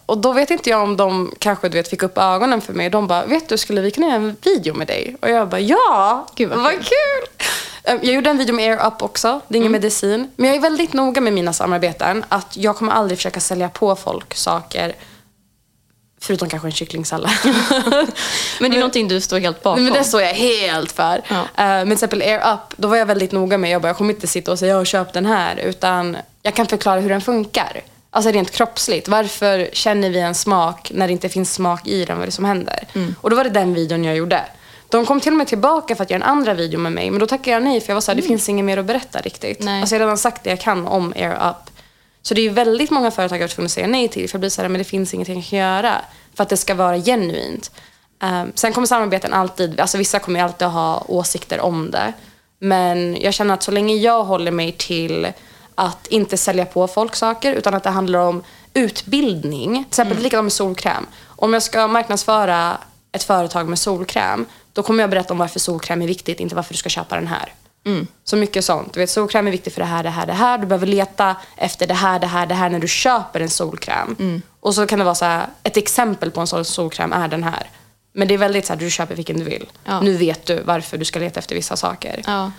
Och 0.05 0.17
då 0.17 0.31
vet 0.31 0.51
inte 0.51 0.69
jag 0.69 0.83
om 0.83 0.97
de 0.97 1.33
kanske 1.39 1.69
du 1.69 1.77
vet, 1.77 1.87
fick 1.89 2.03
upp 2.03 2.17
ögonen 2.17 2.61
för 2.61 2.73
mig. 2.73 2.89
De 2.89 3.07
bara, 3.07 3.25
vet 3.25 3.49
du, 3.49 3.57
skulle 3.57 3.81
vi 3.81 3.91
kunna 3.91 4.07
göra 4.07 4.15
en 4.15 4.35
video 4.41 4.73
med 4.73 4.87
dig? 4.87 5.15
Och 5.21 5.29
jag 5.29 5.47
bara, 5.49 5.59
ja! 5.61 6.27
Gud, 6.35 6.49
vad 6.49 6.59
vad 6.59 6.71
kul! 6.73 7.47
Ehm, 7.83 7.99
Jag 8.01 8.15
gjorde 8.15 8.29
en 8.29 8.37
video 8.37 8.55
med 8.55 8.71
Air 8.71 8.87
Up 8.87 9.01
också. 9.01 9.41
Det 9.47 9.55
är 9.55 9.59
ingen 9.59 9.71
medicin. 9.71 10.31
Men 10.35 10.47
jag 10.47 10.55
är 10.57 10.61
väldigt 10.61 10.93
noga 10.93 11.21
med 11.21 11.33
mina 11.33 11.53
samarbeten. 11.53 12.25
Att 12.29 12.57
jag 12.57 12.75
kommer 12.75 12.91
aldrig 12.91 13.17
försöka 13.17 13.39
sälja 13.39 13.69
på 13.69 13.95
folk 13.95 14.35
saker. 14.35 14.95
Förutom 16.23 16.49
kanske 16.49 16.67
en 16.67 16.71
kycklingsallad. 16.71 17.31
Men 18.59 18.71
det 18.71 18.77
är 18.77 18.79
någonting 18.79 19.07
du 19.07 19.21
står 19.21 19.39
helt 19.39 19.63
bakom. 19.63 19.83
Men 19.83 19.93
det 19.93 20.03
står 20.03 20.21
jag 20.21 20.33
helt 20.33 20.91
för. 20.91 21.21
Ja. 21.27 21.35
Eh, 21.35 21.45
men 21.55 21.85
till 21.85 21.93
exempel 21.93 22.21
Air 22.21 22.53
Up, 22.53 22.59
då 22.77 22.87
var 22.87 22.97
jag 22.97 23.05
väldigt 23.05 23.31
noga 23.31 23.57
med, 23.57 23.69
jag 23.69 23.81
bara, 23.81 23.87
jag 23.87 23.97
kommer 23.97 24.13
inte 24.13 24.27
sitta 24.27 24.51
och 24.51 24.59
säga, 24.59 24.69
jag 24.69 24.77
har 24.77 24.85
köpt 24.85 25.13
den 25.13 25.25
här. 25.25 25.55
Utan 25.55 26.17
jag 26.41 26.53
kan 26.53 26.67
förklara 26.67 26.99
hur 26.99 27.09
den 27.09 27.21
funkar. 27.21 27.81
Alltså 28.09 28.31
rent 28.31 28.51
kroppsligt. 28.51 29.07
Varför 29.07 29.69
känner 29.73 30.09
vi 30.09 30.19
en 30.19 30.35
smak 30.35 30.91
när 30.93 31.07
det 31.07 31.13
inte 31.13 31.29
finns 31.29 31.53
smak 31.53 31.87
i 31.87 32.05
den? 32.05 32.17
Vad 32.17 32.23
är 32.23 32.25
det 32.25 32.31
som 32.31 32.45
händer? 32.45 32.87
Mm. 32.93 33.15
Och 33.21 33.29
då 33.29 33.35
var 33.35 33.43
det 33.43 33.49
den 33.49 33.73
videon 33.73 34.03
jag 34.03 34.15
gjorde. 34.15 34.43
De 34.89 35.05
kom 35.05 35.19
till 35.19 35.31
och 35.31 35.37
med 35.37 35.47
tillbaka 35.47 35.95
för 35.95 36.03
att 36.03 36.09
göra 36.09 36.23
en 36.23 36.29
andra 36.29 36.53
video 36.53 36.79
med 36.79 36.91
mig. 36.91 37.11
Men 37.11 37.19
då 37.19 37.27
tackade 37.27 37.51
jag 37.51 37.63
nej 37.63 37.81
för 37.81 37.89
jag 37.89 37.95
var 37.95 38.01
såhär, 38.01 38.15
det 38.15 38.21
finns 38.21 38.49
inget 38.49 38.65
mer 38.65 38.77
att 38.77 38.85
berätta 38.85 39.21
riktigt. 39.21 39.61
Mm. 39.61 39.73
Nej. 39.73 39.81
Alltså 39.81 39.95
jag 39.95 39.99
har 39.99 40.05
redan 40.05 40.17
sagt 40.17 40.43
det 40.43 40.49
jag 40.49 40.59
kan 40.59 40.87
om 40.87 41.13
Air 41.15 41.49
Up. 41.49 41.70
Så 42.21 42.33
det 42.33 42.41
är 42.41 42.49
väldigt 42.49 42.91
många 42.91 43.11
företag 43.11 43.35
jag 43.35 43.41
har 43.41 43.47
varit 43.47 43.55
tvungen 43.55 43.65
att 43.65 43.71
säga 43.71 43.87
nej 43.87 44.07
till. 44.07 44.29
För 44.29 44.35
jag 44.35 44.39
blir 44.39 44.49
såhär, 44.49 44.69
men 44.69 44.79
det 44.79 44.83
finns 44.83 45.13
ingenting 45.13 45.35
jag 45.35 45.45
kan 45.45 45.59
göra. 45.59 46.01
För 46.33 46.43
att 46.43 46.49
det 46.49 46.57
ska 46.57 46.75
vara 46.75 46.97
genuint. 46.97 47.71
Um, 48.23 48.51
sen 48.55 48.73
kommer 48.73 48.87
samarbeten 48.87 49.33
alltid, 49.33 49.79
alltså 49.79 49.97
vissa 49.97 50.19
kommer 50.19 50.43
alltid 50.43 50.67
ha 50.67 51.05
åsikter 51.07 51.59
om 51.59 51.91
det. 51.91 52.13
Men 52.59 53.17
jag 53.21 53.33
känner 53.33 53.53
att 53.53 53.63
så 53.63 53.71
länge 53.71 53.95
jag 53.95 54.23
håller 54.23 54.51
mig 54.51 54.71
till 54.71 55.27
att 55.75 56.07
inte 56.07 56.37
sälja 56.37 56.65
på 56.65 56.87
folk 56.87 57.15
saker 57.15 57.53
utan 57.53 57.73
att 57.73 57.83
det 57.83 57.89
handlar 57.89 58.19
om 58.19 58.43
utbildning. 58.73 59.73
Till 59.73 59.87
exempel 59.87 60.17
likadant 60.17 60.45
med 60.45 60.53
solkräm. 60.53 61.05
Om 61.25 61.53
jag 61.53 61.63
ska 61.63 61.87
marknadsföra 61.87 62.77
ett 63.11 63.23
företag 63.23 63.69
med 63.69 63.79
solkräm 63.79 64.45
då 64.73 64.83
kommer 64.83 65.03
jag 65.03 65.09
berätta 65.09 65.33
om 65.33 65.37
varför 65.37 65.59
solkräm 65.59 66.01
är 66.01 66.07
viktigt, 66.07 66.39
inte 66.39 66.55
varför 66.55 66.73
du 66.73 66.77
ska 66.77 66.89
köpa 66.89 67.15
den 67.15 67.27
här. 67.27 67.53
Så 68.23 68.37
mycket 68.37 68.65
sånt. 68.65 68.93
Du 68.93 68.99
vet, 68.99 69.09
solkräm 69.09 69.47
är 69.47 69.51
viktigt 69.51 69.73
för 69.73 69.81
det 69.81 69.87
här, 69.87 70.03
det 70.03 70.09
här, 70.09 70.27
det 70.27 70.33
här. 70.33 70.57
Du 70.57 70.67
behöver 70.67 70.87
leta 70.87 71.35
efter 71.57 71.87
det 71.87 71.93
här, 71.93 72.19
det 72.19 72.27
här, 72.27 72.45
det 72.45 72.55
här 72.55 72.69
när 72.69 72.79
du 72.79 72.87
köper 72.87 73.39
en 73.39 73.49
solkräm. 73.49 74.41
Och 74.59 74.75
så 74.75 74.87
kan 74.87 74.99
det 74.99 75.05
vara 75.05 75.15
så 75.15 75.25
här, 75.25 75.47
ett 75.63 75.77
exempel 75.77 76.31
på 76.31 76.41
en 76.41 76.47
sån 76.47 76.65
solkräm 76.65 77.13
är 77.13 77.27
den 77.27 77.43
här. 77.43 77.69
Men 78.13 78.27
det 78.27 78.33
är 78.33 78.37
väldigt 78.37 78.65
så 78.65 78.73
här, 78.73 78.79
du 78.79 78.89
köper 78.89 79.15
vilken 79.15 79.37
du 79.37 79.43
vill. 79.43 79.69
Ja. 79.85 80.01
Nu 80.01 80.17
vet 80.17 80.45
du 80.45 80.61
varför 80.61 80.97
du 80.97 81.05
ska 81.05 81.19
leta 81.19 81.39
efter 81.39 81.55
vissa 81.55 81.75
saker. 81.75 82.21
Ja. 82.25 82.51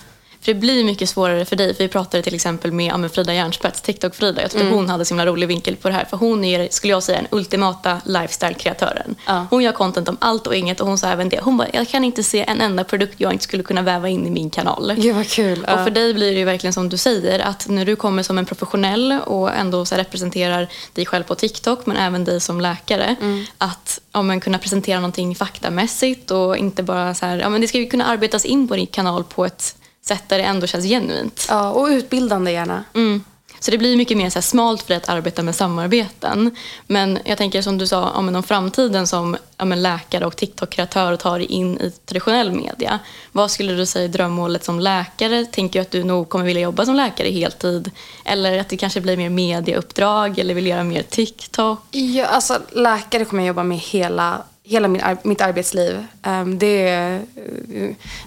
För 0.43 0.55
det 0.55 0.61
blir 0.61 0.85
mycket 0.85 1.09
svårare 1.09 1.45
för 1.45 1.57
dig. 1.57 1.75
För 1.75 1.85
vi 1.85 1.89
pratade 1.89 2.23
till 2.23 2.35
exempel 2.35 2.73
med 2.73 2.87
ja, 3.03 3.09
Frida 3.09 3.35
Järnspets, 3.35 3.83
TikTok-Frida. 3.83 4.43
Jag 4.43 4.51
tyckte 4.51 4.67
hon 4.67 4.89
hade 4.89 5.05
så 5.05 5.15
himla 5.15 5.27
rolig 5.27 5.49
vinkel 5.49 5.77
på 5.77 5.89
det 5.89 5.95
här. 5.95 6.05
För 6.05 6.17
hon 6.17 6.45
är, 6.45 6.69
skulle 6.71 6.91
jag 6.91 7.03
säga, 7.03 7.19
den 7.19 7.39
ultimata 7.39 8.01
lifestyle-kreatören. 8.05 9.15
Ja. 9.27 9.47
Hon 9.51 9.63
gör 9.63 9.73
content 9.73 10.09
om 10.09 10.17
allt 10.21 10.47
och 10.47 10.55
inget 10.55 10.81
och 10.81 10.87
hon 10.87 10.99
sa 10.99 11.09
även 11.09 11.29
det. 11.29 11.41
Hon 11.43 11.57
bara, 11.57 11.69
jag 11.73 11.89
kan 11.89 12.05
inte 12.05 12.23
se 12.23 12.45
en 12.49 12.61
enda 12.61 12.85
produkt 12.85 13.15
jag 13.17 13.33
inte 13.33 13.45
skulle 13.45 13.63
kunna 13.63 13.83
väva 13.83 14.09
in 14.09 14.27
i 14.27 14.31
min 14.31 14.51
kanal. 14.51 14.95
Gud 14.97 15.15
vad 15.15 15.29
kul. 15.29 15.65
Och 15.65 15.85
för 15.85 15.91
dig 15.91 16.15
blir 16.15 16.33
det 16.33 16.39
ju 16.39 16.45
verkligen 16.45 16.73
som 16.73 16.89
du 16.89 16.97
säger, 16.97 17.39
att 17.39 17.69
när 17.69 17.85
du 17.85 17.97
kommer 17.97 18.23
som 18.23 18.39
en 18.39 18.47
professionell 18.47 19.19
och 19.27 19.53
ändå 19.55 19.85
så 19.85 19.95
representerar 19.95 20.69
dig 20.93 21.07
själv 21.07 21.25
på 21.25 21.35
TikTok, 21.35 21.87
men 21.87 21.97
även 21.97 22.25
dig 22.25 22.41
som 22.41 22.61
läkare, 22.61 23.17
att 23.59 24.01
ja, 24.13 24.23
men 24.23 24.41
kunna 24.41 24.59
presentera 24.59 24.97
någonting 25.01 25.35
faktamässigt 25.35 26.31
och 26.31 26.57
inte 26.57 26.83
bara 26.83 27.15
så 27.15 27.27
här, 27.27 27.39
ja 27.39 27.49
men 27.49 27.61
det 27.61 27.69
ska 27.69 27.79
ju 27.79 27.87
kunna 27.87 28.05
arbetas 28.05 28.45
in 28.45 28.69
på 28.69 28.77
din 28.77 28.87
kanal 28.87 29.25
på 29.25 29.45
ett 29.45 29.77
sätt 30.05 30.29
där 30.29 30.38
det 30.38 30.45
ändå 30.45 30.67
känns 30.67 30.85
genuint. 30.85 31.47
Ja, 31.49 31.71
och 31.71 31.87
utbildande 31.87 32.53
gärna. 32.53 32.85
Mm. 32.95 33.25
Så 33.62 33.71
det 33.71 33.79
blir 33.79 33.97
mycket 33.97 34.17
mer 34.17 34.31
så 34.31 34.43
smalt 34.43 34.83
för 34.83 34.88
dig 34.88 34.97
att 34.97 35.09
arbeta 35.09 35.43
med 35.43 35.55
samarbeten. 35.55 36.57
Men 36.87 37.19
jag 37.25 37.38
tänker 37.38 37.62
som 37.62 37.79
du 37.79 37.87
sa 37.87 38.11
om, 38.11 38.37
om 38.37 38.43
framtiden 38.43 39.07
som 39.07 39.37
läkare 39.59 40.27
och 40.27 40.37
TikTok-kreatör 40.37 41.12
och 41.12 41.21
tar 41.21 41.38
dig 41.38 41.47
in 41.47 41.81
i 41.81 41.91
traditionell 41.91 42.53
media. 42.53 42.99
Vad 43.33 43.51
skulle 43.51 43.73
du 43.73 43.87
säga 43.87 44.05
är 44.05 44.09
drömmålet 44.09 44.65
som 44.65 44.81
läkare? 44.81 45.45
Tänker 45.45 45.79
du 45.79 45.83
att 45.83 45.91
du 45.91 46.05
nog 46.05 46.29
kommer 46.29 46.45
vilja 46.45 46.62
jobba 46.62 46.85
som 46.85 46.95
läkare 46.95 47.29
heltid? 47.29 47.91
Eller 48.25 48.59
att 48.59 48.69
det 48.69 48.77
kanske 48.77 49.01
blir 49.01 49.17
mer 49.17 49.31
mediauppdrag 49.31 50.38
eller 50.38 50.55
vill 50.55 50.67
göra 50.67 50.85
mer 50.85 51.03
TikTok? 51.03 51.79
Ja, 51.91 52.27
alltså 52.27 52.59
läkare 52.73 53.25
kommer 53.25 53.43
jag 53.43 53.49
jobba 53.49 53.62
med 53.62 53.79
hela 53.79 54.43
hela 54.73 54.89
min, 54.89 55.03
mitt 55.23 55.41
arbetsliv. 55.41 56.07
Um, 56.27 56.59
det, 56.59 57.21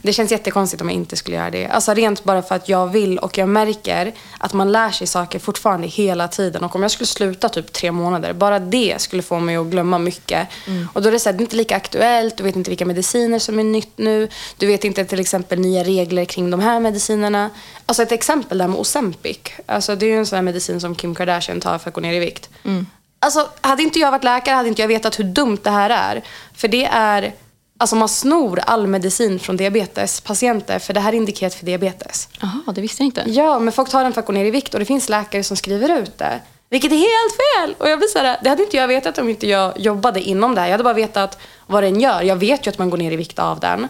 det 0.02 0.14
känns 0.14 0.32
jättekonstigt 0.32 0.82
om 0.82 0.90
jag 0.90 0.96
inte 0.96 1.16
skulle 1.16 1.38
göra 1.38 1.50
det. 1.50 1.68
Alltså 1.68 1.94
rent 1.94 2.24
bara 2.24 2.42
för 2.42 2.56
att 2.56 2.70
jag 2.70 2.88
vill 2.88 3.18
och 3.20 3.38
jag 3.38 3.50
märker 3.50 4.14
att 4.38 4.54
man 4.54 4.72
lär 4.72 4.92
sig 4.92 5.08
saker 5.08 5.40
fortfarande 5.40 5.88
hela 5.88 6.28
tiden. 6.28 6.64
Och 6.64 6.76
om 6.76 6.82
jag 6.82 6.92
skulle 6.92 7.08
sluta 7.08 7.50
typ 7.50 7.74
tre 7.74 7.92
månader, 7.92 8.34
bara 8.34 8.60
det 8.60 9.02
skulle 9.02 9.22
få 9.22 9.40
mig 9.40 9.56
att 9.56 9.68
glömma 9.68 9.98
mycket. 9.98 10.48
Mm. 10.68 10.88
Och 10.94 11.02
då 11.02 11.08
är 11.08 11.12
det, 11.12 11.20
så 11.20 11.30
här, 11.30 11.38
det 11.38 11.42
är 11.42 11.46
inte 11.46 11.56
lika 11.56 11.76
aktuellt, 11.76 12.38
du 12.38 12.44
vet 12.44 12.56
inte 12.56 12.70
vilka 12.70 12.86
mediciner 12.86 13.40
som 13.40 13.60
är 13.60 13.64
nytt 13.64 13.98
nu. 13.98 14.28
Du 14.58 14.68
vet 14.68 14.84
inte 14.84 15.06
till 15.06 15.20
exempel 15.20 15.60
nya 15.60 15.84
regler 15.84 16.26
kring 16.26 16.50
de 16.50 16.60
här 16.60 16.80
medicinerna. 16.80 17.50
Alltså 17.86 18.04
ett 18.04 18.12
exempel 18.12 18.58
där 18.58 18.68
med 18.68 18.80
Ozempic. 18.80 19.38
Alltså 19.66 19.96
det 19.96 20.06
är 20.06 20.10
ju 20.10 20.18
en 20.18 20.26
sån 20.26 20.46
medicin 20.46 20.82
som 20.82 20.96
Kim 20.96 21.16
Kardashian 21.16 21.62
tar 21.62 21.78
för 21.78 21.90
att 21.90 21.94
gå 21.94 22.02
ner 22.02 22.14
i 22.14 22.20
vikt. 22.20 22.50
Mm. 22.64 22.86
Alltså, 23.20 23.50
hade 23.62 23.84
inte 23.84 24.00
jag 24.00 24.12
varit 24.12 24.24
läkare 24.24 24.56
hade 24.56 24.70
inte 24.70 24.82
jag 24.82 24.88
vetat 24.88 25.20
hur 25.20 25.24
dumt 25.24 25.58
det 25.64 25.70
här 25.70 25.90
är. 25.90 26.24
För 26.54 26.68
det 26.68 26.86
är, 26.86 27.34
alltså 27.80 27.96
man 27.96 28.10
snor 28.10 28.60
all 28.60 28.88
medicin 28.88 29.40
från 29.40 29.58
diabetespatienter 29.58 30.80
för 30.80 30.94
det 30.94 31.00
här 31.00 31.14
är 31.14 31.18
indikerat 31.18 31.54
för 31.54 31.66
diabetes. 31.66 32.30
Jaha, 32.42 32.74
det 32.76 32.82
visste 32.82 33.04
jag 33.04 33.08
inte. 33.08 33.24
Ja, 33.28 33.60
men 33.60 33.74
folk 33.74 33.90
tar 33.90 34.04
den 34.04 34.14
för 34.14 34.22
att 34.22 34.28
gå 34.28 34.34
ner 34.34 34.46
i 34.46 34.52
vikt 34.52 34.74
och 34.74 34.80
det 34.80 34.86
finns 34.86 35.10
läkare 35.10 35.44
som 35.44 35.58
skriver 35.58 36.02
ut 36.02 36.18
det. 36.18 36.40
Vilket 36.70 36.92
är 36.92 36.96
helt 36.96 37.36
fel! 37.36 37.76
Och 37.82 37.90
jag 37.90 38.00
blir 38.00 38.08
så 38.08 38.20
här, 38.20 38.40
det 38.44 38.50
hade 38.50 38.64
inte 38.64 38.78
jag 38.78 38.88
vetat 38.88 39.18
om 39.18 39.30
inte 39.30 39.48
jag 39.48 39.80
jobbade 39.80 40.22
inom 40.22 40.56
det 40.56 40.62
här. 40.62 40.68
Jag 40.68 40.74
hade 40.74 40.84
bara 40.84 40.94
vetat 40.94 41.40
vad 41.68 41.84
den 41.84 42.00
gör. 42.00 42.22
Jag 42.22 42.36
vet 42.36 42.68
ju 42.68 42.70
att 42.70 42.78
man 42.78 42.90
går 42.90 42.98
ner 42.98 43.12
i 43.12 43.16
vikt 43.16 43.40
av 43.40 43.60
den. 43.60 43.88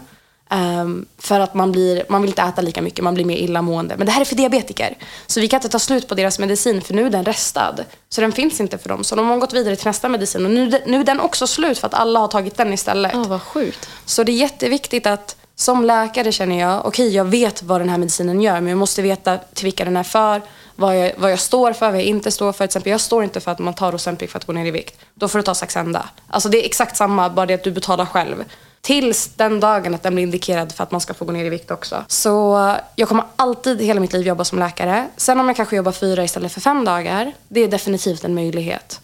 Um, 0.50 1.06
för 1.18 1.40
att 1.40 1.54
man, 1.54 1.72
blir, 1.72 2.04
man 2.08 2.22
vill 2.22 2.30
inte 2.30 2.42
äta 2.42 2.62
lika 2.62 2.82
mycket, 2.82 3.04
man 3.04 3.14
blir 3.14 3.24
mer 3.24 3.36
illamående. 3.36 3.96
Men 3.96 4.06
det 4.06 4.12
här 4.12 4.20
är 4.20 4.24
för 4.24 4.36
diabetiker. 4.36 4.96
Så 5.26 5.40
vi 5.40 5.48
kan 5.48 5.58
inte 5.58 5.68
ta 5.68 5.78
slut 5.78 6.08
på 6.08 6.14
deras 6.14 6.38
medicin 6.38 6.82
för 6.82 6.94
nu 6.94 7.06
är 7.06 7.10
den 7.10 7.24
restad. 7.24 7.84
Så 8.08 8.20
den 8.20 8.32
finns 8.32 8.60
inte 8.60 8.78
för 8.78 8.88
dem. 8.88 9.04
Så 9.04 9.16
de 9.16 9.28
har 9.28 9.36
gått 9.36 9.52
vidare 9.52 9.76
till 9.76 9.86
nästa 9.86 10.08
medicin 10.08 10.44
och 10.44 10.50
nu, 10.50 10.82
nu 10.86 11.00
är 11.00 11.04
den 11.04 11.20
också 11.20 11.46
slut 11.46 11.78
för 11.78 11.86
att 11.86 11.94
alla 11.94 12.20
har 12.20 12.28
tagit 12.28 12.56
den 12.56 12.72
istället. 12.72 13.12
Ja, 13.14 13.20
oh, 13.20 13.28
vad 13.28 13.42
sjukt. 13.42 13.88
Så 14.04 14.22
det 14.22 14.32
är 14.32 14.36
jätteviktigt 14.36 15.06
att 15.06 15.36
som 15.54 15.84
läkare 15.84 16.32
känner 16.32 16.60
jag, 16.60 16.78
okej 16.78 16.88
okay, 16.88 17.16
jag 17.16 17.24
vet 17.24 17.62
vad 17.62 17.80
den 17.80 17.88
här 17.88 17.98
medicinen 17.98 18.40
gör 18.40 18.60
men 18.60 18.66
jag 18.66 18.78
måste 18.78 19.02
veta 19.02 19.38
till 19.38 19.64
vilka 19.64 19.84
den 19.84 19.96
är 19.96 20.02
för, 20.02 20.42
vad 20.76 20.98
jag, 20.98 21.12
vad 21.16 21.32
jag 21.32 21.40
står 21.40 21.72
för, 21.72 21.90
vad 21.90 22.00
jag 22.00 22.06
inte 22.06 22.30
står 22.30 22.52
för. 22.52 22.58
Till 22.58 22.64
exempel, 22.64 22.90
jag 22.90 23.00
står 23.00 23.24
inte 23.24 23.40
för 23.40 23.50
att 23.50 23.58
man 23.58 23.74
tar 23.74 23.94
Ozempic 23.94 24.30
för 24.30 24.38
att 24.38 24.44
gå 24.44 24.52
ner 24.52 24.66
i 24.66 24.70
vikt. 24.70 25.00
Då 25.14 25.28
får 25.28 25.38
du 25.38 25.42
ta 25.42 25.54
Saxenda. 25.54 26.08
Alltså 26.28 26.48
det 26.48 26.62
är 26.62 26.66
exakt 26.66 26.96
samma, 26.96 27.30
bara 27.30 27.46
det 27.46 27.54
att 27.54 27.64
du 27.64 27.70
betalar 27.70 28.06
själv. 28.06 28.44
Tills 28.80 29.30
den 29.36 29.60
dagen 29.60 29.94
att 29.94 30.02
den 30.02 30.14
blir 30.14 30.24
indikerad 30.24 30.72
för 30.72 30.82
att 30.82 30.90
man 30.90 31.00
ska 31.00 31.14
få 31.14 31.24
gå 31.24 31.32
ner 31.32 31.44
i 31.44 31.48
vikt 31.48 31.70
också. 31.70 32.04
Så 32.08 32.74
jag 32.96 33.08
kommer 33.08 33.24
alltid 33.36 33.82
hela 33.82 34.00
mitt 34.00 34.12
liv 34.12 34.26
jobba 34.26 34.44
som 34.44 34.58
läkare. 34.58 35.08
Sen 35.16 35.40
om 35.40 35.46
jag 35.46 35.56
kanske 35.56 35.76
jobbar 35.76 35.92
fyra 35.92 36.24
istället 36.24 36.52
för 36.52 36.60
fem 36.60 36.84
dagar, 36.84 37.32
det 37.48 37.60
är 37.60 37.68
definitivt 37.68 38.24
en 38.24 38.34
möjlighet. 38.34 39.00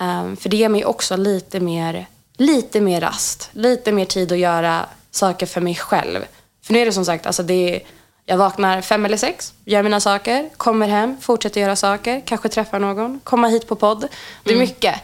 Um, 0.00 0.36
för 0.36 0.48
det 0.48 0.56
ger 0.56 0.68
mig 0.68 0.84
också 0.84 1.16
lite 1.16 1.60
mer, 1.60 2.06
lite 2.36 2.80
mer 2.80 3.00
rast. 3.00 3.50
Lite 3.52 3.92
mer 3.92 4.04
tid 4.04 4.32
att 4.32 4.38
göra 4.38 4.86
saker 5.10 5.46
för 5.46 5.60
mig 5.60 5.74
själv. 5.74 6.24
För 6.62 6.72
nu 6.72 6.78
är 6.78 6.86
det 6.86 6.92
som 6.92 7.04
sagt, 7.04 7.26
alltså 7.26 7.42
det 7.42 7.74
är, 7.74 7.82
jag 8.26 8.36
vaknar 8.36 8.80
fem 8.80 9.04
eller 9.04 9.16
sex, 9.16 9.52
gör 9.64 9.82
mina 9.82 10.00
saker, 10.00 10.48
kommer 10.56 10.88
hem, 10.88 11.16
fortsätter 11.20 11.60
göra 11.60 11.76
saker, 11.76 12.22
kanske 12.26 12.48
träffar 12.48 12.78
någon, 12.78 13.20
komma 13.24 13.48
hit 13.48 13.68
på 13.68 13.76
podd. 13.76 14.08
Det 14.44 14.50
är 14.50 14.54
mm. 14.54 14.68
mycket. 14.68 14.94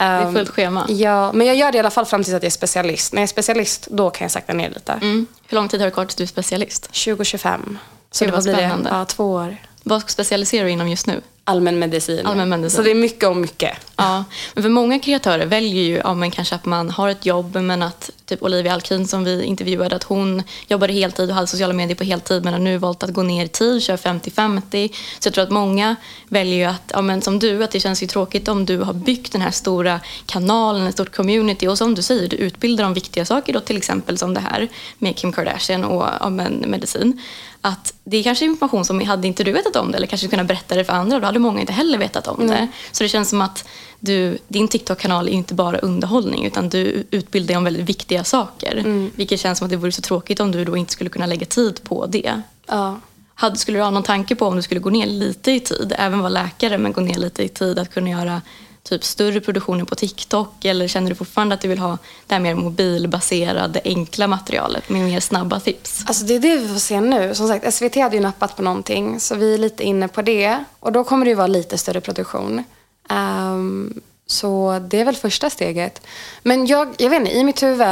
Det 0.00 0.06
är 0.06 0.32
fullt 0.32 0.48
ehm, 0.48 0.54
schema. 0.54 0.86
Ja, 0.88 1.32
men 1.32 1.46
jag 1.46 1.56
gör 1.56 1.72
det 1.72 1.76
i 1.76 1.78
alla 1.78 1.90
fall 1.90 2.06
fram 2.06 2.24
tills 2.24 2.34
att 2.34 2.42
jag 2.42 2.46
är 2.46 2.50
specialist. 2.50 3.12
När 3.12 3.20
jag 3.20 3.22
är 3.22 3.28
specialist, 3.28 3.88
då 3.90 4.10
kan 4.10 4.24
jag 4.24 4.30
sakta 4.30 4.52
ner 4.52 4.70
lite. 4.70 4.92
Mm. 4.92 5.26
Hur 5.48 5.54
lång 5.54 5.68
tid 5.68 5.80
har 5.80 5.86
det 5.86 5.90
kvar 5.90 6.04
tills 6.04 6.16
du 6.16 6.22
är 6.22 6.26
specialist? 6.26 6.82
2025. 6.82 7.78
Så 8.10 8.24
det, 8.24 8.30
det 8.30 8.34
var 8.34 8.42
spännande. 8.42 8.90
Det? 8.90 8.96
Ja, 8.96 9.04
två 9.04 9.32
år. 9.32 9.56
Vad 9.82 10.10
specialiserar 10.10 10.64
du 10.64 10.70
inom 10.70 10.88
just 10.88 11.06
nu? 11.06 11.20
allmänmedicin. 11.50 12.26
allmänmedicin. 12.26 12.76
Så 12.76 12.82
det 12.82 12.90
är 12.90 12.94
mycket 12.94 13.28
om 13.28 13.40
mycket. 13.40 13.78
Ja, 13.96 14.24
men 14.54 14.62
för 14.62 14.70
många 14.70 14.98
kreatörer 14.98 15.46
väljer 15.46 15.82
ju 15.82 15.96
ja, 15.96 16.14
men 16.14 16.30
kanske 16.30 16.54
att 16.54 16.64
man 16.64 16.90
har 16.90 17.08
ett 17.08 17.26
jobb 17.26 17.56
men 17.56 17.82
att 17.82 18.10
typ 18.30 18.42
Olivia 18.42 18.72
Alkin 18.72 19.06
som 19.06 19.24
vi 19.24 19.44
intervjuade 19.44 19.96
att 19.96 20.02
hon 20.02 20.42
jobbade 20.68 20.92
heltid 20.92 21.30
och 21.30 21.34
hade 21.34 21.46
sociala 21.46 21.72
medier 21.74 21.96
på 21.96 22.04
heltid 22.04 22.44
men 22.44 22.52
har 22.52 22.60
nu 22.60 22.78
valt 22.78 23.02
att 23.02 23.10
gå 23.10 23.22
ner 23.22 23.44
i 23.44 23.48
tid, 23.48 23.82
kör 23.82 23.96
50-50. 23.96 24.92
Så 25.18 25.26
jag 25.26 25.34
tror 25.34 25.44
att 25.44 25.50
många 25.50 25.96
väljer 26.28 26.56
ju 26.56 26.64
att, 26.64 26.92
ja, 26.94 27.02
men 27.02 27.22
som 27.22 27.38
du, 27.38 27.64
att 27.64 27.70
det 27.70 27.80
känns 27.80 28.02
ju 28.02 28.06
tråkigt 28.06 28.48
om 28.48 28.66
du 28.66 28.78
har 28.78 28.92
byggt 28.92 29.32
den 29.32 29.40
här 29.40 29.50
stora 29.50 30.00
kanalen, 30.26 30.86
ett 30.86 30.94
stort 30.94 31.16
community 31.16 31.68
och 31.68 31.78
som 31.78 31.94
du 31.94 32.02
säger, 32.02 32.28
du 32.28 32.36
utbildar 32.36 32.84
om 32.84 32.94
viktiga 32.94 33.24
saker 33.24 33.52
då 33.52 33.60
till 33.60 33.76
exempel 33.76 34.18
som 34.18 34.34
det 34.34 34.40
här 34.40 34.68
med 34.98 35.16
Kim 35.16 35.32
Kardashian 35.32 35.84
och 35.84 36.06
ja, 36.20 36.30
men, 36.30 36.64
medicin 36.66 37.20
att 37.60 37.94
det 38.04 38.16
är 38.16 38.22
kanske 38.22 38.44
information 38.44 38.84
som 38.84 39.00
hade 39.00 39.28
inte 39.28 39.44
du 39.44 39.52
vetat 39.52 39.76
om 39.76 39.90
det 39.90 39.96
eller 39.96 40.06
kanske 40.06 40.28
kunnat 40.28 40.46
berätta 40.46 40.74
det 40.74 40.84
för 40.84 40.92
andra. 40.92 41.20
Då 41.20 41.26
hade 41.26 41.38
många 41.38 41.60
inte 41.60 41.72
heller 41.72 41.98
vetat 41.98 42.26
om 42.26 42.40
mm. 42.40 42.48
det. 42.48 42.68
Så 42.92 43.02
det 43.02 43.08
känns 43.08 43.30
som 43.30 43.40
att 43.40 43.64
du, 44.00 44.38
din 44.48 44.68
TikTok-kanal 44.68 45.28
är 45.28 45.32
inte 45.32 45.54
bara 45.54 45.78
underhållning 45.78 46.46
utan 46.46 46.68
du 46.68 47.04
utbildar 47.10 47.56
om 47.56 47.64
väldigt 47.64 47.88
viktiga 47.88 48.24
saker. 48.24 48.76
Mm. 48.76 49.10
Vilket 49.14 49.40
känns 49.40 49.58
som 49.58 49.64
att 49.64 49.70
det 49.70 49.76
vore 49.76 49.92
så 49.92 50.02
tråkigt 50.02 50.40
om 50.40 50.52
du 50.52 50.64
då 50.64 50.76
inte 50.76 50.92
skulle 50.92 51.10
kunna 51.10 51.26
lägga 51.26 51.46
tid 51.46 51.82
på 51.82 52.06
det. 52.06 52.42
Ja. 52.66 53.00
Hade, 53.34 53.56
skulle 53.56 53.78
du 53.78 53.82
ha 53.82 53.90
någon 53.90 54.02
tanke 54.02 54.34
på 54.34 54.46
om 54.46 54.56
du 54.56 54.62
skulle 54.62 54.80
gå 54.80 54.90
ner 54.90 55.06
lite 55.06 55.52
i 55.52 55.60
tid, 55.60 55.94
även 55.98 56.18
vara 56.18 56.28
läkare 56.28 56.78
men 56.78 56.92
gå 56.92 57.00
ner 57.00 57.18
lite 57.18 57.42
i 57.42 57.48
tid 57.48 57.78
att 57.78 57.94
kunna 57.94 58.10
göra 58.10 58.42
typ 58.82 59.04
större 59.04 59.40
produktioner 59.40 59.84
på 59.84 59.94
TikTok 59.94 60.64
eller 60.64 60.88
känner 60.88 61.08
du 61.08 61.14
fortfarande 61.14 61.54
att 61.54 61.60
du 61.60 61.68
vill 61.68 61.78
ha 61.78 61.98
det 62.26 62.34
här 62.34 62.40
mer 62.40 62.54
mobilbaserade 62.54 63.80
enkla 63.84 64.26
materialet 64.26 64.88
med 64.88 65.02
mer 65.02 65.20
snabba 65.20 65.60
tips? 65.60 66.04
Alltså 66.06 66.24
det 66.24 66.34
är 66.34 66.40
det 66.40 66.56
vi 66.56 66.68
får 66.68 66.78
se 66.78 67.00
nu. 67.00 67.34
Som 67.34 67.48
sagt, 67.48 67.74
SVT 67.74 67.96
hade 67.96 68.16
ju 68.16 68.22
nappat 68.22 68.56
på 68.56 68.62
någonting 68.62 69.20
så 69.20 69.34
vi 69.34 69.54
är 69.54 69.58
lite 69.58 69.82
inne 69.82 70.08
på 70.08 70.22
det 70.22 70.64
och 70.80 70.92
då 70.92 71.04
kommer 71.04 71.24
det 71.24 71.28
ju 71.28 71.34
vara 71.34 71.46
lite 71.46 71.78
större 71.78 72.00
produktion. 72.00 72.64
Um, 73.10 74.00
så 74.26 74.78
det 74.90 75.00
är 75.00 75.04
väl 75.04 75.16
första 75.16 75.50
steget. 75.50 76.00
Men 76.42 76.66
jag, 76.66 76.94
jag 76.98 77.10
vet 77.10 77.20
inte, 77.20 77.32
i 77.32 77.44
mitt 77.44 77.62
huvud, 77.62 77.86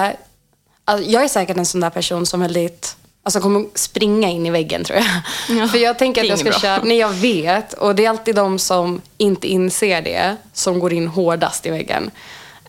alltså 0.85 1.11
jag 1.11 1.25
är 1.25 1.29
säkert 1.29 1.57
en 1.57 1.67
sån 1.67 1.81
där 1.81 1.91
person 1.91 2.27
som 2.27 2.41
väldigt 2.41 2.97
Alltså 3.23 3.41
kommer 3.41 3.65
springa 3.75 4.29
in 4.29 4.47
i 4.47 4.51
väggen 4.51 4.85
tror 4.85 4.99
jag. 4.99 5.07
Ja, 5.59 5.69
För 5.69 5.79
jag 5.79 5.99
tänker 5.99 6.23
att 6.23 6.29
jag 6.29 6.39
ska 6.39 6.51
bra. 6.51 6.59
köra, 6.59 6.83
nej 6.85 6.99
jag 6.99 7.11
vet. 7.11 7.73
Och 7.73 7.95
det 7.95 8.05
är 8.05 8.11
alltid 8.11 8.35
de 8.35 8.59
som 8.59 9.01
inte 9.17 9.49
inser 9.49 10.03
det 10.03 10.37
som 10.53 10.79
går 10.79 10.93
in 10.93 11.09
hårdast 11.09 11.67
i 11.67 11.71
väggen. 11.71 12.11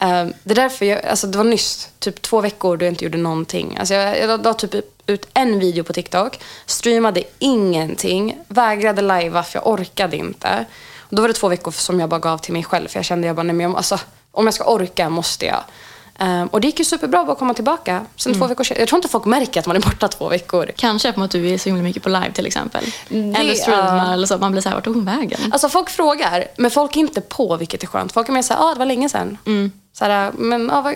Um, 0.01 0.33
det 0.43 0.51
är 0.51 0.55
därför 0.55 0.85
jag, 0.85 1.05
alltså 1.05 1.27
det 1.27 1.37
var 1.37 1.45
nyss, 1.45 1.89
typ 1.99 2.21
två 2.21 2.41
veckor 2.41 2.77
då 2.77 2.85
jag 2.85 2.91
inte 2.91 3.03
gjorde 3.03 3.17
någonting. 3.17 3.77
Alltså 3.79 3.93
jag, 3.93 4.19
jag 4.19 4.43
la 4.43 4.53
typ 4.53 4.75
ut 5.07 5.27
en 5.33 5.59
video 5.59 5.83
på 5.83 5.93
TikTok, 5.93 6.39
streamade 6.65 7.23
ingenting, 7.39 8.37
vägrade 8.47 9.01
lajva 9.01 9.43
för 9.43 9.59
jag 9.59 9.67
orkade 9.67 10.17
inte. 10.17 10.65
Och 11.09 11.15
då 11.15 11.21
var 11.21 11.27
det 11.27 11.33
två 11.33 11.47
veckor 11.47 11.71
som 11.71 11.99
jag 11.99 12.09
bara 12.09 12.19
gav 12.19 12.37
till 12.37 12.53
mig 12.53 12.63
själv 12.63 12.87
för 12.87 12.97
jag 12.97 13.05
kände 13.05 13.27
jag 13.27 13.35
bara, 13.35 13.43
nej 13.43 13.55
men 13.55 13.63
jag, 13.69 13.77
alltså, 13.77 13.99
om 14.31 14.45
jag 14.45 14.53
ska 14.53 14.63
orka 14.63 15.09
måste 15.09 15.45
jag. 15.45 15.63
Um, 16.21 16.47
och 16.47 16.61
det 16.61 16.67
gick 16.67 16.79
ju 16.79 16.85
superbra 16.85 17.21
att 17.21 17.39
komma 17.39 17.53
tillbaka. 17.53 18.05
Sen 18.15 18.31
mm. 18.31 18.39
två 18.39 18.47
veckor 18.47 18.77
Jag 18.79 18.87
tror 18.87 18.97
inte 18.97 19.07
folk 19.07 19.25
märker 19.25 19.59
att 19.59 19.65
man 19.65 19.75
är 19.75 19.81
borta 19.81 20.07
två 20.07 20.29
veckor. 20.29 20.71
Kanske 20.75 21.13
för 21.13 21.23
att 21.23 21.31
du 21.31 21.49
är 21.49 21.57
så 21.57 21.69
himla 21.69 21.83
mycket 21.83 22.03
på 22.03 22.09
live 22.09 22.31
till 22.33 22.45
exempel. 22.45 22.83
Det, 23.07 23.17
eller 23.17 23.53
streamar 23.53 24.05
uh, 24.05 24.13
eller 24.13 24.27
så. 24.27 24.37
Man 24.37 24.51
blir 24.51 24.61
såhär, 24.61 24.75
vart 24.75 24.83
tog 24.83 24.95
hon 24.95 25.05
vägen? 25.05 25.39
Alltså 25.51 25.69
folk 25.69 25.89
frågar, 25.89 26.45
men 26.57 26.71
folk 26.71 26.95
är 26.95 26.99
inte 26.99 27.21
på 27.21 27.57
vilket 27.57 27.83
är 27.83 27.87
skönt. 27.87 28.11
Folk 28.11 28.29
är 28.29 28.33
mer 28.33 28.41
såhär, 28.41 28.61
ja 28.61 28.69
ah, 28.69 28.73
det 28.73 28.79
var 28.79 28.85
länge 28.85 29.09
sedan. 29.09 29.37
Mm. 29.45 29.71
Såhär, 29.99 30.31
men 30.31 30.71
ah, 30.71 30.93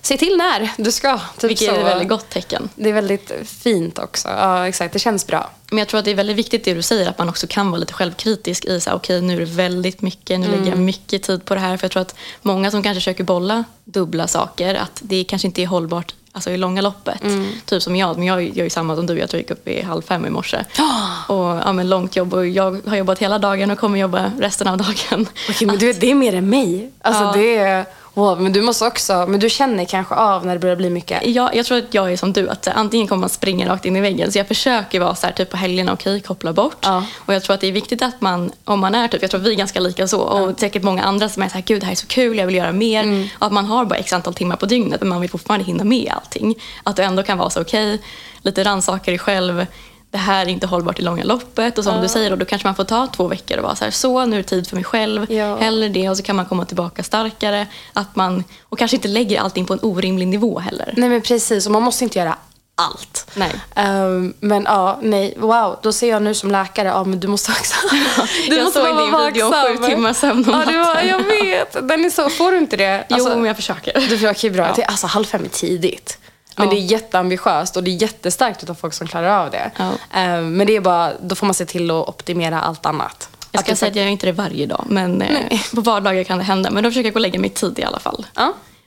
se 0.00 0.16
till 0.16 0.36
när 0.36 0.70
du 0.76 0.92
ska. 0.92 1.20
Typ 1.38 1.50
Vilket 1.50 1.68
så. 1.68 1.74
är 1.74 1.78
ett 1.78 1.86
väldigt 1.86 2.08
gott 2.08 2.30
tecken. 2.30 2.68
Det 2.74 2.88
är 2.88 2.92
väldigt 2.92 3.32
fint 3.44 3.98
också. 3.98 4.28
Ja, 4.28 4.68
exakt. 4.68 4.92
Det 4.92 4.98
känns 4.98 5.26
bra. 5.26 5.50
Men 5.70 5.78
jag 5.78 5.88
tror 5.88 5.98
att 5.98 6.04
det 6.04 6.10
är 6.10 6.14
väldigt 6.14 6.36
viktigt 6.36 6.64
det 6.64 6.74
du 6.74 6.82
säger, 6.82 7.08
att 7.08 7.18
man 7.18 7.28
också 7.28 7.46
kan 7.46 7.70
vara 7.70 7.78
lite 7.78 7.92
självkritisk 7.92 8.64
i 8.64 8.80
så 8.80 8.90
okej 8.92 9.16
okay, 9.16 9.28
nu 9.28 9.34
är 9.34 9.40
det 9.40 9.52
väldigt 9.52 10.02
mycket, 10.02 10.40
nu 10.40 10.46
mm. 10.46 10.58
lägger 10.58 10.70
jag 10.70 10.78
mycket 10.78 11.22
tid 11.22 11.44
på 11.44 11.54
det 11.54 11.60
här. 11.60 11.76
För 11.76 11.84
jag 11.84 11.92
tror 11.92 12.02
att 12.02 12.14
många 12.42 12.70
som 12.70 12.82
kanske 12.82 13.00
försöker 13.00 13.24
bolla 13.24 13.64
dubbla 13.84 14.26
saker, 14.26 14.74
att 14.74 15.00
det 15.02 15.24
kanske 15.24 15.48
inte 15.48 15.62
är 15.62 15.66
hållbart 15.66 16.14
alltså 16.32 16.50
i 16.50 16.56
långa 16.56 16.80
loppet. 16.80 17.22
Mm. 17.22 17.46
Typ 17.64 17.82
som 17.82 17.96
jag, 17.96 18.16
men 18.18 18.26
jag 18.26 18.42
gör 18.56 18.64
ju 18.64 18.70
samma 18.70 18.96
som 18.96 19.06
du. 19.06 19.18
Jag 19.18 19.30
tror 19.30 19.38
jag 19.38 19.42
gick 19.42 19.50
upp 19.50 19.68
i 19.68 19.82
halv 19.82 20.02
fem 20.02 20.26
i 20.26 20.30
morse. 20.30 20.64
Oh! 20.78 21.30
Och, 21.30 21.56
ja, 21.66 21.72
men 21.72 21.88
långt 21.88 22.16
jobb 22.16 22.34
och 22.34 22.46
jag 22.46 22.80
har 22.86 22.96
jobbat 22.96 23.18
hela 23.18 23.38
dagen 23.38 23.70
och 23.70 23.78
kommer 23.78 23.98
jobba 23.98 24.32
resten 24.38 24.68
av 24.68 24.78
dagen. 24.78 25.26
Okej, 25.48 25.66
men 25.66 25.78
du, 25.78 25.92
det 25.92 26.10
är 26.10 26.14
mer 26.14 26.34
än 26.34 26.48
mig. 26.48 26.90
Alltså, 27.00 27.22
ja. 27.22 27.32
det 27.32 27.56
är... 27.56 27.86
Wow, 28.14 28.40
men 28.40 28.52
du 28.52 28.62
måste 28.62 28.86
också, 28.86 29.26
men 29.28 29.40
du 29.40 29.50
känner 29.50 29.84
kanske 29.84 30.14
av 30.14 30.46
när 30.46 30.52
det 30.52 30.58
börjar 30.58 30.76
bli 30.76 30.90
mycket? 30.90 31.26
Ja, 31.26 31.50
jag 31.54 31.66
tror 31.66 31.78
att 31.78 31.94
jag 31.94 32.12
är 32.12 32.16
som 32.16 32.32
du, 32.32 32.48
att 32.48 32.68
antingen 32.68 33.06
kommer 33.06 33.20
man 33.20 33.28
springa 33.28 33.68
rakt 33.68 33.84
in 33.84 33.96
i 33.96 34.00
väggen. 34.00 34.32
Så 34.32 34.38
jag 34.38 34.48
försöker 34.48 35.00
vara 35.00 35.14
så 35.14 35.26
här, 35.26 35.32
typ 35.32 35.50
på 35.50 35.56
helgerna, 35.56 35.92
okej, 35.92 36.12
okay, 36.12 36.26
koppla 36.26 36.52
bort. 36.52 36.76
Ja. 36.80 37.04
Och 37.18 37.34
jag 37.34 37.42
tror 37.42 37.54
att 37.54 37.60
det 37.60 37.66
är 37.66 37.72
viktigt 37.72 38.02
att 38.02 38.20
man, 38.20 38.52
om 38.64 38.80
man 38.80 38.94
är 38.94 39.08
typ, 39.08 39.22
jag 39.22 39.30
tror 39.30 39.40
att 39.40 39.46
vi 39.46 39.52
är 39.52 39.56
ganska 39.56 39.80
lika 39.80 40.08
så. 40.08 40.20
Och 40.20 40.50
ja. 40.50 40.54
säkert 40.56 40.82
många 40.82 41.02
andra 41.02 41.28
som 41.28 41.42
är 41.42 41.48
så 41.48 41.54
här, 41.54 41.62
gud 41.62 41.80
det 41.80 41.86
här 41.86 41.92
är 41.92 41.96
så 41.96 42.06
kul, 42.06 42.38
jag 42.38 42.46
vill 42.46 42.56
göra 42.56 42.72
mer. 42.72 43.02
Mm. 43.02 43.28
Och 43.38 43.46
att 43.46 43.52
man 43.52 43.64
har 43.64 43.84
bara 43.84 43.98
x 43.98 44.12
antal 44.12 44.34
timmar 44.34 44.56
på 44.56 44.66
dygnet, 44.66 45.00
men 45.00 45.08
man 45.08 45.20
vill 45.20 45.30
fortfarande 45.30 45.66
hinna 45.66 45.84
med 45.84 46.12
allting. 46.16 46.54
Att 46.82 46.96
du 46.96 47.02
ändå 47.02 47.22
kan 47.22 47.38
vara 47.38 47.50
så, 47.50 47.60
okej, 47.60 47.94
okay, 47.94 48.06
lite 48.42 48.64
rannsaka 48.64 49.10
dig 49.10 49.18
själv 49.18 49.66
det 50.14 50.18
här 50.18 50.46
är 50.46 50.50
inte 50.50 50.66
hållbart 50.66 50.98
i 50.98 51.02
långa 51.02 51.24
loppet. 51.24 51.78
Och 51.78 51.84
som 51.84 52.00
du 52.00 52.08
säger, 52.08 52.30
då, 52.30 52.36
då 52.36 52.44
kanske 52.44 52.68
man 52.68 52.74
får 52.74 52.84
ta 52.84 53.06
två 53.06 53.28
veckor 53.28 53.56
och 53.56 53.62
vara 53.62 53.76
så 53.76 53.84
här, 53.84 53.90
så 53.90 54.24
nu 54.24 54.36
är 54.36 54.42
det 54.42 54.48
tid 54.48 54.68
för 54.68 54.76
mig 54.76 54.84
själv. 54.84 55.32
Ja. 55.32 55.56
Hellre 55.56 55.88
det 55.88 56.10
och 56.10 56.16
så 56.16 56.22
kan 56.22 56.36
man 56.36 56.46
komma 56.46 56.64
tillbaka 56.64 57.02
starkare. 57.02 57.66
Att 57.92 58.16
man, 58.16 58.44
och 58.62 58.78
kanske 58.78 58.96
inte 58.96 59.08
lägger 59.08 59.40
allting 59.40 59.66
på 59.66 59.72
en 59.72 59.78
orimlig 59.82 60.28
nivå 60.28 60.58
heller. 60.58 60.94
Nej 60.96 61.08
men 61.08 61.22
precis, 61.22 61.66
och 61.66 61.72
man 61.72 61.82
måste 61.82 62.04
inte 62.04 62.18
göra 62.18 62.36
allt. 62.74 63.30
Nej. 63.34 63.52
Ehm, 63.74 64.34
men 64.40 64.62
ja, 64.64 64.98
nej, 65.02 65.34
wow, 65.36 65.78
då 65.82 65.92
ser 65.92 66.10
jag 66.10 66.22
nu 66.22 66.34
som 66.34 66.50
läkare, 66.50 66.88
ja 66.88 67.04
men 67.04 67.20
du 67.20 67.28
måste 67.28 67.52
också 67.52 67.74
du 68.48 68.56
Jag 68.56 68.64
måste 68.64 68.80
såg 68.80 68.94
vara 68.94 69.26
din 69.26 69.34
video 69.34 69.46
om 69.46 69.52
sju 69.52 69.86
timmars 69.86 70.16
sömn 70.16 70.44
om 70.44 70.60
ja, 70.60 70.70
det 70.70 70.78
var, 70.78 70.84
natten. 70.84 71.08
Jag 71.08 71.24
vet, 71.24 71.88
den 71.88 72.04
är 72.04 72.10
så, 72.10 72.28
får 72.30 72.52
du 72.52 72.58
inte 72.58 72.76
det? 72.76 73.06
Jo, 73.08 73.16
Alltså, 73.16 73.36
men 73.36 73.44
jag 73.44 73.56
försöker. 73.56 74.00
Du 74.00 74.08
försöker 74.08 74.50
bra. 74.50 74.74
Ja. 74.76 74.84
Alltså 74.84 75.06
halv 75.06 75.24
fem 75.24 75.44
är 75.44 75.48
tidigt. 75.48 76.18
Men 76.56 76.68
det 76.68 76.76
är 76.76 76.80
jätteambitiöst 76.80 77.76
och 77.76 77.84
det 77.84 77.90
är 77.90 78.02
jättestarkt 78.02 78.70
av 78.70 78.74
folk 78.74 78.94
som 78.94 79.06
klarar 79.06 79.44
av 79.44 79.50
det. 79.50 79.70
Ehm, 80.12 80.56
men 80.56 80.66
det 80.66 80.76
är 80.76 80.80
bara, 80.80 81.12
då 81.22 81.34
får 81.34 81.46
man 81.46 81.54
se 81.54 81.66
till 81.66 81.90
att 81.90 82.08
optimera 82.08 82.60
allt 82.60 82.86
annat. 82.86 83.28
Jag 83.50 83.58
Att 83.58 83.64
ska 83.64 83.72
det 83.72 83.76
säga 83.76 83.90
att 83.90 83.96
jag 83.96 84.04
gör 84.04 84.12
inte 84.12 84.26
det 84.26 84.32
varje 84.32 84.66
dag, 84.66 84.84
men 84.88 85.22
eh, 85.22 85.60
på 85.74 85.80
vardagar 85.80 86.24
kan 86.24 86.38
det 86.38 86.44
hända. 86.44 86.70
Men 86.70 86.84
då 86.84 86.90
försöker 86.90 87.06
jag 87.06 87.14
gå 87.14 87.16
och 87.16 87.20
lägga 87.20 87.40
mig 87.40 87.50
tid 87.50 87.78
i 87.78 87.82
alla 87.84 87.98
fall. 87.98 88.26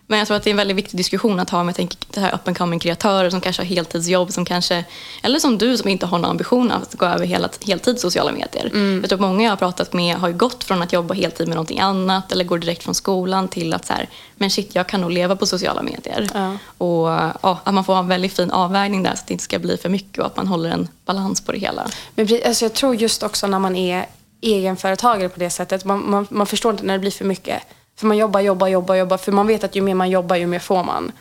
Men 0.10 0.20
jag 0.20 0.28
tror 0.28 0.38
att 0.38 0.44
det 0.44 0.50
är 0.50 0.52
en 0.52 0.58
väldigt 0.58 0.78
viktig 0.78 0.98
diskussion 0.98 1.40
att 1.40 1.50
ha 1.50 1.64
med 1.64 1.76
tänk, 1.76 1.98
det 2.14 2.20
här 2.20 2.36
up 2.36 2.48
and 2.48 2.58
coming 2.58 2.80
kreatörer 2.80 3.30
som 3.30 3.42
kanske 3.42 3.62
har 3.62 3.68
heltidsjobb, 3.68 4.32
som 4.32 4.46
kanske, 4.46 4.86
eller 5.24 5.40
som 5.40 5.58
du 5.58 5.78
som 5.78 5.90
inte 5.90 6.06
har 6.06 6.18
någon 6.18 6.32
ambition 6.32 6.72
att 6.72 6.94
gå 6.94 7.06
över 7.06 7.26
hela, 7.26 7.50
heltid 7.66 8.00
sociala 8.00 8.32
medier. 8.32 8.66
Mm. 8.66 9.00
Jag 9.02 9.10
tror 9.10 9.20
många 9.20 9.44
jag 9.44 9.52
har 9.52 9.58
pratat 9.58 9.94
med 9.94 10.16
har 10.16 10.28
ju 10.28 10.34
gått 10.34 10.64
från 10.64 10.82
att 10.82 10.94
jobba 10.94 11.14
heltid 11.14 11.48
med 11.48 11.56
någonting 11.56 11.80
annat 11.80 12.32
eller 12.32 12.44
går 12.44 12.58
direkt 12.58 12.84
från 12.84 12.96
skolan 12.96 13.48
till 13.48 13.74
att 13.74 13.86
så 13.86 13.94
här, 13.94 14.10
men 14.36 14.50
shit, 14.50 14.76
jag 14.76 14.88
kan 14.88 15.02
nog 15.02 15.12
leva 15.12 15.36
på 15.36 15.46
sociala 15.46 15.82
medier. 15.82 16.30
Ja. 16.34 16.58
Och 16.78 17.08
ja, 17.42 17.60
att 17.64 17.74
man 17.74 17.84
får 17.84 17.94
ha 17.94 18.00
en 18.00 18.08
väldigt 18.08 18.34
fin 18.34 18.52
avvägning 18.52 19.04
där 19.04 19.16
så 19.16 19.20
att 19.20 19.28
det 19.28 19.34
inte 19.34 19.44
ska 19.44 19.60
bli 19.60 19.78
för 19.78 19.90
mycket 19.90 20.20
och 20.20 20.26
att 20.26 20.38
man 20.38 20.48
håller 20.48 20.70
en 20.70 20.88
balans 21.06 21.42
på 21.42 21.52
det 21.52 21.60
hela. 21.60 21.88
Men 22.16 22.28
alltså 22.46 22.66
jag 22.66 22.74
tror 22.74 22.96
just 22.96 23.24
också 23.24 23.48
när 23.48 23.60
man 23.60 23.76
är 23.76 24.06
egenföretagare 24.42 25.30
på 25.30 25.40
det 25.40 25.50
sättet, 25.50 25.86
man, 25.86 26.10
man, 26.10 26.28
man 26.30 26.48
förstår 26.48 26.72
inte 26.72 26.84
när 26.84 26.94
det 26.94 27.00
blir 27.00 27.12
för 27.12 27.26
mycket. 27.26 27.64
För 27.98 28.08
man 28.08 28.18
jobbar, 28.18 28.40
jobbar, 28.40 28.68
jobbar, 28.68 28.96
jobbar. 28.96 29.18
För 29.18 29.32
man 29.32 29.48
vet 29.48 29.64
att 29.64 29.76
ju 29.76 29.82
mer 29.82 29.94
man 29.94 30.10
jobbar, 30.10 30.36
ju 30.36 30.48
mer 30.48 30.60
får 30.60 30.84
man. 30.84 31.12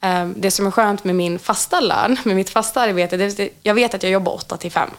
Ehm, 0.00 0.34
det 0.36 0.50
som 0.50 0.66
är 0.66 0.70
skönt 0.70 1.04
med 1.04 1.14
min 1.14 1.38
fasta 1.38 1.80
lön, 1.80 2.16
med 2.24 2.36
mitt 2.36 2.50
fasta 2.50 2.80
arbete, 2.80 3.16
det 3.16 3.40
är 3.40 3.44
att 3.44 3.52
jag 3.62 3.74
vet 3.74 3.94
att 3.94 4.02
jag 4.02 4.12
jobbar 4.12 4.32
8 4.32 4.56
till 4.56 4.72
5. 4.72 4.90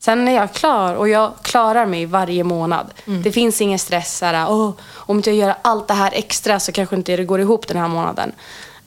Sen 0.00 0.28
är 0.28 0.32
jag 0.34 0.52
klar 0.52 0.94
och 0.94 1.08
jag 1.08 1.32
klarar 1.42 1.86
mig 1.86 2.06
varje 2.06 2.44
månad. 2.44 2.86
Det 3.24 3.32
finns 3.32 3.60
ingen 3.60 3.78
stress. 3.78 4.18
Såhär, 4.18 4.50
Åh, 4.50 4.72
om 4.94 5.16
inte 5.16 5.30
jag 5.30 5.38
gör 5.48 5.54
allt 5.62 5.88
det 5.88 5.94
här 5.94 6.12
extra 6.14 6.60
så 6.60 6.72
kanske 6.72 6.96
inte 6.96 7.16
det 7.16 7.24
går 7.24 7.40
ihop 7.40 7.68
den 7.68 7.76
här 7.76 7.88
månaden. 7.88 8.32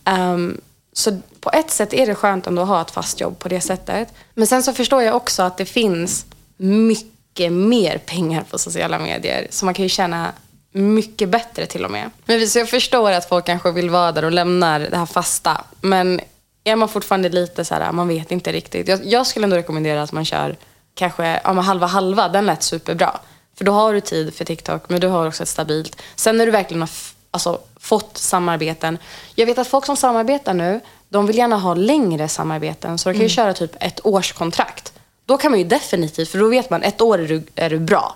Ehm, 0.06 0.62
så 0.94 1.20
på 1.40 1.50
ett 1.54 1.72
sätt 1.72 1.94
är 1.94 2.08
det 2.08 2.16
skönt 2.16 2.48
ändå 2.48 2.62
att 2.62 2.68
ha 2.68 2.82
ett 2.82 2.92
fast 2.92 3.22
jobb 3.22 3.40
på 3.40 3.50
det 3.50 3.62
sättet. 3.62 4.14
Men 4.34 4.48
sen 4.48 4.64
så 4.64 4.74
förstår 4.74 5.02
jag 5.02 5.16
också 5.16 5.44
att 5.44 5.58
det 5.58 5.66
finns 5.66 6.26
mycket 6.58 7.52
mer 7.52 7.98
pengar 7.98 8.44
på 8.50 8.58
sociala 8.58 9.00
medier. 9.00 9.48
Så 9.50 9.66
man 9.66 9.74
kan 9.74 9.84
ju 9.84 9.90
tjäna 9.90 10.32
mycket 10.72 11.30
bättre 11.30 11.66
till 11.66 11.86
och 11.86 11.92
med. 11.92 12.10
Men 12.26 12.48
så 12.48 12.60
jag 12.60 12.70
förstår 12.70 13.12
att 13.12 13.30
folk 13.30 13.46
kanske 13.46 13.72
vill 13.72 13.90
vara 13.90 14.12
där 14.12 14.26
och 14.26 14.32
lämnar 14.32 14.80
det 14.80 14.98
här 14.98 15.06
fasta. 15.06 15.64
Men 15.82 16.22
är 16.64 16.76
man 16.76 16.90
fortfarande 16.90 17.30
lite 17.30 17.66
så 17.66 17.76
här, 17.76 17.92
man 17.92 18.08
vet 18.08 18.32
inte 18.32 18.52
riktigt. 18.52 18.88
Jag, 18.88 19.06
jag 19.06 19.28
skulle 19.28 19.44
ändå 19.44 19.56
rekommendera 19.56 20.02
att 20.02 20.12
man 20.12 20.26
kör 20.26 20.56
kanske 20.94 21.42
ja, 21.44 21.52
halva 21.52 21.88
halva. 21.88 22.30
Den 22.30 22.46
lät 22.46 22.64
superbra. 22.64 23.20
För 23.58 23.66
då 23.66 23.72
har 23.72 23.94
du 23.94 24.02
tid 24.02 24.34
för 24.34 24.46
TikTok, 24.46 24.90
men 24.90 25.02
du 25.02 25.08
har 25.08 25.28
också 25.28 25.44
ett 25.44 25.50
stabilt. 25.50 26.02
Sen 26.16 26.38
när 26.38 26.46
du 26.46 26.52
verkligen 26.52 26.82
har 26.82 26.90
alltså, 27.32 27.60
fått 27.80 28.18
samarbeten. 28.18 28.98
Jag 29.36 29.46
vet 29.46 29.58
att 29.58 29.68
folk 29.68 29.86
som 29.86 29.98
samarbetar 29.98 30.54
nu, 30.54 30.80
de 31.10 31.26
vill 31.28 31.38
gärna 31.38 31.58
ha 31.58 31.74
längre 31.74 32.28
samarbeten. 32.28 32.98
Så 32.98 33.10
de 33.10 33.14
kan 33.14 33.24
ju 33.24 33.30
köra 33.30 33.54
typ 33.54 33.72
ett 33.80 34.00
årskontrakt. 34.04 34.94
Då 35.26 35.38
kan 35.38 35.52
man 35.52 35.60
ju 35.60 35.66
definitivt, 35.66 36.30
för 36.30 36.40
då 36.40 36.48
vet 36.48 36.70
man 36.70 36.84
ett 36.84 37.02
år 37.02 37.20
är 37.20 37.28
du, 37.28 37.44
är 37.56 37.70
du 37.70 37.80
bra. 37.80 38.16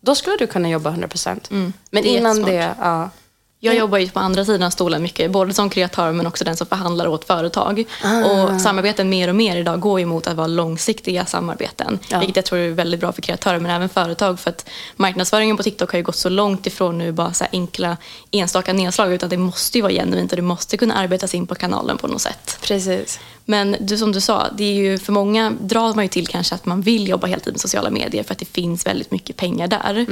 Då 0.00 0.14
skulle 0.14 0.36
du 0.36 0.46
kunna 0.46 0.68
jobba 0.70 0.90
100%. 0.90 1.38
Men 1.50 1.72
Det 2.02 2.08
innan 2.08 2.42
det, 2.42 2.74
ja. 2.80 3.10
Jag 3.60 3.76
jobbar 3.76 3.98
ju 3.98 4.08
på 4.08 4.20
andra 4.20 4.44
sidan 4.44 4.70
stolen 4.70 5.02
mycket, 5.02 5.30
både 5.30 5.54
som 5.54 5.70
kreatör 5.70 6.12
men 6.12 6.26
också 6.26 6.44
den 6.44 6.56
som 6.56 6.66
förhandlar 6.66 7.06
åt 7.06 7.24
företag. 7.24 7.84
Och 8.24 8.60
samarbeten 8.60 9.08
mer 9.08 9.28
och 9.28 9.34
mer 9.34 9.56
idag 9.56 9.80
går 9.80 10.00
ju 10.00 10.06
mot 10.06 10.26
att 10.26 10.36
vara 10.36 10.46
långsiktiga 10.46 11.26
samarbeten. 11.26 11.98
Ja. 12.08 12.18
Vilket 12.18 12.36
jag 12.36 12.44
tror 12.44 12.58
är 12.58 12.70
väldigt 12.70 13.00
bra 13.00 13.12
för 13.12 13.22
kreatörer 13.22 13.60
men 13.60 13.70
även 13.70 13.88
företag. 13.88 14.40
För 14.40 14.50
att 14.50 14.68
marknadsföringen 14.96 15.56
på 15.56 15.62
TikTok 15.62 15.92
har 15.92 15.96
ju 15.96 16.02
gått 16.02 16.16
så 16.16 16.28
långt 16.28 16.66
ifrån 16.66 16.98
nu 16.98 17.12
bara 17.12 17.32
så 17.32 17.44
enkla 17.52 17.96
enstaka 18.30 18.72
nedslag. 18.72 19.12
Utan 19.12 19.28
det 19.28 19.36
måste 19.36 19.78
ju 19.78 19.82
vara 19.82 19.92
genuint 19.92 20.32
och 20.32 20.36
det 20.36 20.42
måste 20.42 20.76
kunna 20.76 20.94
arbetas 20.94 21.34
in 21.34 21.46
på 21.46 21.54
kanalen 21.54 21.98
på 21.98 22.06
något 22.06 22.22
sätt. 22.22 22.58
Precis. 22.62 23.20
Men 23.44 23.76
du, 23.80 23.98
som 23.98 24.12
du 24.12 24.20
sa, 24.20 24.46
det 24.56 24.64
är 24.64 24.74
ju 24.74 24.98
för 24.98 25.12
många 25.12 25.52
drar 25.60 25.94
man 25.94 26.04
ju 26.04 26.08
till 26.08 26.26
kanske 26.26 26.54
att 26.54 26.66
man 26.66 26.80
vill 26.80 27.08
jobba 27.08 27.26
heltid 27.26 27.52
med 27.52 27.60
sociala 27.60 27.90
medier 27.90 28.22
för 28.22 28.32
att 28.32 28.38
det 28.38 28.44
finns 28.44 28.86
väldigt 28.86 29.10
mycket 29.10 29.36
pengar 29.36 29.68
där. 29.68 30.06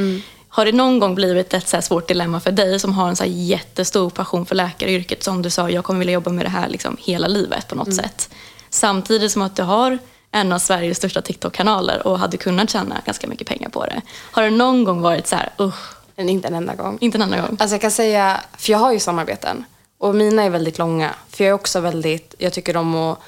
Har 0.56 0.64
det 0.64 0.72
någon 0.72 0.98
gång 0.98 1.14
blivit 1.14 1.54
ett 1.54 1.68
så 1.68 1.82
svårt 1.82 2.08
dilemma 2.08 2.40
för 2.40 2.52
dig 2.52 2.80
som 2.80 2.92
har 2.92 3.08
en 3.08 3.16
så 3.16 3.24
jättestor 3.26 4.10
passion 4.10 4.46
för 4.46 4.54
läkaryrket 4.54 5.22
som 5.22 5.42
du 5.42 5.50
sa, 5.50 5.70
jag 5.70 5.84
kommer 5.84 5.98
vilja 5.98 6.14
jobba 6.14 6.30
med 6.30 6.44
det 6.44 6.50
här 6.50 6.68
liksom 6.68 6.96
hela 7.00 7.28
livet 7.28 7.68
på 7.68 7.74
något 7.74 7.94
sätt. 7.94 8.30
Samtidigt 8.70 9.32
som 9.32 9.42
att 9.42 9.56
du 9.56 9.62
har 9.62 9.98
en 10.30 10.52
av 10.52 10.58
Sveriges 10.58 10.98
största 10.98 11.22
TikTok-kanaler 11.22 12.06
och 12.06 12.18
hade 12.18 12.36
kunnat 12.36 12.70
tjäna 12.70 13.02
ganska 13.06 13.26
mycket 13.26 13.46
pengar 13.46 13.68
på 13.68 13.84
det. 13.84 14.02
Har 14.10 14.42
det 14.42 14.50
någon 14.50 14.84
gång 14.84 15.00
varit 15.00 15.26
så 15.26 15.36
här, 15.36 15.50
usch, 15.60 15.96
inte 16.16 16.48
en 16.48 16.54
enda 16.54 16.74
gång. 16.74 16.98
inte 17.00 17.18
en 17.18 17.22
annan 17.22 17.40
gång? 17.40 17.56
Alltså 17.60 17.74
jag 17.74 17.80
kan 17.80 17.90
säga, 17.90 18.40
för 18.58 18.72
jag 18.72 18.78
har 18.78 18.92
ju 18.92 19.00
samarbeten. 19.00 19.64
Och 19.98 20.14
mina 20.14 20.42
är 20.42 20.50
väldigt 20.50 20.78
långa. 20.78 21.14
För 21.30 21.44
jag 21.44 21.50
är 21.50 21.54
också 21.54 21.80
väldigt, 21.80 22.34
jag 22.38 22.52
tycker 22.52 22.76
om 22.76 22.94
att, 22.94 23.18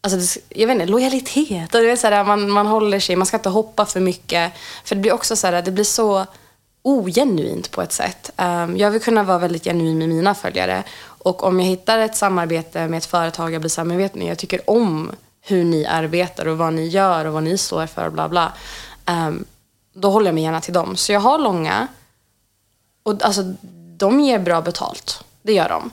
alltså 0.00 0.40
jag 0.48 0.66
vet 0.66 0.74
inte, 0.74 0.86
lojalitet. 0.86 1.74
Och 1.74 1.80
det 1.80 1.90
är 1.90 1.96
så 1.96 2.06
här, 2.06 2.24
man, 2.24 2.50
man 2.50 2.66
håller 2.66 3.00
sig, 3.00 3.16
man 3.16 3.26
ska 3.26 3.36
inte 3.36 3.48
hoppa 3.48 3.86
för 3.86 4.00
mycket. 4.00 4.52
För 4.84 4.94
det 4.94 5.00
blir 5.00 5.12
också 5.12 5.36
så 5.36 5.46
här, 5.46 5.62
det 5.62 5.70
blir 5.70 5.84
så 5.84 6.26
ogenuint 6.84 7.70
på 7.70 7.82
ett 7.82 7.92
sätt. 7.92 8.30
Um, 8.36 8.76
jag 8.76 8.90
vill 8.90 9.02
kunna 9.02 9.22
vara 9.22 9.38
väldigt 9.38 9.64
genuin 9.64 9.98
med 9.98 10.08
mina 10.08 10.34
följare. 10.34 10.84
Och 11.04 11.44
om 11.44 11.60
jag 11.60 11.66
hittar 11.66 11.98
ett 11.98 12.16
samarbete 12.16 12.88
med 12.88 12.98
ett 12.98 13.06
företag, 13.06 13.52
jag 13.52 13.60
blir 13.60 13.70
så 13.70 13.80
här, 13.80 13.86
men 13.86 13.96
vet 13.96 14.14
ni, 14.14 14.28
jag 14.28 14.38
tycker 14.38 14.70
om 14.70 15.10
hur 15.40 15.64
ni 15.64 15.86
arbetar 15.86 16.48
och 16.48 16.58
vad 16.58 16.72
ni 16.72 16.86
gör 16.86 17.24
och 17.24 17.32
vad 17.32 17.42
ni 17.42 17.58
står 17.58 17.86
för, 17.86 18.10
bla 18.10 18.28
bla. 18.28 18.52
Um, 19.06 19.44
då 19.94 20.10
håller 20.10 20.26
jag 20.26 20.34
mig 20.34 20.44
gärna 20.44 20.60
till 20.60 20.74
dem. 20.74 20.96
Så 20.96 21.12
jag 21.12 21.20
har 21.20 21.38
långa, 21.38 21.88
och 23.02 23.22
alltså, 23.22 23.54
de 23.96 24.20
ger 24.20 24.38
bra 24.38 24.62
betalt. 24.62 25.24
Det 25.42 25.52
gör 25.52 25.68
de. 25.68 25.90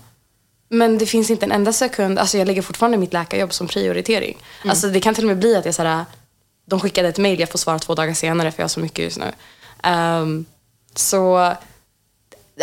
Men 0.70 0.98
det 0.98 1.06
finns 1.06 1.30
inte 1.30 1.46
en 1.46 1.52
enda 1.52 1.74
sekund, 1.74 2.20
alltså 2.20 2.38
jag 2.38 2.48
lägger 2.48 2.62
fortfarande 2.62 2.98
mitt 2.98 3.14
läkarjobb 3.14 3.54
som 3.54 3.68
prioritering. 3.68 4.38
Alltså 4.66 4.88
det 4.88 5.00
kan 5.00 5.16
till 5.16 5.24
och 5.24 5.28
med 5.28 5.40
bli 5.40 5.56
att 5.56 5.66
jag 5.66 5.76
såhär, 5.76 6.06
de 6.66 6.80
skickade 6.80 7.08
ett 7.08 7.18
mail, 7.18 7.40
jag 7.40 7.50
får 7.50 7.60
svara 7.60 7.80
två 7.80 7.96
dagar 7.96 8.14
senare 8.14 8.52
för 8.52 8.60
jag 8.60 8.64
har 8.64 8.70
så 8.70 8.80
mycket 8.80 9.04
just 9.04 9.20
nu. 9.20 9.32
Ehm, 9.84 10.46
så, 10.96 11.54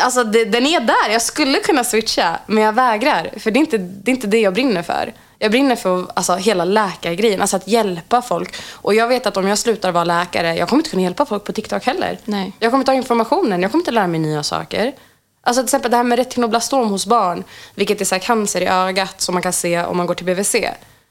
alltså 0.01 0.25
det, 0.25 0.45
den 0.45 0.67
är 0.67 0.81
där, 0.81 1.13
jag 1.13 1.23
skulle 1.23 1.61
kunna 1.61 1.85
switcha, 1.85 2.39
men 2.47 2.65
jag 2.65 2.73
vägrar. 2.73 3.31
För 3.39 3.51
det 3.51 3.59
är 3.59 3.61
inte 3.61 3.79
det, 3.79 4.11
är 4.11 4.15
inte 4.15 4.27
det 4.27 4.41
jag 4.41 4.55
brinner 4.55 4.83
för. 4.83 5.13
Jag 5.39 5.51
brinner 5.51 5.77
för 5.77 6.07
alltså, 6.15 6.35
hela 6.35 6.65
läkargrejen, 6.65 7.41
alltså 7.41 7.57
att 7.57 7.69
hjälpa 7.69 8.23
folk. 8.23 8.57
Och 8.73 8.95
jag 8.95 9.09
vet 9.09 9.27
att 9.27 9.37
om 9.37 9.49
jag 9.49 9.59
slutar 9.59 9.93
vara 9.93 10.05
läkare, 10.05 10.57
jag 10.57 10.69
kommer 10.69 10.81
inte 10.81 10.91
kunna 10.91 11.03
hjälpa 11.03 11.27
folk 11.27 11.45
på 11.45 11.53
TikTok 11.53 11.85
heller. 11.85 12.19
Nej. 12.25 12.53
Jag 12.59 12.71
kommer 12.71 12.83
inte 12.83 12.91
ha 12.91 12.97
informationen, 12.97 13.63
jag 13.63 13.71
kommer 13.71 13.83
inte 13.83 13.91
lära 13.91 14.07
mig 14.07 14.21
nya 14.21 14.43
saker. 14.43 14.93
Alltså 15.41 15.63
till 15.63 15.67
exempel 15.67 15.91
det 15.91 15.97
här 15.97 16.05
med 16.05 16.19
retinoblastom 16.19 16.89
hos 16.89 17.07
barn, 17.07 17.45
vilket 17.75 18.01
är 18.01 18.05
så 18.05 18.19
cancer 18.19 18.61
i 18.61 18.67
ögat 18.67 19.21
som 19.21 19.35
man 19.35 19.43
kan 19.43 19.53
se 19.53 19.83
om 19.85 19.97
man 19.97 20.07
går 20.07 20.15
till 20.15 20.27
BVC. 20.27 20.57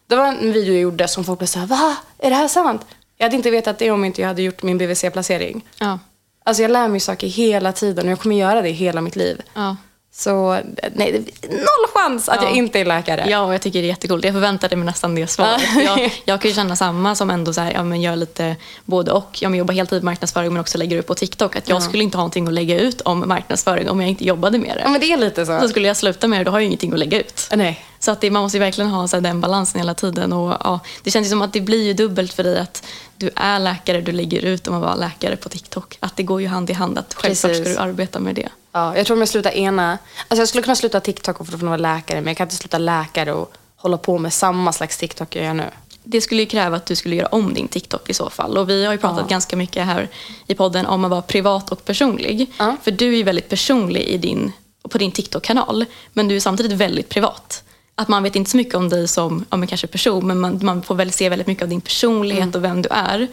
Det 0.07 0.15
var 0.15 0.27
en 0.27 0.53
video 0.53 0.73
jag 0.73 0.81
gjorde 0.81 1.07
som 1.07 1.23
folk 1.23 1.39
blev 1.39 1.47
så 1.47 1.59
här, 1.59 1.67
va? 1.67 1.95
Är 2.17 2.29
det 2.29 2.35
här 2.35 2.47
sant? 2.47 2.81
Jag 3.17 3.25
hade 3.25 3.35
inte 3.35 3.51
vetat 3.51 3.79
det 3.79 3.91
om 3.91 4.05
inte 4.05 4.21
jag 4.21 4.27
hade 4.27 4.41
gjort 4.41 4.63
min 4.63 4.77
BVC-placering. 4.77 5.65
Ja. 5.79 5.99
Alltså 6.47 6.61
jag 6.63 6.71
lär 6.71 6.87
mig 6.87 6.99
saker 6.99 7.27
hela 7.27 7.71
tiden 7.71 8.05
och 8.05 8.11
jag 8.11 8.19
kommer 8.19 8.35
göra 8.35 8.61
det 8.61 8.69
hela 8.69 9.01
mitt 9.01 9.15
liv. 9.15 9.41
ja. 9.53 9.75
Så 10.19 10.59
nej, 10.93 11.25
noll 11.49 11.87
chans 11.93 12.29
att 12.29 12.35
Ja. 12.35 12.43
jag 12.43 12.55
inte 12.57 12.79
är 12.79 12.85
läkare. 12.85 13.25
Ja, 13.29 13.41
och 13.41 13.53
jag 13.53 13.61
tycker 13.61 13.79
det 13.79 13.85
är 13.85 13.89
jättekult. 13.89 14.25
Jag 14.25 14.33
förväntade 14.33 14.75
mig 14.75 14.85
nästan 14.85 15.15
det 15.15 15.27
svaret. 15.27 15.61
Ja. 15.75 15.81
Jag, 15.81 16.11
jag 16.25 16.41
kan 16.41 16.49
ju 16.49 16.55
känna 16.55 16.75
samma 16.75 17.15
som 17.15 17.29
ändå 17.29 17.53
så 17.53 17.61
här, 17.61 17.71
ja, 17.71 17.83
men 17.83 18.01
gör 18.01 18.15
lite 18.15 18.55
både 18.85 19.11
och. 19.11 19.37
Jag 19.41 19.55
jobbar 19.55 19.73
heltid 19.73 19.95
med 19.95 20.03
marknadsföring 20.03 20.53
men 20.53 20.61
också 20.61 20.77
lägger 20.77 20.97
upp 20.97 21.07
på 21.07 21.15
TikTok. 21.15 21.55
Att 21.55 21.69
jag 21.69 21.83
skulle 21.83 22.03
inte 22.03 22.17
ha 22.17 22.21
någonting 22.21 22.47
att 22.47 22.53
lägga 22.53 22.79
ut 22.79 23.01
om 23.01 23.23
marknadsföring 23.27 23.89
om 23.89 24.01
jag 24.01 24.09
inte 24.09 24.25
jobbade 24.25 24.57
med 24.57 24.77
det. 24.77 24.81
Ja, 24.83 24.89
men 24.89 25.01
det 25.01 25.11
är 25.13 25.17
lite 25.17 25.45
så. 25.45 25.59
Så 25.59 25.69
skulle 25.69 25.87
jag 25.87 25.97
sluta 25.97 26.27
med 26.27 26.39
det, 26.39 26.43
då 26.43 26.51
har 26.51 26.59
jag 26.59 26.65
ingenting 26.65 26.93
att 26.93 26.99
lägga 26.99 27.19
ut. 27.19 27.47
Nej. 27.55 27.85
Så 27.99 28.11
att 28.11 28.21
det, 28.21 28.31
man 28.31 28.41
måste 28.41 28.57
ju 28.57 28.63
verkligen 28.63 28.89
ha 28.91 29.07
så 29.07 29.15
här, 29.15 29.21
den 29.21 29.41
balansen 29.41 29.81
hela 29.81 29.93
tiden. 29.93 30.33
Och, 30.33 30.57
ja, 30.63 30.79
det 31.03 31.11
känns 31.11 31.29
som 31.29 31.41
att 31.41 31.53
det 31.53 31.61
blir 31.61 31.83
ju 31.83 31.93
dubbelt 31.93 32.33
för 32.33 32.43
dig 32.43 32.59
att 32.59 32.83
du 33.17 33.29
är 33.35 33.59
läkare, 33.59 34.01
du 34.01 34.11
lägger 34.11 34.41
ut 34.45 34.67
om 34.67 34.75
att 34.75 34.81
vara 34.81 34.95
läkare 34.95 35.35
på 35.35 35.49
TikTok. 35.49 35.97
Att 35.99 36.15
det 36.15 36.23
går 36.23 36.41
ju 36.41 36.47
hand 36.47 36.69
i 36.69 36.73
hand, 36.73 36.97
att 36.97 37.13
självklart 37.13 37.55
ska 37.55 37.63
du 37.63 37.77
arbeta 37.77 38.19
med 38.19 38.35
det. 38.35 38.49
Ja, 38.71 38.97
jag 38.97 39.05
tror 39.05 39.15
om 39.15 39.21
jag 39.21 39.29
slutar 39.29 39.51
ena... 39.51 39.91
Alltså 40.27 40.41
jag 40.41 40.47
skulle 40.47 40.63
kunna 40.63 40.75
sluta 40.75 40.99
TikTok 40.99 41.39
och 41.39 41.45
fortfarande 41.45 41.83
vara 41.83 41.95
läkare, 41.95 42.21
men 42.21 42.27
jag 42.27 42.37
kan 42.37 42.45
inte 42.45 42.55
sluta 42.55 42.77
läkare 42.77 43.33
och 43.33 43.53
hålla 43.75 43.97
på 43.97 44.17
med 44.17 44.33
samma 44.33 44.73
slags 44.73 44.97
TikTok 44.97 45.35
jag 45.35 45.45
gör 45.45 45.53
nu. 45.53 45.69
Det 46.03 46.21
skulle 46.21 46.41
ju 46.41 46.47
kräva 46.47 46.77
att 46.77 46.85
du 46.85 46.95
skulle 46.95 47.15
göra 47.15 47.27
om 47.27 47.53
din 47.53 47.67
TikTok 47.67 48.09
i 48.09 48.13
så 48.13 48.29
fall. 48.29 48.57
Och 48.57 48.69
vi 48.69 48.85
har 48.85 48.93
ju 48.93 48.99
pratat 48.99 49.29
ganska 49.29 49.55
mycket 49.55 49.85
här 49.85 50.09
i 50.47 50.55
podden 50.55 50.85
om 50.85 51.05
att 51.05 51.11
vara 51.11 51.21
privat 51.21 51.71
och 51.71 51.85
personlig. 51.85 52.51
Ja. 52.59 52.77
För 52.83 52.91
du 52.91 53.07
är 53.13 53.17
ju 53.17 53.23
väldigt 53.23 53.49
personlig 53.49 54.01
i 54.01 54.17
din, 54.17 54.51
på 54.89 54.97
din 54.97 55.11
TikTok-kanal. 55.11 55.85
Men 56.13 56.27
du 56.27 56.35
är 56.35 56.39
samtidigt 56.39 56.71
väldigt 56.77 57.09
privat. 57.09 57.63
att 57.95 58.07
man 58.07 58.23
vet 58.23 58.35
inte 58.35 58.51
så 58.51 58.57
mycket 58.57 58.75
om 58.75 58.89
dig 58.89 59.07
som 59.07 59.45
ja, 59.49 59.67
kanske 59.67 59.87
person, 59.87 60.27
men 60.27 60.39
man, 60.39 60.59
man 60.63 60.81
får 60.83 60.95
väl 60.95 61.11
se 61.11 61.29
väldigt 61.29 61.47
mycket 61.47 61.63
av 61.63 61.69
din 61.69 61.81
personlighet 61.81 62.43
Mm. 62.43 62.55
och 62.55 62.63
vem 62.63 62.81
du 62.81 62.89
är. 62.91 63.27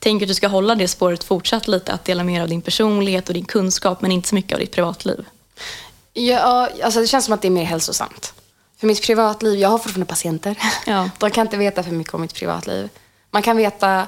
Tänker 0.00 0.26
att 0.26 0.28
du 0.28 0.34
ska 0.34 0.48
hålla 0.48 0.74
det 0.74 0.88
spåret 0.88 1.24
fortsatt 1.24 1.68
lite, 1.68 1.92
att 1.92 2.04
dela 2.04 2.24
mer 2.24 2.42
av 2.42 2.48
din 2.48 2.62
personlighet 2.62 3.28
och 3.28 3.34
din 3.34 3.44
kunskap, 3.44 4.00
men 4.00 4.12
inte 4.12 4.28
så 4.28 4.34
mycket 4.34 4.52
av 4.52 4.58
ditt 4.58 4.72
privatliv? 4.72 5.24
Ja, 6.12 6.68
alltså 6.82 7.00
det 7.00 7.06
känns 7.06 7.24
som 7.24 7.34
att 7.34 7.42
det 7.42 7.48
är 7.48 7.52
mer 7.52 7.64
hälsosamt. 7.64 8.34
För 8.78 8.86
mitt 8.86 9.02
privatliv, 9.02 9.58
jag 9.58 9.68
har 9.68 9.78
fortfarande 9.78 10.06
patienter. 10.06 10.56
Ja. 10.86 11.10
De 11.18 11.30
kan 11.30 11.46
inte 11.46 11.56
veta 11.56 11.82
för 11.82 11.90
mycket 11.90 12.14
om 12.14 12.20
mitt 12.20 12.34
privatliv. 12.34 12.88
Man 13.30 13.42
kan 13.42 13.56
veta, 13.56 14.06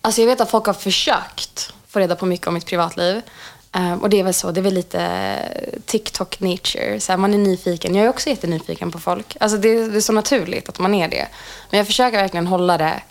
alltså 0.00 0.20
jag 0.20 0.26
vet 0.26 0.40
att 0.40 0.50
folk 0.50 0.66
har 0.66 0.74
försökt 0.74 1.72
få 1.88 1.98
reda 1.98 2.16
på 2.16 2.26
mycket 2.26 2.46
om 2.46 2.54
mitt 2.54 2.66
privatliv. 2.66 3.22
Ehm, 3.72 3.98
och 3.98 4.10
det 4.10 4.20
är 4.20 4.24
väl 4.24 4.34
så, 4.34 4.50
det 4.50 4.60
är 4.60 4.62
väl 4.62 4.74
lite 4.74 5.38
TikTok 5.86 6.40
nature. 6.40 7.00
Så 7.00 7.12
här, 7.12 7.16
man 7.16 7.34
är 7.34 7.38
nyfiken. 7.38 7.94
Jag 7.94 8.04
är 8.04 8.08
också 8.08 8.30
jättenyfiken 8.30 8.90
på 8.90 8.98
folk. 8.98 9.36
Alltså 9.40 9.58
det, 9.58 9.88
det 9.88 9.96
är 9.96 10.00
så 10.00 10.12
naturligt 10.12 10.68
att 10.68 10.78
man 10.78 10.94
är 10.94 11.08
det. 11.08 11.28
Men 11.70 11.78
jag 11.78 11.86
försöker 11.86 12.18
verkligen 12.18 12.46
hålla 12.46 12.78
det, 12.78 13.02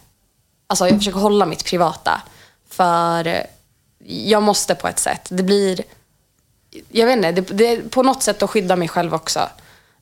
alltså 0.71 0.87
jag 0.87 0.97
försöker 0.97 1.19
hålla 1.19 1.45
mitt 1.45 1.65
privata. 1.65 2.21
För 2.69 3.43
jag 4.07 4.43
måste 4.43 4.75
på 4.75 4.87
ett 4.87 4.99
sätt. 4.99 5.27
Det 5.29 5.43
blir, 5.43 5.81
jag 6.89 7.05
vet 7.07 7.15
inte, 7.17 7.31
det, 7.31 7.41
det 7.41 7.67
är 7.67 7.81
på 7.81 8.03
något 8.03 8.23
sätt 8.23 8.43
att 8.43 8.49
skydda 8.49 8.75
mig 8.75 8.87
själv 8.87 9.13
också. 9.13 9.39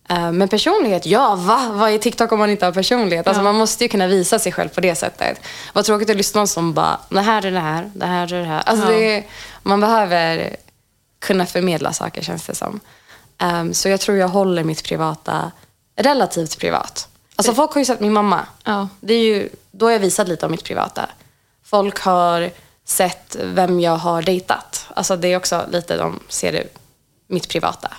Eh, 0.09 0.31
Men 0.31 0.47
personlighet, 0.47 1.05
ja 1.05 1.35
va? 1.35 1.69
Vad 1.71 1.89
är 1.91 1.97
TikTok 1.97 2.31
om 2.31 2.39
man 2.39 2.49
inte 2.49 2.65
har 2.65 2.71
personlighet? 2.73 3.27
Alltså 3.27 3.43
man 3.43 3.55
måste 3.55 3.83
ju 3.83 3.87
kunna 3.87 4.07
visa 4.07 4.39
sig 4.39 4.51
själv 4.51 4.69
på 4.69 4.81
det 4.81 4.95
sättet. 4.95 5.41
Vad 5.73 5.85
tråkigt 5.85 6.09
att 6.09 6.15
lyssna 6.17 6.47
som 6.47 6.73
bara, 6.73 6.99
det 7.09 7.21
här 7.21 7.45
är 7.45 7.51
det 7.51 7.59
här, 7.59 7.91
det 7.95 8.05
här 8.05 8.33
är 8.33 8.39
det 8.39 8.45
här. 8.47 8.61
Alltså 8.65 8.91
Ja. 8.93 8.99
det 8.99 9.23
man 9.63 9.79
behöver 9.79 10.55
kunna 11.19 11.45
förmedla 11.45 11.93
saker 11.93 12.21
känns 12.21 12.45
det 12.45 12.55
som. 12.55 12.79
Ehm, 13.37 13.73
så 13.73 13.89
jag 13.89 13.99
tror 13.99 14.17
jag 14.17 14.27
håller 14.27 14.63
mitt 14.63 14.83
privata 14.83 15.51
relativt 15.95 16.59
privat. 16.59 17.07
Alltså 17.39 17.53
folk 17.53 17.71
har 17.71 17.81
ju 17.81 17.85
sett 17.85 17.99
min 17.99 18.13
mamma. 18.13 18.45
Ja. 18.63 18.87
Det 18.99 19.13
är 19.13 19.23
ju, 19.23 19.49
då 19.71 19.85
har 19.85 19.91
jag 19.91 19.99
visat 19.99 20.27
lite 20.27 20.45
om 20.45 20.51
mitt 20.51 20.63
privata. 20.63 21.09
Folk 21.63 21.99
har 21.99 22.49
sett 22.85 23.35
vem 23.43 23.79
jag 23.79 23.97
har 23.97 24.21
dejtat. 24.21 24.85
Alltså 24.93 25.15
det 25.15 25.27
är 25.27 25.37
också 25.37 25.65
lite, 25.71 25.97
de 25.97 26.19
ser 26.27 26.51
det, 26.51 26.63
mitt 27.27 27.49
privata. 27.49 27.91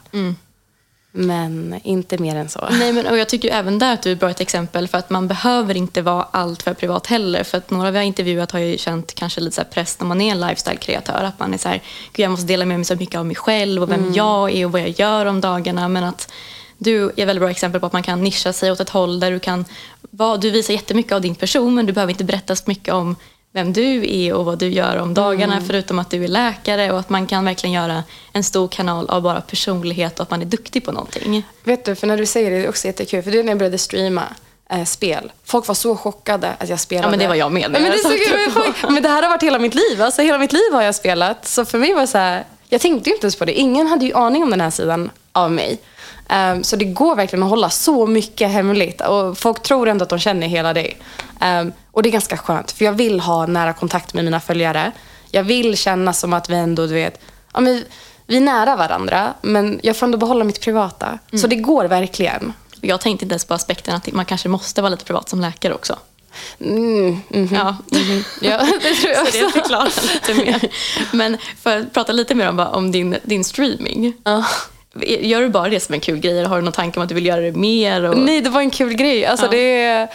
Men 1.12 1.80
inte 1.84 2.18
mer 2.18 2.36
än 2.36 2.49
så. 2.49 2.68
Nej, 2.70 2.93
men, 2.93 3.07
och 3.07 3.18
jag 3.18 3.28
tycker 3.28 3.51
även 3.51 3.78
där 3.78 3.93
att 3.93 4.03
du 4.03 4.11
är 4.11 4.12
ett 4.12 4.20
bra 4.20 4.30
ett 4.30 4.41
exempel 4.41 4.88
för 4.88 4.99
att 4.99 5.11
man 5.11 5.28
behöver 5.28 5.76
inte 5.76 6.03
vara 6.03 6.22
allt 6.30 6.62
för 6.62 6.74
privat 6.74 7.07
heller. 7.07 7.45
För 7.45 7.59
att 7.59 7.70
några 7.70 7.91
vi 7.91 7.99
har 7.99 8.05
intervjuat 8.05 8.53
har 8.53 8.61
ju 8.61 8.78
känt 8.78 9.14
kanske 9.14 9.41
lite 9.41 9.57
så 9.57 9.64
press 9.64 10.01
när 10.01 10.07
man 10.07 10.20
är 10.20 10.32
en 10.32 10.41
lifestyle-kreatör. 10.41 11.24
Att 11.24 11.38
man 11.38 11.55
är 11.55 11.59
så 11.59 11.68
här, 11.68 11.82
Gud, 12.12 12.24
jag 12.24 12.30
måste 12.30 12.47
dela 12.47 12.64
med 12.64 12.78
mig 12.78 12.84
så 12.84 12.97
mycket 12.97 13.18
av 13.18 13.26
mig 13.26 13.36
själv 13.36 13.82
och 13.82 13.91
vem 13.91 14.12
jag 14.14 14.53
är 14.53 14.64
och 14.64 14.72
vad 14.72 14.80
jag 14.80 14.88
gör 14.88 15.26
om 15.26 15.41
dagarna. 15.41 15.88
Men 15.88 16.05
att 16.05 16.32
du 16.83 17.12
är 17.16 17.26
väldigt 17.26 17.41
bra 17.41 17.51
exempel 17.51 17.81
på 17.81 17.87
att 17.87 17.93
man 17.93 18.03
kan 18.03 18.22
nischa 18.22 18.53
sig 18.53 18.72
åt 18.72 18.81
ett 18.81 18.91
håll 18.91 19.20
där 19.20 19.31
du 19.31 19.39
kan 19.39 19.64
vara, 20.01 20.37
du 20.37 20.51
visar 20.51 20.74
jättemycket 20.74 21.12
av 21.12 21.20
din 21.20 21.35
person 21.35 21.74
men 21.74 21.87
du 21.87 21.93
behöver 21.93 22.11
inte 22.11 22.24
berätta 22.24 22.57
så 22.57 22.62
mycket 22.66 22.95
om 22.95 23.16
vem 23.53 23.72
du 23.72 24.12
är 24.12 24.35
och 24.35 24.45
vad 24.45 24.59
du 24.59 24.68
gör 24.68 24.97
om 24.97 25.14
dagarna 25.14 25.61
förutom 25.66 25.99
att 25.99 26.11
du 26.11 26.24
är 26.24 26.28
läkare 26.28 26.93
och 26.93 26.99
att 26.99 27.11
man 27.11 27.26
kan 27.26 27.45
verkligen 27.45 27.74
göra 27.74 28.05
en 28.33 28.45
stor 28.45 28.68
kanal 28.68 29.09
av 29.09 29.22
bara 29.22 29.41
personlighet 29.41 30.20
och 30.20 30.22
att 30.22 30.31
man 30.31 30.43
är 30.43 30.47
duktig 30.47 30.85
på 30.85 30.93
någonting. 30.93 31.43
Vet 31.64 31.85
du, 31.85 31.95
för 31.95 32.07
när 32.07 32.16
du 32.16 32.26
säger 32.26 32.51
det, 32.51 32.57
det 32.57 32.64
är 32.64 32.68
också 32.68 32.87
jättekul. 32.87 33.22
För 33.22 33.31
du 33.31 33.43
när 33.43 33.51
jag 33.51 33.59
började 33.59 33.78
streama 33.78 34.22
eh, 34.70 34.85
spel. 34.85 35.33
Folk 35.45 35.66
var 35.66 35.74
så 35.74 35.97
chockade 35.97 36.55
att 36.59 36.68
jag 36.68 36.81
spelade. 36.81 37.07
Ja, 37.07 37.11
men 37.11 37.18
det 37.18 37.28
var 37.28 37.35
jag 37.35 37.53
med. 37.53 37.70
Men, 37.70 37.83
men, 37.83 37.91
det, 37.91 37.99
är 37.99 38.83
så 38.83 38.93
men 38.93 39.03
det 39.03 39.09
här 39.09 39.22
har 39.22 39.31
varit 39.31 39.43
hela 39.43 39.59
mitt 39.59 39.74
liv. 39.74 40.03
Alltså 40.03 40.22
hela 40.22 40.39
mitt 40.39 40.53
liv 40.53 40.72
har 40.72 40.83
jag 40.83 40.95
spelat. 40.95 41.47
Så 41.47 41.64
för 41.64 41.78
mig 41.78 41.95
var 41.95 42.01
det 42.01 42.07
så 42.07 42.18
här, 42.18 42.45
jag 42.68 42.81
tänkte 42.81 43.11
ju 43.11 43.14
inte 43.14 43.24
ens 43.24 43.37
på 43.37 43.45
det. 43.45 43.53
Ingen 43.53 43.87
hade 43.87 44.05
ju 44.05 44.14
aning 44.14 44.43
om 44.43 44.51
den 44.51 44.61
här 44.61 44.70
sidan 44.70 45.11
av 45.33 45.53
mig. 45.53 45.78
Ehm, 46.28 46.64
så 46.64 46.76
det 46.76 46.85
går 46.85 47.16
verkligen 47.16 47.43
att 47.43 47.51
hålla 47.51 47.70
så 47.70 48.07
mycket 48.07 48.51
hemligt. 48.51 49.01
Och 49.01 49.39
folk 49.39 49.62
tror 49.62 49.89
ändå 49.89 50.03
att 50.03 50.09
de 50.09 50.18
känner 50.18 50.47
hela 50.47 50.72
dig. 50.72 50.97
Ehm, 51.41 51.72
och 51.91 52.03
det 52.03 52.09
är 52.09 52.11
ganska 52.12 52.37
skönt. 52.37 52.72
För 52.72 52.85
jag 52.85 52.93
vill 52.93 53.20
ha 53.20 53.47
nära 53.47 53.72
kontakt 53.72 54.14
med 54.14 54.24
mina 54.24 54.41
följare. 54.41 54.93
Jag 55.31 55.43
vill 55.43 55.76
känna 55.76 56.12
som 56.12 56.33
att 56.33 56.51
vi 56.51 56.55
ändå, 56.55 56.87
du 56.87 56.95
vet, 56.95 57.20
ja, 57.55 57.61
men 57.61 57.85
vi 58.26 58.37
är 58.37 58.41
nära 58.41 58.76
varandra. 58.76 59.35
Men 59.43 59.81
jag 59.83 59.97
får 59.97 60.07
ändå 60.07 60.18
behålla 60.18 60.45
mitt 60.45 60.61
privata. 60.61 61.18
Så 61.41 61.47
det 61.47 61.57
går 61.57 61.85
verkligen. 61.85 62.53
Jag 62.81 63.01
tänkte 63.01 63.24
inte 63.24 63.33
ens 63.33 63.45
på 63.45 63.55
aspekten 63.55 63.95
att 63.95 64.12
man 64.12 64.24
kanske 64.24 64.49
måste 64.49 64.83
vara 64.83 64.91
lite 64.91 65.05
privat 65.05 65.28
som 65.28 65.41
läkare 65.41 65.74
också. 65.74 65.99
Mm, 66.61 67.20
mhm. 67.28 67.55
Ja. 67.55 67.76
Ja, 68.41 68.59
det 68.83 68.95
tror 68.95 69.12
jag 69.12 69.26
Så 69.26 69.33
det 69.33 69.45
också. 69.45 69.59
förklarar 69.59 69.93
lite 70.14 70.35
mer. 70.45 70.70
Men 71.12 71.39
för 71.62 71.78
att 71.81 71.93
prata 71.93 72.12
lite 72.12 72.35
mer 72.35 72.49
om, 72.49 72.59
om 72.59 72.93
din, 72.93 73.16
din 73.22 73.45
streaming. 73.45 74.12
Ja. 74.24 74.45
Gör 75.05 75.41
du 75.41 75.49
bara 75.49 75.68
det 75.68 75.80
som 75.80 75.95
en 75.95 76.01
kul 76.01 76.18
grej 76.18 76.38
eller 76.38 76.49
har 76.49 76.57
du 76.57 76.62
någon 76.62 76.72
tanke 76.72 76.99
om 76.99 77.03
att 77.03 77.09
du 77.09 77.14
vill 77.14 77.26
göra 77.26 77.41
det 77.41 77.53
mer? 77.53 78.03
Och... 78.05 78.18
Nej, 78.18 78.41
det 78.41 78.51
var 78.51 78.61
en 78.61 78.70
kul 78.70 78.95
grej. 78.95 79.26
Alltså, 79.26 79.47
Ja. 79.47 79.51
det 79.53 80.09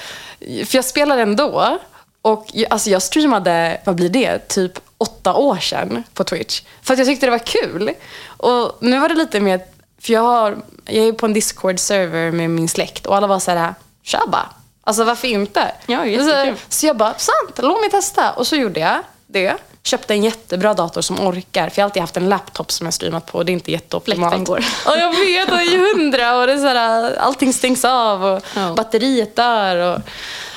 för 0.66 0.76
jag 0.78 0.86
spelar 0.86 1.18
ändå. 1.18 1.80
Och 2.22 2.48
jag- 2.54 2.72
alltså, 2.74 2.90
jag 2.90 3.02
streamade, 3.02 3.82
vad 3.86 3.96
blir 3.96 4.10
det, 4.10 4.48
typ 4.48 4.72
åtta 4.98 5.34
år 5.36 5.58
sedan 5.58 6.04
på 6.14 6.24
Twitch. 6.24 6.62
För 6.82 6.94
att 6.94 7.00
jag 7.00 7.08
tyckte 7.08 7.26
det 7.26 7.32
var 7.32 7.40
kul. 7.40 7.92
Och 8.28 8.78
nu 8.82 9.00
var 9.00 9.10
det 9.10 9.16
lite 9.16 9.40
mer, 9.40 9.60
för 10.02 10.14
jag, 10.14 10.22
har, 10.22 10.58
jag 10.86 11.08
är 11.08 11.12
på 11.14 11.26
en 11.26 11.34
Discord-server 11.36 12.32
med 12.32 12.50
min 12.50 12.68
släkt 12.70 13.06
och 13.06 13.16
alla 13.16 13.28
var 13.28 13.40
så 13.40 13.52
här, 13.52 13.74
kör 14.04 14.28
bara. 14.28 14.50
Alltså 14.84 15.04
varför 15.04 15.28
inte? 15.28 15.72
Ja, 15.86 16.04
så, 16.20 16.54
så 16.70 16.86
jag 16.86 16.98
bara, 16.98 17.14
sant, 17.18 17.58
låt 17.58 17.82
mig 17.82 17.90
testa. 17.90 18.32
Och 18.32 18.48
så 18.48 18.56
gjorde 18.56 18.80
jag 18.80 18.98
det. 19.28 19.56
Köpte 19.86 20.14
en 20.14 20.24
jättebra 20.24 20.74
dator 20.74 21.02
som 21.02 21.20
orkar. 21.20 21.70
För 21.70 21.80
jag 21.80 21.84
har 21.84 21.88
alltid 21.90 22.02
haft 22.02 22.18
en 22.18 22.30
laptop 22.30 22.72
som 22.72 22.88
jag 22.88 22.94
streamat 22.94 23.26
på 23.26 23.38
och 23.38 23.46
det 23.46 23.52
är 23.52 23.54
inte 23.54 23.72
jätteoptimalt. 23.72 24.46
Går. 24.48 24.66
Ja, 24.86 24.98
jag 24.98 25.10
vet. 25.12 25.52
Och 25.52 25.62
i 25.62 25.78
hundra 25.78 26.38
och 26.38 26.48
det 26.48 26.54
är 26.54 26.58
så 26.58 26.68
här, 26.68 27.16
allting 27.16 27.54
stängs 27.54 27.86
av 27.86 28.26
och 28.26 28.42
Ja. 28.56 28.74
batteriet 28.78 29.36
dör. 29.36 29.76
Och, 29.96 30.02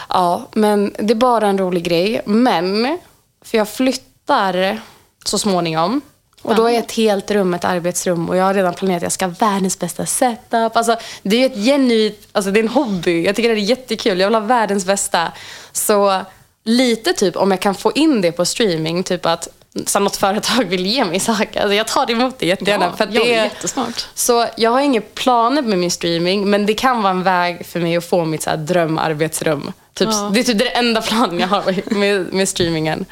ja, 0.08 0.42
men 0.52 0.94
det 0.98 1.12
är 1.12 1.16
bara 1.16 1.46
en 1.48 1.58
rolig 1.58 1.82
grej. 1.84 2.22
Men, 2.26 2.98
för 3.44 3.58
jag 3.58 3.68
flyttar 3.68 4.80
så 5.24 5.38
småningom. 5.38 6.00
Och 6.42 6.54
då 6.54 6.66
är 6.70 6.78
ett 6.78 6.92
helt 6.92 7.30
rum 7.30 7.54
ett 7.54 7.64
arbetsrum 7.64 8.28
och 8.28 8.36
jag 8.36 8.44
har 8.44 8.54
redan 8.54 8.74
planerat 8.74 8.96
att 8.96 9.02
jag 9.02 9.12
ska 9.12 9.26
ha 9.26 9.34
världens 9.38 9.78
bästa 9.78 10.06
setup. 10.06 10.76
Alltså, 10.76 10.96
det 11.22 11.36
är 11.42 11.46
ett 11.46 11.64
genuint, 11.64 12.28
alltså 12.32 12.50
det 12.50 12.60
är 12.60 12.62
en 12.62 12.68
hobby. 12.68 13.24
Jag 13.24 13.36
tycker 13.36 13.48
det 13.48 13.54
är 13.54 13.58
jättekul. 13.58 14.20
Jag 14.20 14.26
vill 14.26 14.34
ha 14.34 14.40
världens 14.40 14.84
bästa. 14.86 15.32
Så 15.72 16.20
lite 16.68 17.12
typ 17.12 17.36
om 17.36 17.50
jag 17.50 17.60
kan 17.60 17.74
få 17.74 17.92
in 17.92 18.20
det 18.20 18.32
på 18.32 18.44
streaming, 18.44 19.02
typ 19.02 19.26
att 19.26 19.48
så 19.86 19.98
något 19.98 20.16
företag 20.16 20.64
vill 20.64 20.86
ge 20.86 21.04
mig 21.04 21.20
saker. 21.20 21.60
Alltså 21.60 21.74
jag 21.74 21.86
tar 21.86 22.10
emot 22.10 22.38
det 22.38 22.46
jättegärna. 22.46 22.84
Ja, 22.84 22.96
för 22.96 23.06
det 23.06 23.12
det 23.12 23.34
är 23.34 23.44
jättesmart. 23.44 24.06
Så 24.14 24.46
jag 24.56 24.70
har 24.70 24.80
inga 24.80 25.00
planer 25.00 25.62
med 25.62 25.78
min 25.78 25.90
streaming, 25.90 26.50
men 26.50 26.66
det 26.66 26.74
kan 26.74 27.02
vara 27.02 27.10
en 27.10 27.22
väg 27.22 27.66
för 27.66 27.80
mig 27.80 27.96
att 27.96 28.04
få 28.04 28.24
mitt 28.24 28.42
så 28.42 28.56
drömarbetsrum. 28.56 29.72
Typ, 29.94 30.08
Ja. 30.12 30.30
Det 30.34 30.40
är 30.40 30.44
typ 30.44 30.58
det 30.58 30.68
enda 30.68 31.02
planen 31.02 31.40
jag 31.40 31.48
har 31.48 31.94
med, 31.94 32.32
med 32.32 32.48
streamingen. 32.48 33.04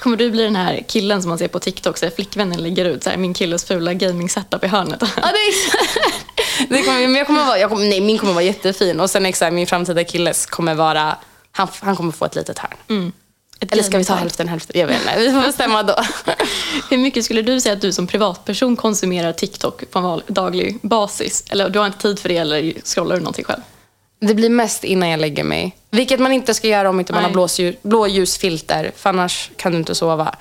Kommer 0.00 0.16
du 0.16 0.30
bli 0.30 0.42
den 0.42 0.56
här 0.56 0.84
killen 0.88 1.22
som 1.22 1.28
man 1.28 1.38
ser 1.38 1.48
på 1.48 1.58
TikTok, 1.58 1.98
så 1.98 2.06
här, 2.06 2.12
flickvännen 2.16 2.62
lägger 2.62 2.84
ut 2.84 3.04
så 3.04 3.10
här, 3.10 3.16
min 3.16 3.34
killes 3.34 3.64
fula 3.64 3.94
gaming 3.94 4.28
setup 4.28 4.64
i 4.64 4.66
hörnet? 4.66 5.00
Ja, 5.00 5.08
det 5.22 6.68
det 6.68 6.82
kommer, 6.82 7.00
men 7.00 7.14
jag 7.14 7.26
kommer 7.26 7.44
vara, 7.44 7.58
jag 7.58 7.70
kommer, 7.70 7.86
nej, 7.86 8.00
min 8.00 8.18
kommer 8.18 8.32
vara 8.32 8.44
jättefin. 8.44 9.00
Och 9.00 9.10
sen 9.10 9.26
exakt, 9.26 9.52
min 9.52 9.66
framtida 9.66 10.04
killes 10.04 10.46
kommer 10.46 10.74
vara, 10.74 11.16
han, 11.56 11.68
han 11.80 11.96
kommer 11.96 12.12
få 12.12 12.24
ett 12.24 12.34
litet 12.34 12.58
hörn. 12.58 13.12
Ett 13.60 13.72
Eller 13.72 13.82
ska 13.82 13.98
vi 13.98 14.04
ta 14.04 14.14
hälften 14.14 14.48
hälften? 14.48 14.80
Jag 14.80 14.86
vet 14.86 15.00
inte, 15.00 15.18
vi 15.18 15.32
får 15.32 15.42
bestämma 15.42 15.82
då. 15.82 15.96
Hur 16.90 16.98
mycket 16.98 17.24
skulle 17.24 17.42
du 17.42 17.60
säga 17.60 17.72
att 17.72 17.80
du 17.80 17.92
som 17.92 18.06
privatperson 18.06 18.76
konsumerar 18.76 19.32
TikTok 19.32 19.90
på 19.90 19.98
en 19.98 20.34
daglig 20.34 20.78
basis? 20.82 21.44
Eller 21.50 21.68
du 21.68 21.78
har 21.78 21.86
inte 21.86 21.98
tid 21.98 22.18
för 22.18 22.28
det 22.28 22.36
eller 22.36 22.74
scrollar 22.84 23.16
du 23.16 23.20
någonting 23.20 23.44
själv? 23.44 23.60
Det 24.20 24.34
blir 24.34 24.50
mest 24.50 24.84
innan 24.84 25.08
jag 25.08 25.20
lägger 25.20 25.44
mig. 25.44 25.76
Vilket 25.90 26.20
man 26.20 26.32
inte 26.32 26.54
ska 26.54 26.68
göra 26.68 26.90
om 26.90 27.00
inte 27.00 27.12
man 27.12 27.22
Nej. 27.22 27.28
har 27.28 27.32
blåsljus, 27.32 27.76
blåljusfilter. 27.82 28.92
För 28.96 29.10
annars 29.10 29.50
kan 29.56 29.72
du 29.72 29.78
inte 29.78 29.94
sova. 29.94 30.36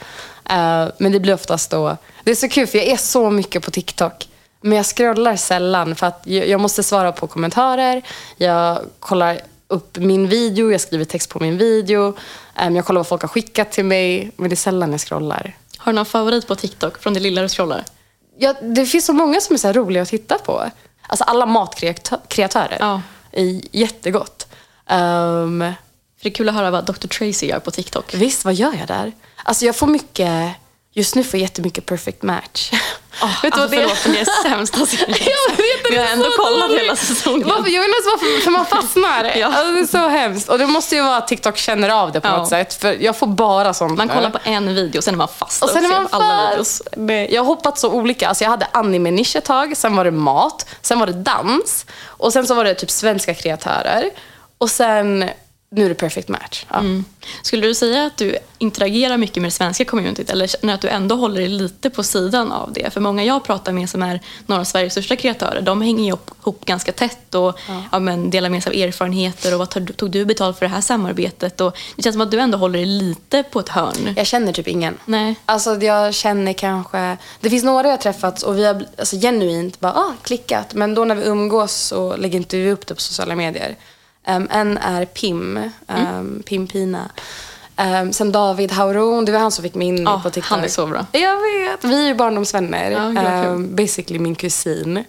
Eh, 0.49 0.88
men 0.97 1.11
det 1.11 1.20
blir 1.20 1.34
oftast 1.34 1.72
då... 1.72 1.97
Det 2.24 2.32
är 2.32 2.36
så 2.36 2.49
kul 2.49 2.68
för 2.68 2.78
jag 2.78 2.88
är 2.88 2.97
så 2.97 3.30
mycket 3.30 3.63
på 3.63 3.72
TikTok. 3.72 4.28
Men 4.61 4.78
jag 4.78 4.86
scrollar 4.86 5.36
sällan 5.36 5.95
för 5.95 6.07
att 6.07 6.22
jag 6.26 6.61
måste 6.61 6.84
svara 6.84 7.11
på 7.11 7.28
kommentarer. 7.28 8.01
Jag 8.38 8.80
kollar 8.99 9.41
upp 9.68 9.97
min 9.97 10.28
video, 10.28 10.72
jag 10.72 10.82
skriver 10.82 11.05
text 11.05 11.30
på 11.30 11.39
min 11.39 11.57
video. 11.57 12.18
Um, 12.66 12.76
jag 12.76 12.86
kollar 12.86 12.99
vad 12.99 13.07
folk 13.07 13.22
har 13.22 13.30
skickat 13.30 13.72
till 13.72 13.86
mig. 13.86 14.32
Men 14.36 14.49
det 14.49 14.53
är 14.53 14.57
sällan 14.57 14.91
jag 14.91 15.01
scrollar. 15.01 15.57
Har 15.78 15.91
du 15.91 15.95
någon 15.95 16.05
favorit 16.05 16.47
på 16.47 16.55
TikTok 16.55 16.97
från 16.97 17.13
det 17.13 17.20
lilla 17.20 17.41
du 17.41 17.49
scrollar? 17.49 17.84
Ja, 18.38 18.53
det 18.61 18.86
finns 18.86 19.05
så 19.05 19.13
många 19.13 19.41
som 19.41 19.53
är 19.53 19.57
så 19.57 19.72
roliga 19.72 20.03
att 20.03 20.09
titta 20.09 20.38
på. 20.38 20.70
Alltså 21.07 21.24
alla 21.24 21.45
matkreatörer. 21.45 22.78
Ja. 22.80 23.01
är 23.32 23.61
jättegott. 23.72 24.47
Um, 24.89 25.59
För 26.18 26.24
det 26.24 26.30
är 26.30 26.34
kul 26.34 26.49
att 26.49 26.55
höra 26.55 26.72
vad 26.72 26.86
Dr. 26.86 27.07
Tracy 27.07 27.47
gör 27.47 27.59
på 27.59 27.72
TikTok. 27.72 28.13
Visst, 28.13 28.45
vad 28.45 28.53
gör 28.53 28.74
jag 28.74 28.88
där? 28.88 29.11
Alltså 29.43 29.66
jag 29.66 29.76
får 29.76 29.88
mycket... 29.88 30.55
just 30.95 31.15
nu 31.15 31.23
får 31.23 31.39
jag 31.39 31.41
jättemycket 31.41 31.85
perfect 31.85 32.23
match. 32.23 32.71
Oh, 33.21 33.41
vet 33.43 33.53
du 33.53 33.59
vad 33.59 33.71
det 33.71 33.77
är? 33.81 33.87
Förlåt, 33.87 33.97
det 34.43 34.49
är 34.49 35.29
jag 35.29 35.57
vet, 35.57 35.91
Vi 35.91 35.97
har 35.97 36.05
ändå 36.05 36.25
kollat 36.37 36.71
hela 36.81 36.95
säsongen. 36.95 37.47
Varför, 37.47 37.69
jag 37.69 37.81
vet 37.81 37.87
inte 37.87 38.09
varför 38.11 38.41
för 38.43 38.51
man 38.51 38.65
fastnar. 38.65 39.23
Ja. 39.37 39.47
alltså, 39.47 39.71
det 39.73 39.79
är 39.79 39.85
så 39.87 40.07
hemskt. 40.09 40.49
Och 40.49 40.57
det 40.57 40.67
måste 40.67 40.95
ju 40.95 41.01
vara 41.01 41.17
att 41.17 41.27
TikTok 41.27 41.57
känner 41.57 41.89
av 41.89 42.11
det 42.11 42.21
på 42.21 42.27
Ja. 42.27 42.37
något 42.37 42.49
sätt. 42.49 42.73
För 42.73 42.93
jag 43.03 43.17
får 43.17 43.27
bara 43.27 43.73
sånt. 43.73 43.97
Man 43.97 44.09
kollar 44.09 44.29
på 44.29 44.39
en 44.43 44.75
video, 44.75 45.01
sen 45.01 45.13
är 45.13 45.17
man 45.17 45.27
fast 45.27 45.63
Och 45.63 45.69
sen 45.69 45.85
är 45.85 45.89
ser 45.89 45.95
man 45.95 46.07
på 46.07 46.15
alla 46.17 46.49
videos. 46.49 46.81
fast. 46.85 47.31
Jag 47.33 47.41
har 47.41 47.45
hoppat 47.45 47.79
så 47.79 47.91
olika. 47.91 48.27
Alltså 48.27 48.43
jag 48.43 48.51
hade 48.51 48.67
anime-nisch 48.71 49.35
ett 49.35 49.45
tag, 49.45 49.77
sen 49.77 49.95
var 49.95 50.03
det 50.05 50.11
mat, 50.11 50.65
sen 50.81 50.99
var 50.99 51.07
det 51.07 51.13
dans 51.13 51.85
och 52.05 52.33
sen 52.33 52.47
så 52.47 52.53
var 52.53 52.63
det 52.63 52.73
typ 52.75 52.91
svenska 52.91 53.33
kreatörer. 53.33 54.09
Och 54.57 54.69
sen, 54.71 55.29
nu 55.76 55.86
är 55.86 55.89
det 55.89 55.95
perfect 55.95 56.30
match. 56.30 56.65
Ja. 56.69 56.80
Mm. 56.80 57.05
Skulle 57.41 57.67
du 57.67 57.76
säga 57.76 58.05
att 58.05 58.17
du 58.17 58.38
interagerar 58.57 59.17
mycket 59.17 59.41
med 59.41 59.47
det 59.47 59.55
svenska 59.55 59.86
communityt 59.86 60.30
eller 60.30 60.47
känner 60.47 60.73
att 60.73 60.82
du 60.82 60.88
ändå 60.88 61.15
håller 61.15 61.41
dig 61.41 61.49
lite 61.49 61.89
på 61.89 62.03
sidan 62.03 62.51
av 62.51 62.73
det? 62.73 62.93
För 62.93 63.01
många 63.01 63.23
jag 63.23 63.43
pratar 63.43 63.71
med 63.73 63.89
som 63.89 64.03
är 64.03 64.19
några 64.45 64.59
av 64.59 64.65
Sveriges 64.65 64.93
största 64.93 65.15
kreatörer, 65.15 65.61
de 65.61 65.82
hänger 65.82 66.05
ihop 66.05 66.65
ganska 66.65 66.91
tätt 66.91 67.36
och 67.36 67.59
ja. 67.91 67.99
men, 67.99 68.30
delar 68.30 68.49
med 68.49 68.63
sig 68.63 68.69
av 68.69 68.89
erfarenheter 68.89 69.53
och 69.53 69.59
vad 69.59 69.69
tog, 69.97 70.11
du 70.11 70.26
betalt 70.26 70.59
för 70.59 70.65
det 70.65 70.71
här 70.71 70.82
samarbetet? 70.82 71.61
Och 71.61 71.78
det 71.95 72.03
känns 72.03 72.13
som 72.13 72.21
att 72.21 72.32
du 72.32 72.39
ändå 72.39 72.57
håller 72.57 72.80
dig 72.80 72.86
lite 72.86 73.43
på 73.43 73.59
ett 73.59 73.69
hörn. 73.69 74.13
Jag 74.17 74.28
känner 74.28 74.53
typ 74.53 74.67
ingen. 74.67 74.97
Nej. 75.05 75.36
Alltså 75.45 75.76
jag 75.76 76.13
känner 76.13 76.53
kanske... 76.53 77.17
Det 77.39 77.49
finns 77.49 77.63
några 77.63 77.88
jag 77.88 77.93
har 77.93 78.01
träffats 78.01 78.43
och 78.43 78.57
vi 78.57 78.65
har 78.65 78.86
alltså, 78.97 79.15
genuint 79.15 79.80
bara 79.80 79.93
ah, 79.93 80.13
klickat. 80.23 80.73
Men 80.73 80.95
då 80.95 81.05
när 81.05 81.15
vi 81.15 81.23
umgås 81.23 81.73
så 81.73 82.17
lägger 82.17 82.38
inte 82.38 82.57
vi 82.57 82.71
upp 82.71 82.88
det 82.88 82.95
på 82.95 83.01
sociala 83.01 83.36
medier. 83.36 83.76
Um, 84.28 84.47
en 84.51 84.78
är 84.78 85.05
Pim, 85.05 85.69
um, 85.88 86.43
Pim 86.45 86.67
Pina. 86.67 87.09
Um, 87.78 88.13
sen 88.13 88.32
David 88.32 88.71
Hauron, 88.71 89.26
det 89.26 89.32
var 89.32 89.39
han 89.39 89.51
som 89.51 89.63
fick 89.63 89.76
mig 89.76 89.88
in 89.88 90.03
Ja, 90.03 90.19
på 90.23 90.30
TikTok. 90.30 90.49
han 90.51 90.63
är 90.63 90.67
så 90.67 90.88
bra. 90.88 91.05
Jag 91.11 91.36
vet, 91.36 91.84
vi 91.84 92.03
är 92.03 92.07
ju 92.07 92.15
barndomsvänner. 92.15 92.91
Ja, 92.91 93.47
um, 93.47 93.76
basically 93.76 94.19
min 94.19 94.36
kusin. 94.36 95.03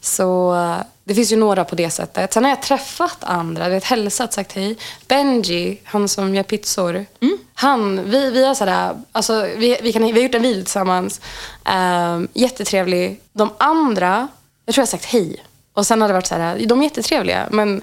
Så 0.00 0.54
uh, 0.54 0.76
det 1.04 1.14
finns 1.14 1.32
ju 1.32 1.36
några 1.36 1.64
på 1.64 1.74
det 1.74 1.90
sättet. 1.90 2.32
Sen 2.32 2.44
har 2.44 2.50
jag 2.50 2.62
träffat 2.62 3.16
andra, 3.20 3.68
vet, 3.68 3.84
hälsat, 3.84 4.32
sagt 4.32 4.52
hej. 4.52 4.76
Benji, 5.06 5.80
han 5.84 6.08
som 6.08 6.34
gör 6.34 6.42
pizzor. 6.42 7.06
Mm. 7.20 7.38
Han, 7.54 8.10
vi, 8.10 8.30
vi 8.30 8.44
har 8.46 8.54
sådär, 8.54 8.96
alltså, 9.12 9.46
vi, 9.56 9.78
vi, 9.82 9.92
kan, 9.92 10.02
vi 10.02 10.12
har 10.12 10.18
gjort 10.18 10.34
en 10.34 10.42
video 10.42 10.62
tillsammans. 10.62 11.20
Um, 11.64 12.28
jättetrevlig. 12.32 13.20
De 13.32 13.50
andra, 13.58 14.28
jag 14.66 14.74
tror 14.74 14.82
jag 14.82 14.86
har 14.86 14.90
sagt 14.90 15.04
hej. 15.04 15.44
Och 15.72 15.86
sen 15.86 16.00
har 16.00 16.08
det 16.08 16.14
varit 16.14 16.26
så 16.26 16.34
här, 16.34 16.66
de 16.66 16.80
är 16.80 16.84
jättetrevliga 16.84 17.48
men 17.50 17.82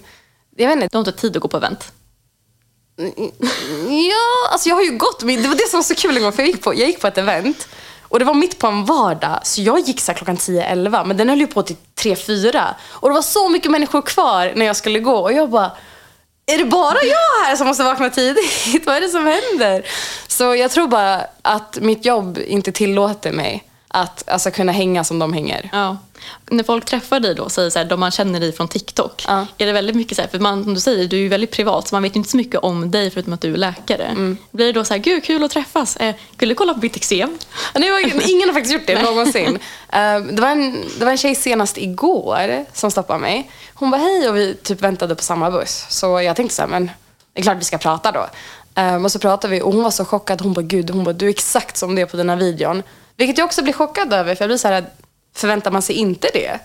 jag 0.55 0.67
vet 0.67 0.75
inte. 0.75 0.87
Du 0.91 0.97
har 0.97 1.07
inte 1.07 1.21
tid 1.21 1.35
att 1.35 1.41
gå 1.41 1.47
på 1.47 1.57
event. 1.57 1.91
Mm, 2.99 3.13
ja, 4.09 4.51
alltså 4.51 4.69
jag 4.69 4.75
har 4.75 4.83
ju 4.83 4.97
gått, 4.97 5.23
men 5.23 5.41
det 5.41 5.47
var 5.47 5.55
det 5.55 5.69
som 5.69 5.77
var 5.77 5.83
så 5.83 5.95
kul 5.95 6.17
en 6.17 6.23
gång 6.23 6.31
för 6.31 6.41
jag 6.41 6.47
gick 6.47 6.61
på, 6.61 6.73
jag 6.73 6.87
gick 6.87 7.01
på 7.01 7.07
ett 7.07 7.17
event 7.17 7.67
och 8.01 8.19
det 8.19 8.25
var 8.25 8.33
mitt 8.33 8.59
på 8.59 8.67
en 8.67 8.85
vardag 8.85 9.39
så 9.43 9.61
jag 9.61 9.79
gick 9.79 10.01
så 10.01 10.11
här 10.11 10.17
klockan 10.17 10.37
10-11 10.37 11.05
men 11.05 11.17
den 11.17 11.29
höll 11.29 11.39
ju 11.39 11.47
på 11.47 11.63
till 11.63 11.75
3-4 11.95 12.63
och 12.81 13.09
det 13.09 13.13
var 13.13 13.21
så 13.21 13.49
mycket 13.49 13.71
människor 13.71 14.01
kvar 14.01 14.53
när 14.55 14.65
jag 14.65 14.75
skulle 14.75 14.99
gå 14.99 15.15
och 15.15 15.33
jag 15.33 15.49
bara 15.49 15.71
är 16.45 16.57
det 16.57 16.65
bara 16.65 16.97
jag 17.03 17.45
här 17.45 17.55
som 17.55 17.67
måste 17.67 17.83
vakna 17.83 18.09
tidigt? 18.09 18.85
Vad 18.85 18.95
är 18.95 19.01
det 19.01 19.09
som 19.09 19.25
händer? 19.25 19.85
Så 20.27 20.55
jag 20.55 20.71
tror 20.71 20.87
bara 20.87 21.25
att 21.41 21.77
mitt 21.81 22.05
jobb 22.05 22.39
inte 22.47 22.71
tillåter 22.71 23.31
mig 23.31 23.63
att 23.95 24.29
alltså, 24.29 24.51
kunna 24.51 24.71
hänga 24.71 25.03
som 25.03 25.19
de 25.19 25.33
hänger. 25.33 25.69
Ja. 25.73 25.97
När 26.49 26.63
folk 26.63 26.85
träffar 26.85 27.19
dig 27.19 27.35
då 27.35 27.49
säger 27.49 27.69
så 27.69 27.79
här, 27.79 27.85
de 27.85 27.99
man 27.99 28.11
känner 28.11 28.39
dig 28.39 28.51
från 28.51 28.67
TikTok, 28.67 29.25
Ja. 29.27 29.45
är 29.57 29.65
det 29.65 29.71
väldigt 29.71 29.95
mycket 29.95 30.15
så 30.15 30.21
här, 30.21 30.29
för 30.29 30.39
man, 30.39 30.63
som 30.63 30.73
du 30.73 30.79
säger, 30.79 31.07
du 31.07 31.17
är 31.17 31.21
ju 31.21 31.27
väldigt 31.27 31.51
privat 31.51 31.87
så 31.87 31.95
man 31.95 32.03
vet 32.03 32.15
inte 32.15 32.29
så 32.29 32.37
mycket 32.37 32.59
om 32.59 32.91
dig 32.91 33.11
förutom 33.11 33.33
att 33.33 33.41
du 33.41 33.53
är 33.53 33.57
läkare. 33.57 34.03
Mm. 34.03 34.37
Blir 34.51 34.65
det 34.65 34.71
då 34.71 34.83
så 34.85 34.93
här, 34.93 35.01
gud 35.01 35.23
kul 35.23 35.43
att 35.43 35.51
träffas, 35.51 35.97
eh, 35.97 36.15
vill 36.37 36.49
du 36.49 36.55
kolla 36.55 36.73
på 36.73 36.79
mitt 36.79 36.95
eksem? 36.95 37.37
Ingen 38.29 38.49
har 38.49 38.53
faktiskt 38.53 38.73
gjort 38.73 38.87
det 38.87 39.01
någonsin. 39.01 39.59
Eh, 39.89 40.19
det, 40.19 40.41
var 40.41 40.49
en, 40.49 40.85
det 40.99 41.05
var 41.05 41.11
en 41.11 41.17
tjej 41.17 41.35
senast 41.35 41.77
igår 41.77 42.65
som 42.73 42.91
stoppade 42.91 43.19
mig. 43.19 43.51
Hon 43.73 43.91
var 43.91 43.97
hej 43.97 44.29
och 44.29 44.35
vi 44.37 44.55
typ 44.63 44.81
väntade 44.81 45.15
på 45.15 45.23
samma 45.23 45.51
buss. 45.51 45.85
Så 45.89 46.21
jag 46.21 46.35
tänkte 46.35 46.55
så 46.55 46.61
här, 46.61 46.69
men 46.69 46.91
det 47.33 47.39
är 47.39 47.43
klart 47.43 47.57
vi 47.57 47.63
ska 47.63 47.77
prata 47.77 48.11
då. 48.11 48.27
Eh, 48.75 49.03
och 49.03 49.11
så 49.11 49.19
pratade 49.19 49.53
vi 49.53 49.61
och 49.61 49.73
hon 49.73 49.83
var 49.83 49.91
så 49.91 50.05
chockad. 50.05 50.41
Hon 50.41 50.53
bara, 50.53 50.61
gud, 50.61 50.89
hon 50.89 51.03
bara, 51.03 51.13
du 51.13 51.25
är 51.25 51.29
exakt 51.29 51.77
som 51.77 51.95
det 51.95 52.01
är 52.01 52.05
på 52.05 52.17
här 52.17 52.35
videon. 52.35 52.83
Vilket 53.18 53.38
jag 53.38 53.45
också 53.45 53.63
blir 53.63 53.74
chockad 53.74 54.13
över 54.13 54.36
för 54.36 54.43
jag 54.43 54.49
blir 54.49 54.57
så 54.57 54.68
här, 54.68 54.86
förväntar 55.36 55.72
man 55.72 55.82
sig 55.82 55.95
inte 55.95 56.28
det? 56.34 56.59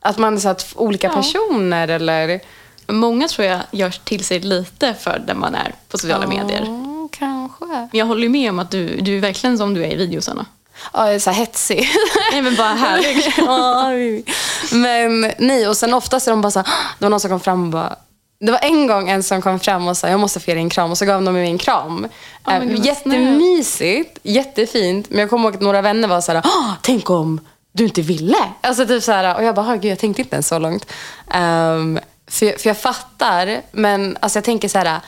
Att 0.00 0.18
man 0.18 0.34
är 0.34 0.38
så 0.40 0.48
här, 0.48 0.52
att 0.54 0.72
olika 0.76 1.06
Ja. 1.06 1.12
personer 1.14 1.88
eller? 1.88 2.40
Många 2.88 3.28
tror 3.28 3.46
jag 3.46 3.60
gör 3.70 3.90
till 4.04 4.24
sig 4.24 4.40
lite 4.40 4.94
för 4.94 5.18
där 5.26 5.34
man 5.34 5.54
är 5.54 5.74
på 5.88 5.98
sociala 5.98 6.26
medier. 6.26 6.62
Ja, 6.66 7.08
kanske. 7.12 7.64
Men 7.66 7.88
jag 7.92 8.06
håller 8.06 8.28
med 8.28 8.50
om 8.50 8.58
att 8.58 8.70
du, 8.70 9.00
du 9.00 9.16
är 9.16 9.20
verkligen 9.20 9.58
som 9.58 9.74
du 9.74 9.84
är 9.84 9.92
i 9.92 9.96
videosarna. 9.96 10.46
Ja, 10.92 11.06
jag 11.06 11.14
är 11.14 11.18
så 11.18 11.30
här 11.30 11.38
hetsig. 11.38 11.88
Nej 12.32 12.42
men 12.42 12.54
bara 12.56 12.68
härlig. 12.74 14.24
Men 14.72 15.32
nej, 15.38 15.68
och 15.68 15.76
sen 15.76 15.94
oftast 15.94 16.26
är 16.26 16.30
de 16.30 16.40
bara 16.42 16.50
så 16.50 16.58
här, 16.58 16.68
det 16.98 17.04
var 17.04 17.10
någon 17.10 17.20
som 17.20 17.30
kom 17.30 17.40
fram 17.40 17.62
och 17.64 17.70
bara 17.70 17.96
det 18.38 18.52
var 18.52 18.58
en 18.62 18.86
gång 18.86 19.08
en 19.10 19.22
som 19.22 19.42
kom 19.42 19.60
fram 19.60 19.88
och 19.88 19.96
sa 19.96 20.08
jag 20.08 20.20
måste 20.20 20.40
få 20.40 20.50
ge 20.50 20.54
dig 20.54 20.62
en 20.62 20.70
kram 20.70 20.90
och 20.90 20.98
så 20.98 21.04
gav 21.04 21.22
de 21.22 21.34
mig 21.34 21.46
en 21.50 21.58
kram. 21.58 22.08
Men 22.46 22.62
Eh, 22.62 22.68
vad 22.76 22.86
Jättemysigt, 22.86 24.18
jättefint. 24.22 25.10
Men 25.10 25.18
jag 25.18 25.30
kommer 25.30 25.44
ihåg 25.44 25.54
att 25.54 25.60
några 25.60 25.82
vänner 25.82 26.08
var 26.08 26.20
så 26.20 26.32
här, 26.32 26.40
"Ah, 26.44 26.74
tänk 26.82 27.10
om 27.10 27.40
du 27.72 27.84
inte 27.84 28.02
ville. 28.02 28.36
Alltså 28.60 28.86
typ 28.86 29.02
så 29.02 29.12
här, 29.12 29.36
och 29.36 29.44
jag 29.44 29.54
bara, 29.54 29.66
"Ah, 29.68 29.74
gud 29.74 29.84
jag 29.92 29.98
tänkte 29.98 30.22
inte 30.22 30.36
ens 30.36 30.48
så 30.48 30.58
långt. 30.58 30.86
Ehm, 31.30 31.98
för, 32.30 32.46
jag- 32.46 32.60
för 32.60 32.68
jag 32.70 32.78
fattar, 32.78 33.60
men 33.72 34.16
alltså 34.20 34.36
jag 34.36 34.44
tänker 34.44 34.68
så 34.68 34.78
här, 34.78 35.00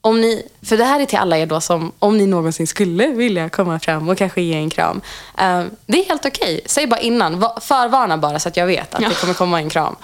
om 0.00 0.20
ni, 0.20 0.42
för 0.62 0.76
det 0.76 0.84
här 0.84 1.00
är 1.00 1.04
till 1.06 1.18
alla 1.18 1.38
er 1.38 1.46
då 1.46 1.60
som, 1.60 1.92
om 1.98 2.18
ni 2.18 2.26
någonsin 2.26 2.66
skulle 2.66 3.06
vilja 3.06 3.48
komma 3.48 3.78
fram 3.80 4.08
och 4.08 4.18
kanske 4.18 4.40
ge 4.42 4.54
en 4.54 4.70
kram. 4.70 5.00
Ehm, 5.38 5.70
det 5.86 5.98
är 6.00 6.04
helt 6.08 6.26
okej. 6.26 6.60
Säg 6.66 6.86
bara 6.86 7.00
innan, 7.00 7.40
Va- 7.40 7.58
förvarna 7.60 8.18
bara 8.18 8.38
så 8.38 8.48
att 8.48 8.56
jag 8.56 8.66
vet 8.66 8.94
att 8.94 9.00
Ja. 9.02 9.08
det 9.08 9.14
kommer 9.20 9.34
komma 9.34 9.58
en 9.58 9.68
kram. 9.70 9.96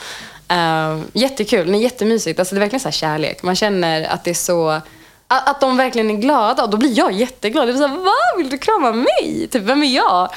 Ehm, 0.49 1.05
jättekul, 1.13 1.73
det 1.73 1.79
är 1.79 1.81
jättemysigt. 1.81 2.39
Alltså 2.39 2.55
det 2.55 2.59
är 2.59 2.61
verkligen 2.61 2.81
så 2.81 2.89
här 2.89 2.93
kärlek. 2.93 3.43
Man 3.43 3.57
känner 3.57 4.05
att 4.05 4.25
det 4.25 4.31
är 4.31 4.35
så, 4.35 4.69
att, 4.69 5.49
att 5.49 5.61
de 5.61 5.77
verkligen 5.77 6.11
är 6.11 6.15
glada 6.15 6.63
och 6.65 6.71
då 6.71 6.77
blir 6.77 6.99
jag 6.99 7.13
jätteglad. 7.13 7.69
Det 7.69 7.73
är 7.73 7.77
så 7.77 7.87
här, 7.87 7.97
Va? 7.97 8.39
Vill 8.39 8.49
du 8.51 8.59
krama 8.59 8.93
mig? 8.93 9.49
Typ, 9.51 9.63
vem 9.63 9.83
är 9.83 9.87
jag? 9.97 10.29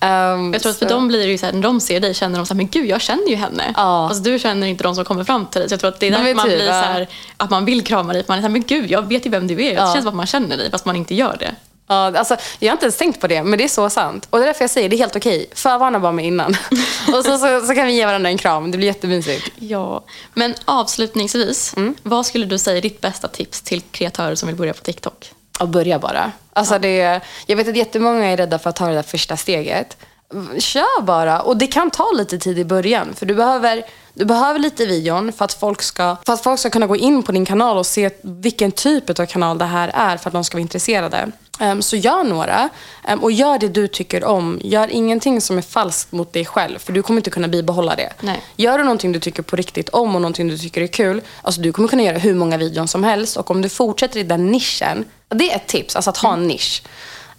Ehm, 0.00 0.52
Jag 0.52 0.62
tror 0.62 0.70
att 0.72 0.78
för 0.78 0.86
så- 0.88 0.94
dem 0.94 1.08
blir 1.08 1.18
det 1.26 1.32
ju 1.32 1.38
så 1.38 1.46
här, 1.46 1.52
när 1.52 1.62
de 1.62 1.80
ser 1.80 2.00
dig 2.00 2.14
känner 2.14 2.36
de 2.38 2.46
så 2.46 2.54
här, 2.54 2.56
men 2.56 2.68
gud 2.68 2.86
jag 2.86 3.00
känner 3.00 3.28
ju 3.28 3.36
henne. 3.36 3.72
Ja. 3.76 4.08
Alltså 4.08 4.22
du 4.22 4.38
känner 4.38 4.66
inte 4.66 4.82
de 4.84 4.94
som 4.94 5.04
kommer 5.04 5.24
fram 5.24 5.46
till 5.46 5.60
dig. 5.60 5.68
Så 5.68 5.72
jag 5.72 5.80
tror 5.80 5.88
att 5.88 6.00
det 6.00 6.06
är 6.06 6.10
därför 6.10 6.26
är 6.28 6.34
man 6.34 6.46
typ, 6.48 6.56
blir 6.58 6.66
så 6.66 6.72
här, 6.72 7.08
att 7.36 7.50
man 7.50 7.64
vill 7.64 7.84
krama 7.84 8.12
dig. 8.12 8.24
Man 8.28 8.38
är 8.38 8.42
så 8.42 8.46
här, 8.46 8.52
men 8.52 8.62
gud 8.62 8.90
jag 8.90 9.08
vet 9.08 9.26
ju 9.26 9.30
vem 9.30 9.46
du 9.46 9.64
är. 9.66 9.74
Ja. 9.74 9.86
Det 9.86 9.92
känns 9.92 9.98
som 9.98 10.08
att 10.08 10.14
man 10.14 10.26
känner 10.26 10.56
dig 10.56 10.70
fast 10.70 10.84
man 10.84 10.96
inte 10.96 11.14
gör 11.14 11.36
det. 11.40 11.54
Ja, 11.90 12.18
alltså, 12.18 12.36
jag 12.58 12.68
har 12.68 12.72
inte 12.72 12.84
ens 12.84 12.96
tänkt 12.96 13.20
på 13.20 13.26
det, 13.26 13.42
men 13.42 13.58
det 13.58 13.64
är 13.64 13.68
så 13.68 13.90
sant. 13.90 14.26
Och 14.30 14.38
det 14.38 14.44
är 14.44 14.46
därför 14.46 14.62
jag 14.62 14.70
säger 14.70 14.88
det 14.88 14.96
är 14.96 14.98
helt 14.98 15.16
okej. 15.16 15.46
Förvarna 15.54 16.00
bara 16.00 16.12
mig 16.12 16.26
innan. 16.26 16.56
och 17.14 17.24
så, 17.24 17.38
så, 17.38 17.60
så 17.66 17.74
kan 17.74 17.86
vi 17.86 17.92
ge 17.92 18.06
varandra 18.06 18.30
en 18.30 18.38
kram. 18.38 18.70
Det 18.70 18.76
blir 18.78 18.86
jättemysigt. 18.88 19.48
Ja, 19.58 20.04
men 20.34 20.54
avslutningsvis, 20.64 21.74
Mm. 21.76 21.94
vad 22.02 22.26
skulle 22.26 22.46
du 22.46 22.58
säga 22.58 22.76
är 22.78 22.82
ditt 22.82 23.00
bästa 23.00 23.28
tips 23.28 23.62
till 23.62 23.80
kreatörer 23.80 24.34
som 24.34 24.46
vill 24.46 24.56
börja 24.56 24.72
på 24.72 24.82
TikTok? 24.82 25.30
Och 25.60 25.68
börja 25.68 25.98
bara. 25.98 26.32
Alltså 26.52 26.78
det, 26.78 27.20
jag 27.46 27.56
vet 27.56 27.68
att 27.68 27.76
jättemånga 27.76 28.26
är 28.26 28.36
rädda 28.36 28.58
för 28.58 28.70
att 28.70 28.76
ta 28.76 28.86
det 28.88 28.94
där 28.94 29.02
första 29.02 29.36
steget. 29.36 29.96
Kör 30.58 31.02
bara. 31.02 31.40
Och 31.42 31.56
det 31.56 31.66
kan 31.66 31.90
ta 31.90 32.12
lite 32.12 32.38
tid 32.38 32.58
i 32.58 32.64
början. 32.64 33.14
För 33.14 33.26
du 33.26 33.34
behöver, 33.34 33.82
du 34.14 34.24
behöver 34.24 34.58
lite 34.58 34.86
videon 34.86 35.32
för 35.32 35.44
att, 35.44 35.52
folk 35.52 35.82
ska, 35.82 36.16
för 36.26 36.32
att 36.32 36.42
folk 36.42 36.60
ska 36.60 36.70
kunna 36.70 36.86
gå 36.86 36.96
in 36.96 37.22
på 37.22 37.32
din 37.32 37.46
kanal 37.46 37.78
och 37.78 37.86
se 37.86 38.10
vilken 38.22 38.72
typ 38.72 39.20
av 39.20 39.26
kanal 39.26 39.58
det 39.58 39.64
här 39.64 39.90
är 39.94 40.16
för 40.16 40.28
att 40.28 40.34
de 40.34 40.44
ska 40.44 40.56
vara 40.56 40.62
intresserade. 40.62 41.32
Ehm, 41.60 41.82
så 41.82 41.96
gör 41.96 42.24
några. 42.24 42.68
Ehm, 43.04 43.22
och 43.22 43.32
gör 43.32 43.58
det 43.58 43.68
du 43.68 43.88
tycker 43.88 44.24
om. 44.24 44.60
Gör 44.64 44.88
ingenting 44.88 45.40
som 45.40 45.58
är 45.58 45.62
falskt 45.62 46.12
mot 46.12 46.32
dig 46.32 46.44
själv. 46.44 46.78
För 46.78 46.92
du 46.92 47.02
kommer 47.02 47.20
inte 47.20 47.30
kunna 47.30 47.48
bibehålla 47.48 47.96
det. 47.96 48.12
Nej. 48.20 48.42
Gör 48.56 48.78
du 48.78 48.84
någonting 48.84 49.12
du 49.12 49.20
tycker 49.20 49.42
på 49.42 49.56
riktigt 49.56 49.88
om 49.88 50.14
och 50.14 50.20
någonting 50.20 50.48
du 50.48 50.58
tycker 50.58 50.80
är 50.80 50.86
kul, 50.86 51.22
alltså 51.42 51.60
du 51.60 51.72
kommer 51.72 51.88
kunna 51.88 52.02
göra 52.02 52.18
hur 52.18 52.34
många 52.34 52.56
videon 52.56 52.88
som 52.88 53.04
helst. 53.04 53.36
Och 53.36 53.50
om 53.50 53.62
du 53.62 53.68
fortsätter 53.68 54.20
i 54.20 54.22
den 54.22 54.46
nischen, 54.46 55.04
det 55.28 55.52
är 55.52 55.56
ett 55.56 55.66
tips, 55.66 55.96
alltså 55.96 56.10
att 56.10 56.16
ha 56.16 56.32
en 56.32 56.46
nisch. 56.46 56.82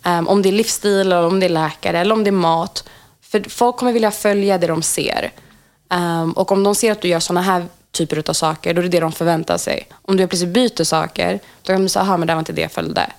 Um, 0.06 0.28
om 0.28 0.42
det 0.42 0.50
är 0.50 0.54
livsstil, 0.54 1.00
eller 1.00 1.26
om 1.26 1.40
det 1.40 1.46
är 1.46 1.50
läkare 1.50 2.00
eller 2.00 2.16
om 2.16 2.24
det 2.24 2.30
är 2.30 2.32
mat. 2.32 2.84
För 3.22 3.50
folk 3.50 3.78
kommer 3.78 3.94
vilja 3.94 4.12
följa 4.12 4.58
det 4.58 4.68
de 4.68 4.82
ser. 4.82 5.32
Um, 5.90 6.32
och 6.32 6.52
om 6.52 6.64
de 6.64 6.76
ser 6.76 6.92
att 6.92 7.02
du 7.02 7.08
gör 7.08 7.20
såna 7.20 7.42
här 7.42 7.66
typer 7.92 8.30
av 8.30 8.34
saker, 8.34 8.74
då 8.74 8.80
är 8.80 8.84
det 8.84 8.90
det 8.90 9.00
de 9.00 9.12
förväntar 9.12 9.58
sig. 9.58 9.88
Om 10.02 10.18
du 10.18 10.28
plötsligt 10.28 10.54
byter 10.54 10.84
saker, 10.84 11.40
då 11.64 11.74
kan 11.74 11.82
de 11.84 11.90
säga, 11.90 12.04
aha, 12.04 12.18
men 12.18 12.28
det 12.28 12.34
var 12.34 12.40
inte 12.40 12.54
det 12.54 12.62
jag 12.62 12.72
följde. 12.72 13.12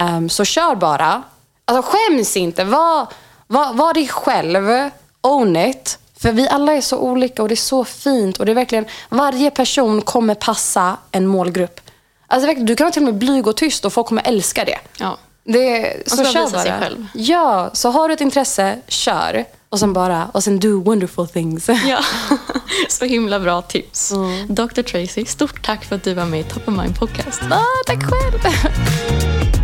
Um, 0.00 0.28
så 0.28 0.44
kör 0.44 0.74
bara. 0.74 1.22
Alltså 1.64 1.90
skäms 1.92 2.36
inte. 2.36 2.64
Var, 2.64 3.06
var, 3.46 3.72
var 3.72 3.94
dig 3.94 4.08
själv. 4.08 4.90
Own 5.20 5.56
it. 5.56 5.98
För 6.20 6.32
vi 6.32 6.48
alla 6.48 6.72
är 6.72 6.80
så 6.80 6.98
olika 6.98 7.42
och 7.42 7.48
det 7.48 7.54
är 7.54 7.56
så 7.56 7.84
fint. 7.84 8.36
Och 8.36 8.46
det 8.46 8.52
är 8.52 8.56
verkligen, 8.56 8.84
varje 9.08 9.50
person 9.50 10.02
kommer 10.02 10.34
passa 10.34 10.96
en 11.12 11.26
målgrupp. 11.26 11.80
Alltså 12.26 12.54
du 12.54 12.76
kan 12.76 12.84
vara 12.84 12.92
till 12.92 13.02
och 13.02 13.06
med 13.06 13.14
blyg 13.14 13.46
och 13.46 13.56
tyst 13.56 13.84
och 13.84 13.92
folk 13.92 14.06
kommer 14.06 14.22
älska 14.26 14.64
det. 14.64 14.78
Ja. 14.96 15.18
det 15.44 15.94
så 16.06 16.16
ska 16.16 16.24
kör 16.24 16.44
visa 16.44 16.60
sig 16.62 16.70
bara. 16.70 16.80
själv. 16.80 17.06
Ja, 17.14 17.70
så 17.72 17.90
har 17.90 18.08
du 18.08 18.14
ett 18.14 18.20
intresse, 18.20 18.78
kör. 18.88 19.44
Och 19.68 19.78
sen 19.80 19.92
bara, 19.92 20.28
och 20.32 20.44
sen 20.44 20.60
do 20.60 20.80
wonderful 20.82 21.28
things. 21.28 21.68
Ja, 21.86 21.98
så 22.88 23.04
himla 23.04 23.40
bra 23.40 23.62
tips. 23.62 24.12
Mm. 24.12 24.54
Dr. 24.54 24.82
Tracy, 24.82 25.24
stort 25.26 25.66
tack 25.66 25.84
för 25.84 25.96
att 25.96 26.04
du 26.04 26.14
var 26.14 26.24
med 26.24 26.40
i 26.40 26.44
Top 26.44 26.68
of 26.68 26.74
Mind 26.74 26.98
Podcast. 26.98 27.40
ah, 27.50 27.62
tack 27.86 28.02
själv. 28.02 28.40